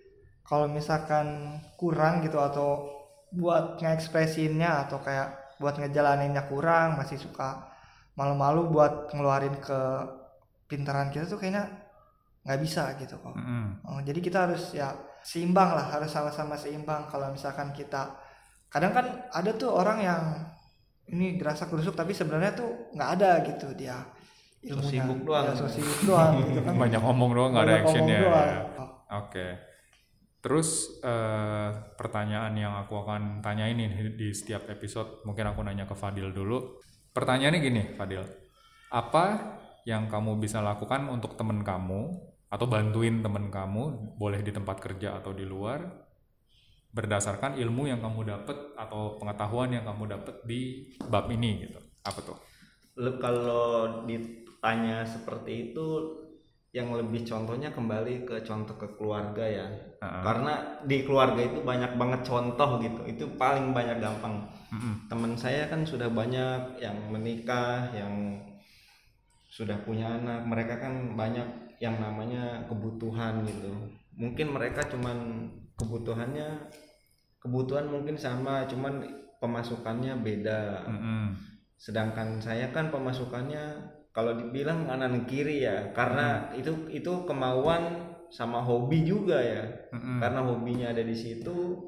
kalau 0.44 0.68
misalkan 0.68 1.58
kurang 1.80 2.22
gitu 2.24 2.38
atau 2.40 2.86
buat 3.34 3.80
ngekspresinnya 3.82 4.88
atau 4.88 5.02
kayak 5.02 5.58
buat 5.58 5.80
ngejalaninnya 5.80 6.46
kurang 6.52 7.00
masih 7.00 7.18
suka 7.18 7.64
malu-malu 8.14 8.70
buat 8.70 9.10
ngeluarin 9.16 9.58
ke 9.58 9.80
pintaran 10.70 11.10
kita 11.10 11.26
tuh 11.26 11.40
kayaknya 11.42 11.66
nggak 12.44 12.60
bisa 12.60 12.94
gitu 13.00 13.16
kok 13.18 13.34
Mm-mm. 13.34 13.80
Oh, 13.88 14.00
jadi 14.04 14.20
kita 14.20 14.50
harus 14.50 14.76
ya 14.76 14.92
seimbang 15.24 15.72
lah 15.74 15.88
harus 15.88 16.12
sama-sama 16.12 16.60
seimbang 16.60 17.08
kalau 17.08 17.32
misalkan 17.32 17.72
kita 17.72 18.12
kadang 18.68 18.92
kan 18.92 19.06
ada 19.32 19.52
tuh 19.56 19.72
orang 19.72 20.04
yang 20.04 20.24
ini 21.08 21.40
gerasa 21.40 21.72
gerusuk 21.72 21.96
tapi 21.96 22.12
sebenarnya 22.12 22.52
tuh 22.52 22.92
nggak 22.92 23.10
ada 23.20 23.32
gitu 23.48 23.72
dia 23.76 23.96
ilmunya 24.64 25.04
sibuk 25.04 25.20
doang. 25.28 25.46
Ya, 25.48 25.54
so 25.56 25.68
sibuk 25.68 26.00
doang 26.04 26.32
gitu 26.44 26.60
kan 26.64 26.74
banyak 26.84 27.02
ngomong 27.02 27.32
doang 27.32 27.50
nggak 27.56 27.66
ada 27.68 27.76
actionnya 27.84 28.18
doang. 28.20 28.48
ya. 28.48 28.62
Terus 30.44 31.00
eh, 31.00 31.70
pertanyaan 31.96 32.52
yang 32.60 32.76
aku 32.84 33.00
akan 33.00 33.40
tanya 33.40 33.64
ini 33.72 34.12
di 34.12 34.36
setiap 34.36 34.68
episode, 34.68 35.24
mungkin 35.24 35.48
aku 35.48 35.64
nanya 35.64 35.88
ke 35.88 35.96
Fadil 35.96 36.36
dulu. 36.36 36.84
Pertanyaannya 37.16 37.60
gini, 37.64 37.84
Fadil. 37.96 38.28
Apa 38.92 39.56
yang 39.88 40.12
kamu 40.12 40.44
bisa 40.44 40.60
lakukan 40.60 41.08
untuk 41.08 41.40
temen 41.40 41.64
kamu 41.64 42.12
atau 42.52 42.66
bantuin 42.68 43.24
temen 43.24 43.48
kamu, 43.48 44.20
boleh 44.20 44.44
di 44.44 44.52
tempat 44.52 44.84
kerja 44.84 45.16
atau 45.16 45.32
di 45.32 45.48
luar, 45.48 45.80
berdasarkan 46.94 47.58
ilmu 47.58 47.90
yang 47.90 48.04
kamu 48.04 48.28
dapat 48.28 48.58
atau 48.76 49.16
pengetahuan 49.18 49.72
yang 49.72 49.88
kamu 49.88 50.12
dapat 50.12 50.44
di 50.44 50.92
bab 51.08 51.32
ini 51.32 51.66
gitu. 51.66 51.80
Apa 52.04 52.20
tuh? 52.20 52.38
Kalau 53.18 54.06
ditanya 54.06 55.08
seperti 55.08 55.72
itu 55.72 55.88
yang 56.74 56.90
lebih 56.90 57.22
contohnya 57.22 57.70
kembali 57.70 58.26
ke 58.26 58.42
contoh 58.42 58.74
ke 58.74 58.98
keluarga 58.98 59.46
ya 59.46 59.66
Heeh. 60.02 60.22
karena 60.26 60.82
di 60.82 61.06
keluarga 61.06 61.38
itu 61.46 61.62
banyak 61.62 62.02
banget 62.02 62.26
contoh 62.26 62.82
gitu 62.82 63.02
itu 63.06 63.26
paling 63.38 63.78
banyak 63.78 64.02
gampang 64.02 64.50
Mm-mm. 64.74 65.06
teman 65.06 65.38
saya 65.38 65.70
kan 65.70 65.86
sudah 65.86 66.10
banyak 66.10 66.82
yang 66.82 66.98
menikah 67.14 67.94
yang 67.94 68.42
sudah 69.54 69.78
punya 69.86 70.18
anak 70.18 70.50
mereka 70.50 70.82
kan 70.82 71.14
banyak 71.14 71.46
yang 71.78 72.02
namanya 72.02 72.66
kebutuhan 72.66 73.46
gitu 73.46 73.70
mungkin 74.18 74.58
mereka 74.58 74.82
cuman 74.90 75.46
kebutuhannya 75.78 76.74
kebutuhan 77.38 77.86
mungkin 77.86 78.18
sama 78.18 78.66
cuman 78.66 79.06
pemasukannya 79.38 80.26
beda 80.26 80.90
Mm-mm. 80.90 81.38
sedangkan 81.78 82.42
saya 82.42 82.74
kan 82.74 82.90
pemasukannya 82.90 83.94
kalau 84.14 84.38
dibilang 84.38 84.86
kanan 84.86 85.26
kiri 85.26 85.66
ya 85.66 85.90
karena 85.92 86.54
itu 86.54 86.88
itu 86.94 87.26
kemauan 87.26 88.14
sama 88.30 88.62
hobi 88.62 89.02
juga 89.06 89.42
ya. 89.42 89.90
Mm-mm. 89.94 90.22
karena 90.22 90.42
hobinya 90.46 90.88
ada 90.94 91.02
di 91.02 91.14
situ 91.18 91.82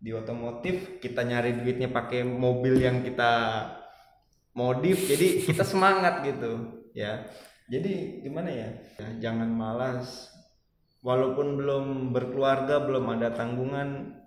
di 0.00 0.12
otomotif 0.12 1.00
kita 1.00 1.24
nyari 1.24 1.56
duitnya 1.64 1.88
pakai 1.88 2.24
mobil 2.24 2.76
yang 2.76 3.00
kita 3.00 3.32
modif 4.52 5.08
jadi 5.08 5.40
kita 5.44 5.64
semangat 5.72 6.20
gitu 6.22 6.84
ya. 6.92 7.24
Jadi 7.64 8.20
gimana 8.20 8.52
ya? 8.52 8.68
Ya, 9.00 9.08
jangan 9.28 9.48
malas. 9.48 10.28
Walaupun 11.00 11.56
belum 11.56 12.12
berkeluarga 12.12 12.84
belum 12.84 13.08
ada 13.16 13.32
tanggungan 13.32 14.20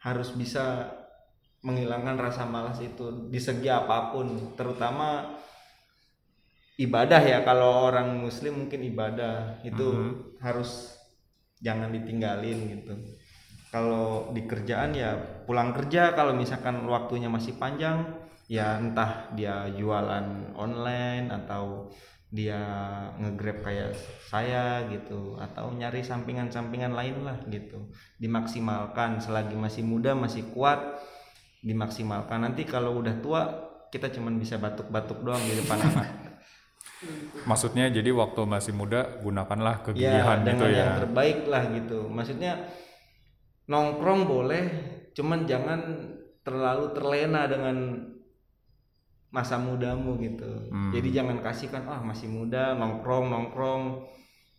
harus 0.00 0.32
bisa 0.36 0.92
menghilangkan 1.64 2.20
rasa 2.20 2.44
malas 2.44 2.76
itu 2.84 3.32
di 3.32 3.40
segi 3.40 3.72
apa 3.72 4.12
pun 4.12 4.52
terutama 4.52 5.32
ibadah 6.74 7.22
ya 7.22 7.38
kalau 7.46 7.86
orang 7.90 8.18
muslim 8.18 8.66
mungkin 8.66 8.82
ibadah. 8.82 9.62
Itu 9.62 9.86
Mhm. 9.94 10.42
harus 10.42 10.94
jangan 11.62 11.94
ditinggalin 11.94 12.58
gitu. 12.78 12.92
Kalau 13.70 14.30
di 14.30 14.46
kerjaan 14.46 14.94
ya 14.94 15.18
pulang 15.46 15.74
kerja 15.74 16.14
kalau 16.14 16.30
misalkan 16.30 16.86
waktunya 16.86 17.26
masih 17.26 17.58
panjang 17.58 18.06
ya 18.46 18.78
entah 18.78 19.34
dia 19.34 19.66
jualan 19.74 20.54
online 20.54 21.26
atau 21.32 21.90
dia 22.34 22.58
ngegrab 23.18 23.62
kayak 23.62 23.94
saya 24.26 24.86
gitu 24.90 25.38
atau 25.38 25.70
nyari 25.70 26.02
sampingan-sampingan 26.02 26.94
lain 26.94 27.22
lah 27.26 27.38
gitu. 27.50 27.90
Dimaksimalkan 28.18 29.18
selagi 29.22 29.54
masih 29.58 29.82
muda 29.86 30.14
masih 30.14 30.50
kuat 30.54 30.78
dimaksimalkan. 31.62 32.42
Nanti 32.46 32.66
kalau 32.66 32.98
udah 33.00 33.14
tua 33.22 33.42
kita 33.90 34.10
cuman 34.10 34.38
bisa 34.38 34.58
batuk-batuk 34.58 35.22
doang 35.22 35.42
di 35.46 35.54
depan 35.54 35.78
anak 35.78 36.08
Maksudnya 37.44 37.92
jadi 37.92 38.10
waktu 38.16 38.48
masih 38.48 38.72
muda 38.72 39.20
gunakanlah 39.20 39.80
ya 39.80 39.84
kegigihan 39.84 40.38
gitu 40.40 40.48
dengan 40.48 40.68
ya. 40.72 40.78
yang 40.78 40.92
terbaik 41.04 41.38
lah 41.44 41.62
gitu 41.68 41.98
maksudnya 42.08 42.52
nongkrong 43.68 44.24
boleh 44.24 44.64
cuman 45.12 45.44
jangan 45.44 45.80
terlalu 46.44 46.92
terlena 46.96 47.44
dengan 47.48 47.76
masa 49.28 49.58
mudamu 49.58 50.16
gitu 50.22 50.68
Hmm. 50.70 50.92
jadi 50.94 51.20
jangan 51.22 51.42
kasihkan 51.42 51.84
ah 51.90 52.00
masih 52.00 52.30
muda 52.30 52.72
nongkrong 52.78 53.28
nongkrong 53.28 53.82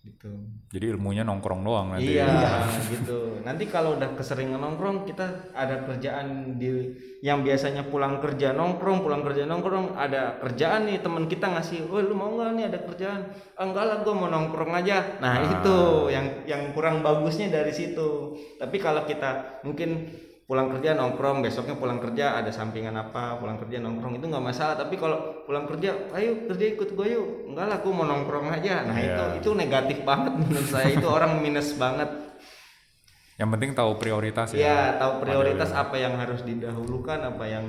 gitu 0.05 0.29
Jadi 0.69 0.85
ilmunya 0.87 1.21
nongkrong 1.21 1.61
doang 1.61 1.87
nanti. 1.91 2.13
ya. 2.13 2.23
iya 2.23 2.53
gitu 2.87 3.41
nanti 3.41 3.65
kalau 3.65 3.95
udah 3.95 4.13
keseringan 4.13 4.57
nongkrong 4.57 5.03
kita 5.03 5.25
ada 5.51 5.81
kerjaan 5.83 6.55
di 6.55 6.93
yang 7.19 7.41
biasanya 7.41 7.83
pulang 7.83 8.19
kerja 8.19 8.53
nongkrong 8.53 9.01
pulang 9.01 9.21
kerja 9.21 9.43
nongkrong 9.43 9.97
ada 9.97 10.37
kerjaan 10.37 10.85
nih 10.85 11.01
teman 11.01 11.25
kita 11.25 11.49
ngasih 11.49 11.85
woi 11.85 12.01
lu 12.01 12.13
mau 12.13 12.29
nggak 12.31 12.51
nih 12.53 12.65
ada 12.67 12.79
kerjaan 12.83 13.21
"Ah, 13.53 13.65
enggak 13.65 13.81
lah 13.83 13.97
gue 13.99 14.13
mau 14.13 14.29
nongkrong 14.29 14.71
aja 14.75 15.17
nah 15.17 15.33
Ah. 15.35 15.49
itu 15.51 15.77
yang 16.07 16.25
yang 16.45 16.69
kurang 16.71 17.01
bagusnya 17.01 17.49
dari 17.49 17.71
situ 17.71 18.09
tapi 18.55 18.77
kalau 18.77 19.03
kita 19.03 19.61
mungkin 19.61 20.05
pulang 20.45 20.69
kerja 20.71 20.93
nongkrong. 20.93 21.41
Besoknya 21.41 21.75
pulang 21.77 21.97
kerja 21.97 22.37
ada 22.37 22.49
sampingan 22.53 22.93
apa 22.95 23.37
pulang 23.41 23.57
kerja 23.57 23.81
nongkrong. 23.81 24.17
Itu 24.21 24.29
nggak 24.29 24.45
masalah. 24.45 24.77
Tapi 24.77 24.95
kalau 24.97 25.45
pulang 25.45 25.65
kerja 25.65 26.13
ayo 26.13 26.45
kerja 26.49 26.65
ikut 26.77 26.89
gue 26.93 27.07
yuk. 27.11 27.27
Enggak 27.51 27.65
lah 27.69 27.77
gue 27.81 27.93
mau 27.93 28.05
nongkrong 28.05 28.47
aja. 28.53 28.85
Nah 28.85 28.97
Iya. 28.97 29.05
itu 29.05 29.23
itu 29.43 29.49
negatif 29.57 29.97
banget 30.05 30.33
menurut 30.41 30.67
saya. 30.69 30.87
Itu 30.93 31.07
orang 31.09 31.41
minus 31.41 31.73
banget. 31.75 32.09
Yang 33.35 33.49
penting 33.51 33.71
tahu 33.75 33.91
prioritas 33.99 34.55
ya. 34.55 34.63
ya 34.63 34.79
tahu 34.95 35.19
prioritas 35.19 35.75
apa 35.75 35.99
yang 35.99 36.15
harus 36.15 36.39
didahulukan 36.47 37.19
apa 37.19 37.43
yang 37.43 37.67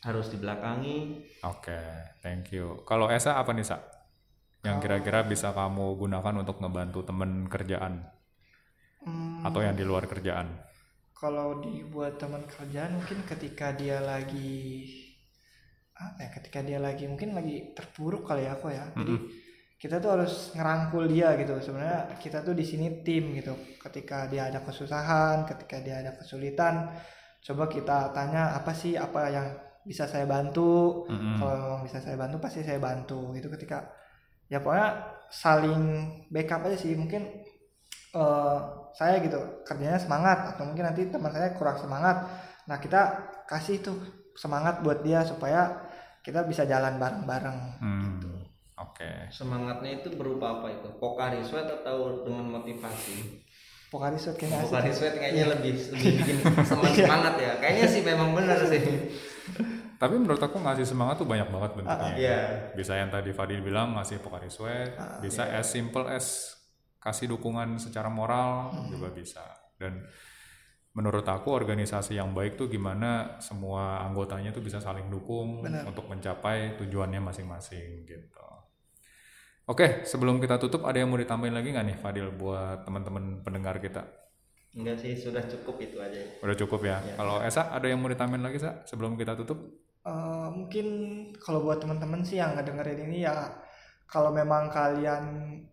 harus 0.00 0.32
dibelakangi. 0.32 1.28
Oke, 1.44 1.76
thank 2.24 2.54
you. 2.54 2.80
Kalau 2.88 3.10
Esa 3.12 3.36
apa 3.36 3.52
nih, 3.52 3.66
Sa? 3.68 3.82
Yang 4.64 4.88
kira-kira 4.88 5.22
bisa 5.28 5.52
kamu 5.54 5.94
gunakan 5.98 6.34
untuk 6.40 6.58
ngebantu 6.58 7.04
temen 7.06 7.46
kerjaan? 7.46 8.06
Hmm, 9.04 9.46
atau 9.46 9.60
yang 9.62 9.78
di 9.78 9.86
luar 9.86 10.08
kerjaan? 10.10 10.50
Kalau 11.18 11.58
dibuat 11.58 12.14
teman 12.22 12.46
kerjaan 12.46 12.94
mungkin 12.94 13.26
ketika 13.26 13.74
dia 13.74 13.98
lagi 13.98 14.86
apa 15.98 16.18
ya 16.22 16.30
ketika 16.30 16.62
dia 16.62 16.78
lagi 16.78 17.10
mungkin 17.10 17.34
lagi 17.34 17.74
terpuruk 17.74 18.22
kali 18.22 18.46
ya 18.46 18.54
aku 18.54 18.70
ya. 18.70 18.86
Jadi 18.94 19.14
kita 19.78 19.98
tuh 19.98 20.10
harus 20.14 20.54
ngerangkul 20.54 21.10
dia 21.10 21.34
gitu. 21.34 21.58
Sebenarnya 21.58 22.14
kita 22.22 22.46
tuh 22.46 22.54
di 22.54 22.62
sini 22.62 23.02
tim 23.02 23.34
gitu. 23.34 23.50
Ketika 23.82 24.30
dia 24.30 24.46
ada 24.46 24.62
kesusahan 24.62 25.42
ketika 25.50 25.82
dia 25.82 25.98
ada 25.98 26.14
kesulitan 26.14 26.94
coba 27.38 27.66
kita 27.66 28.14
tanya 28.14 28.54
apa 28.54 28.70
sih 28.70 28.94
apa 28.94 29.20
yang 29.30 29.46
bisa 29.82 30.06
saya 30.06 30.22
bantu? 30.22 31.02
Mm-mm. 31.10 31.42
kalau 31.42 31.54
memang 31.58 31.82
bisa 31.82 31.98
saya 31.98 32.14
bantu 32.14 32.38
pasti 32.38 32.62
saya 32.62 32.78
bantu 32.78 33.34
itu 33.34 33.50
ketika 33.58 33.90
ya 34.46 34.62
pokoknya 34.62 35.18
saling 35.34 35.82
backup 36.30 36.62
aja 36.62 36.78
sih. 36.78 36.94
Mungkin 36.94 37.22
eh, 38.14 38.58
saya 38.98 39.22
gitu 39.22 39.38
kerjanya 39.62 39.94
semangat 39.94 40.54
atau 40.54 40.66
mungkin 40.66 40.90
nanti 40.90 41.06
teman 41.06 41.30
saya 41.30 41.54
kurang 41.54 41.78
semangat. 41.78 42.26
Nah 42.66 42.82
kita 42.82 43.14
kasih 43.46 43.78
tuh 43.78 43.94
semangat 44.34 44.82
buat 44.82 45.06
dia 45.06 45.22
supaya 45.22 45.86
kita 46.26 46.42
bisa 46.42 46.66
jalan 46.66 46.98
bareng-bareng 46.98 47.58
Hmm, 47.78 48.18
Oke. 48.74 49.30
semangatnya 49.30 50.02
itu 50.02 50.18
berupa 50.18 50.58
apa 50.58 50.74
itu? 50.74 50.90
Pokari 50.98 51.46
sweat 51.46 51.70
atau 51.70 52.26
dengan 52.26 52.58
motivasi? 52.58 53.46
Pokari 53.88 54.20
Sweat 54.20 54.36
kayaknya 54.36 54.60
pokari 54.68 54.92
sweat 54.92 55.16
kayaknya 55.16 55.48
lebih 55.48 55.72
lebih 55.96 56.12
bikin 56.20 56.36
semangat 56.68 56.92
semangat 56.92 57.34
ya. 57.40 57.52
Kayaknya 57.56 57.86
sih 57.88 58.02
memang 58.04 58.36
benar 58.36 58.60
sih. 58.68 58.82
Tapi 60.02 60.14
menurut 60.20 60.38
aku 60.44 60.60
ngasih 60.60 60.84
semangat 60.84 61.18
tuh 61.18 61.24
banyak 61.24 61.48
banget 61.48 61.70
bentuknya. 61.72 62.12
Iya. 62.14 62.40
Bisa 62.76 63.00
yang 63.00 63.08
tadi 63.08 63.32
Fadil 63.32 63.64
bilang 63.64 63.96
ngasih 63.96 64.20
Pokari 64.20 64.52
Sweat, 64.52 64.92
bisa 65.24 65.48
as 65.48 65.72
simple 65.72 66.04
as 66.04 66.57
kasih 66.98 67.30
dukungan 67.30 67.78
secara 67.78 68.10
moral 68.10 68.74
juga 68.90 69.08
bisa. 69.14 69.42
Dan 69.78 70.02
menurut 70.94 71.22
aku 71.22 71.54
organisasi 71.54 72.18
yang 72.18 72.34
baik 72.34 72.58
tuh 72.58 72.66
gimana 72.66 73.38
semua 73.38 74.02
anggotanya 74.02 74.50
tuh 74.50 74.62
bisa 74.62 74.82
saling 74.82 75.06
dukung 75.06 75.62
Benar. 75.62 75.86
untuk 75.86 76.10
mencapai 76.10 76.74
tujuannya 76.78 77.22
masing-masing 77.22 78.02
gitu. 78.04 78.46
Oke, 79.68 80.02
sebelum 80.08 80.40
kita 80.40 80.56
tutup 80.56 80.88
ada 80.88 80.96
yang 80.96 81.12
mau 81.12 81.20
ditambahin 81.20 81.52
lagi 81.52 81.76
nggak 81.76 81.86
nih 81.92 81.96
Fadil 82.00 82.32
buat 82.32 82.82
teman-teman 82.88 83.44
pendengar 83.44 83.78
kita? 83.78 84.28
enggak 84.78 85.00
sih 85.00 85.16
sudah 85.16 85.42
cukup 85.48 85.80
itu 85.80 85.96
aja 85.98 86.20
Udah 86.44 86.54
cukup 86.54 86.80
ya. 86.86 87.00
Iya. 87.02 87.14
Kalau 87.18 87.40
Esa 87.40 87.72
ada 87.72 87.88
yang 87.88 87.98
mau 87.98 88.12
ditambahin 88.12 88.44
lagi 88.44 88.60
Sa 88.60 88.84
sebelum 88.84 89.16
kita 89.16 89.34
tutup? 89.34 89.58
Eh, 90.08 90.48
mungkin 90.54 90.86
kalau 91.36 91.60
buat 91.66 91.82
teman-teman 91.84 92.24
sih 92.24 92.40
yang 92.40 92.56
ngedengerin 92.56 93.10
ini 93.10 93.28
ya 93.28 93.52
kalau 94.08 94.32
memang 94.32 94.68
kalian 94.68 95.24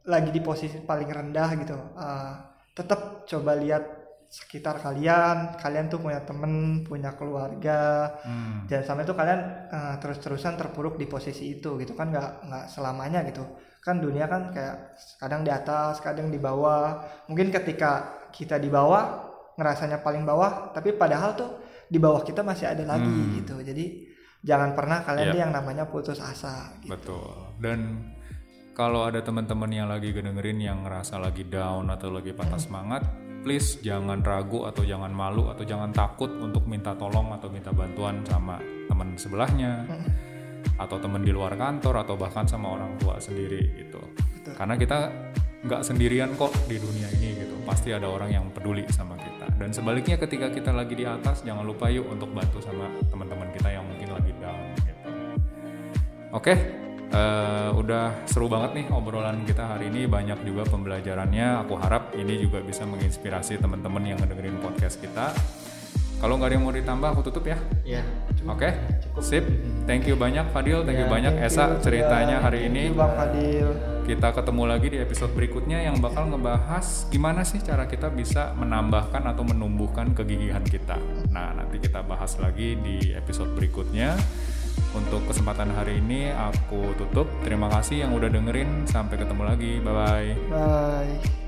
lagi 0.06 0.30
di 0.30 0.40
posisi 0.40 0.78
paling 0.80 1.08
rendah 1.08 1.50
gitu 1.56 1.76
eh, 1.96 2.34
tetap 2.72 3.24
coba 3.26 3.56
lihat 3.56 3.84
sekitar 4.28 4.82
kalian 4.82 5.56
kalian 5.56 5.88
tuh 5.88 6.02
punya 6.02 6.20
temen 6.22 6.84
punya 6.84 7.16
keluarga 7.16 8.12
Hmm. 8.22 8.68
jangan 8.68 8.84
sampai 8.86 9.04
tuh 9.06 9.16
kalian 9.16 9.42
eh, 9.72 9.96
terus-terusan 9.98 10.54
terpuruk 10.56 10.96
di 10.96 11.08
posisi 11.08 11.56
itu 11.56 11.80
gitu 11.80 11.96
kan 11.96 12.12
nggak 12.12 12.32
nggak 12.44 12.66
selamanya 12.68 13.24
gitu 13.24 13.46
kan 13.80 14.02
dunia 14.02 14.26
kan 14.26 14.50
kayak 14.50 14.98
kadang 15.16 15.46
di 15.46 15.52
atas 15.54 16.02
kadang 16.02 16.28
di 16.28 16.42
bawah 16.42 17.00
mungkin 17.30 17.54
ketika 17.54 17.92
kita 18.34 18.58
di 18.58 18.68
bawah 18.68 19.24
ngerasanya 19.56 20.04
paling 20.04 20.26
bawah 20.26 20.74
tapi 20.74 20.92
padahal 20.92 21.32
tuh 21.34 21.52
di 21.86 21.96
bawah 21.96 22.26
kita 22.26 22.42
masih 22.42 22.66
ada 22.68 22.84
lagi 22.84 23.08
Hmm. 23.08 23.40
gitu 23.40 23.56
jadi 23.62 23.86
jangan 24.42 24.74
pernah 24.74 25.00
kalian 25.02 25.26
Yep. 25.30 25.34
tuh 25.34 25.42
yang 25.42 25.54
namanya 25.54 25.84
putus 25.86 26.20
asa 26.20 26.70
gitu. 26.82 26.92
Betul. 26.94 27.30
Dan 27.58 27.80
kalau 28.76 29.08
ada 29.08 29.24
teman-teman 29.24 29.72
yang 29.72 29.88
lagi 29.88 30.12
dengerin 30.12 30.60
yang 30.60 30.84
ngerasa 30.84 31.16
lagi 31.16 31.48
down 31.48 31.88
atau 31.88 32.12
lagi 32.12 32.36
patah 32.36 32.60
semangat, 32.60 33.08
please 33.40 33.80
jangan 33.80 34.20
ragu 34.20 34.68
atau 34.68 34.84
jangan 34.84 35.16
malu 35.16 35.48
atau 35.48 35.64
jangan 35.64 35.96
takut 35.96 36.28
untuk 36.44 36.68
minta 36.68 36.92
tolong 36.92 37.32
atau 37.32 37.48
minta 37.48 37.72
bantuan 37.72 38.20
sama 38.28 38.60
teman 38.92 39.16
sebelahnya 39.16 39.88
atau 40.76 41.00
teman 41.00 41.24
di 41.24 41.32
luar 41.32 41.56
kantor 41.56 42.04
atau 42.04 42.20
bahkan 42.20 42.44
sama 42.44 42.76
orang 42.76 43.00
tua 43.00 43.16
sendiri 43.16 43.64
gitu. 43.80 44.02
Betul. 44.12 44.54
Karena 44.60 44.76
kita 44.76 45.08
nggak 45.66 45.82
sendirian 45.82 46.36
kok 46.36 46.52
di 46.68 46.76
dunia 46.76 47.08
ini 47.16 47.48
gitu. 47.48 47.56
Pasti 47.64 47.96
ada 47.96 48.12
orang 48.12 48.28
yang 48.28 48.46
peduli 48.52 48.84
sama 48.92 49.16
kita. 49.16 49.56
Dan 49.56 49.72
sebaliknya 49.72 50.20
ketika 50.20 50.52
kita 50.52 50.76
lagi 50.76 51.00
di 51.00 51.08
atas, 51.08 51.48
jangan 51.48 51.64
lupa 51.64 51.88
yuk 51.88 52.12
untuk 52.12 52.28
bantu 52.36 52.60
sama 52.60 52.92
teman-teman 53.08 53.48
kita 53.56 53.72
yang 53.72 53.88
mungkin 53.88 54.10
lagi 54.12 54.36
down 54.36 54.68
gitu. 54.84 55.10
Oke, 56.36 56.85
eh, 57.12 57.70
udah 57.76 58.26
seru 58.26 58.48
banget 58.50 58.82
nih 58.82 58.86
obrolan 58.94 59.44
kita 59.46 59.78
hari 59.78 59.90
ini. 59.90 60.06
Banyak 60.10 60.42
juga 60.46 60.66
pembelajarannya. 60.70 61.66
Aku 61.66 61.78
harap 61.78 62.14
ini 62.18 62.42
juga 62.42 62.62
bisa 62.62 62.86
menginspirasi 62.88 63.62
teman-teman 63.62 64.02
yang 64.06 64.18
ngedengerin 64.22 64.58
podcast 64.62 64.98
kita. 65.02 65.36
Kalau 66.16 66.40
nggak 66.40 66.48
ada 66.48 66.56
yang 66.56 66.66
mau 66.66 66.74
ditambah, 66.74 67.08
aku 67.12 67.22
tutup 67.28 67.44
ya. 67.46 67.60
Ya. 67.84 68.02
Oke, 68.48 68.72
sip. 69.20 69.44
Thank 69.86 70.10
you 70.10 70.18
banyak 70.18 70.50
Fadil, 70.50 70.82
thank 70.82 70.98
you 70.98 71.06
Ya, 71.06 71.14
banyak 71.14 71.34
thank 71.38 71.50
Esa 71.54 71.78
you 71.78 71.82
ceritanya 71.86 72.42
juga. 72.42 72.46
hari 72.50 72.60
Thank 72.66 72.74
ini. 72.74 72.84
you, 72.90 72.98
Bang 72.98 73.14
Fadil 73.14 73.68
Kita 74.06 74.28
ketemu 74.34 74.64
lagi 74.66 74.88
di 74.90 74.98
episode 75.02 75.32
berikutnya 75.34 75.82
yang 75.82 75.98
bakal 76.02 76.30
ngebahas 76.30 77.10
gimana 77.10 77.42
sih 77.46 77.62
cara 77.62 77.86
kita 77.90 78.10
bisa 78.10 78.54
menambahkan 78.58 79.22
atau 79.34 79.42
menumbuhkan 79.46 80.14
kegigihan 80.14 80.62
kita. 80.62 80.98
Nah, 81.30 81.54
nanti 81.58 81.82
kita 81.82 82.02
bahas 82.06 82.38
lagi 82.38 82.78
di 82.78 83.14
episode 83.14 83.54
berikutnya. 83.54 84.14
Untuk 84.96 85.28
kesempatan 85.28 85.76
hari 85.76 86.00
ini 86.00 86.32
aku 86.32 86.96
tutup. 86.96 87.28
Terima 87.44 87.68
kasih 87.68 88.08
yang 88.08 88.16
udah 88.16 88.32
dengerin. 88.32 88.88
Sampai 88.88 89.20
ketemu 89.20 89.44
lagi. 89.44 89.72
Bye 89.84 89.94
bye. 89.94 90.30
bye 90.50 91.44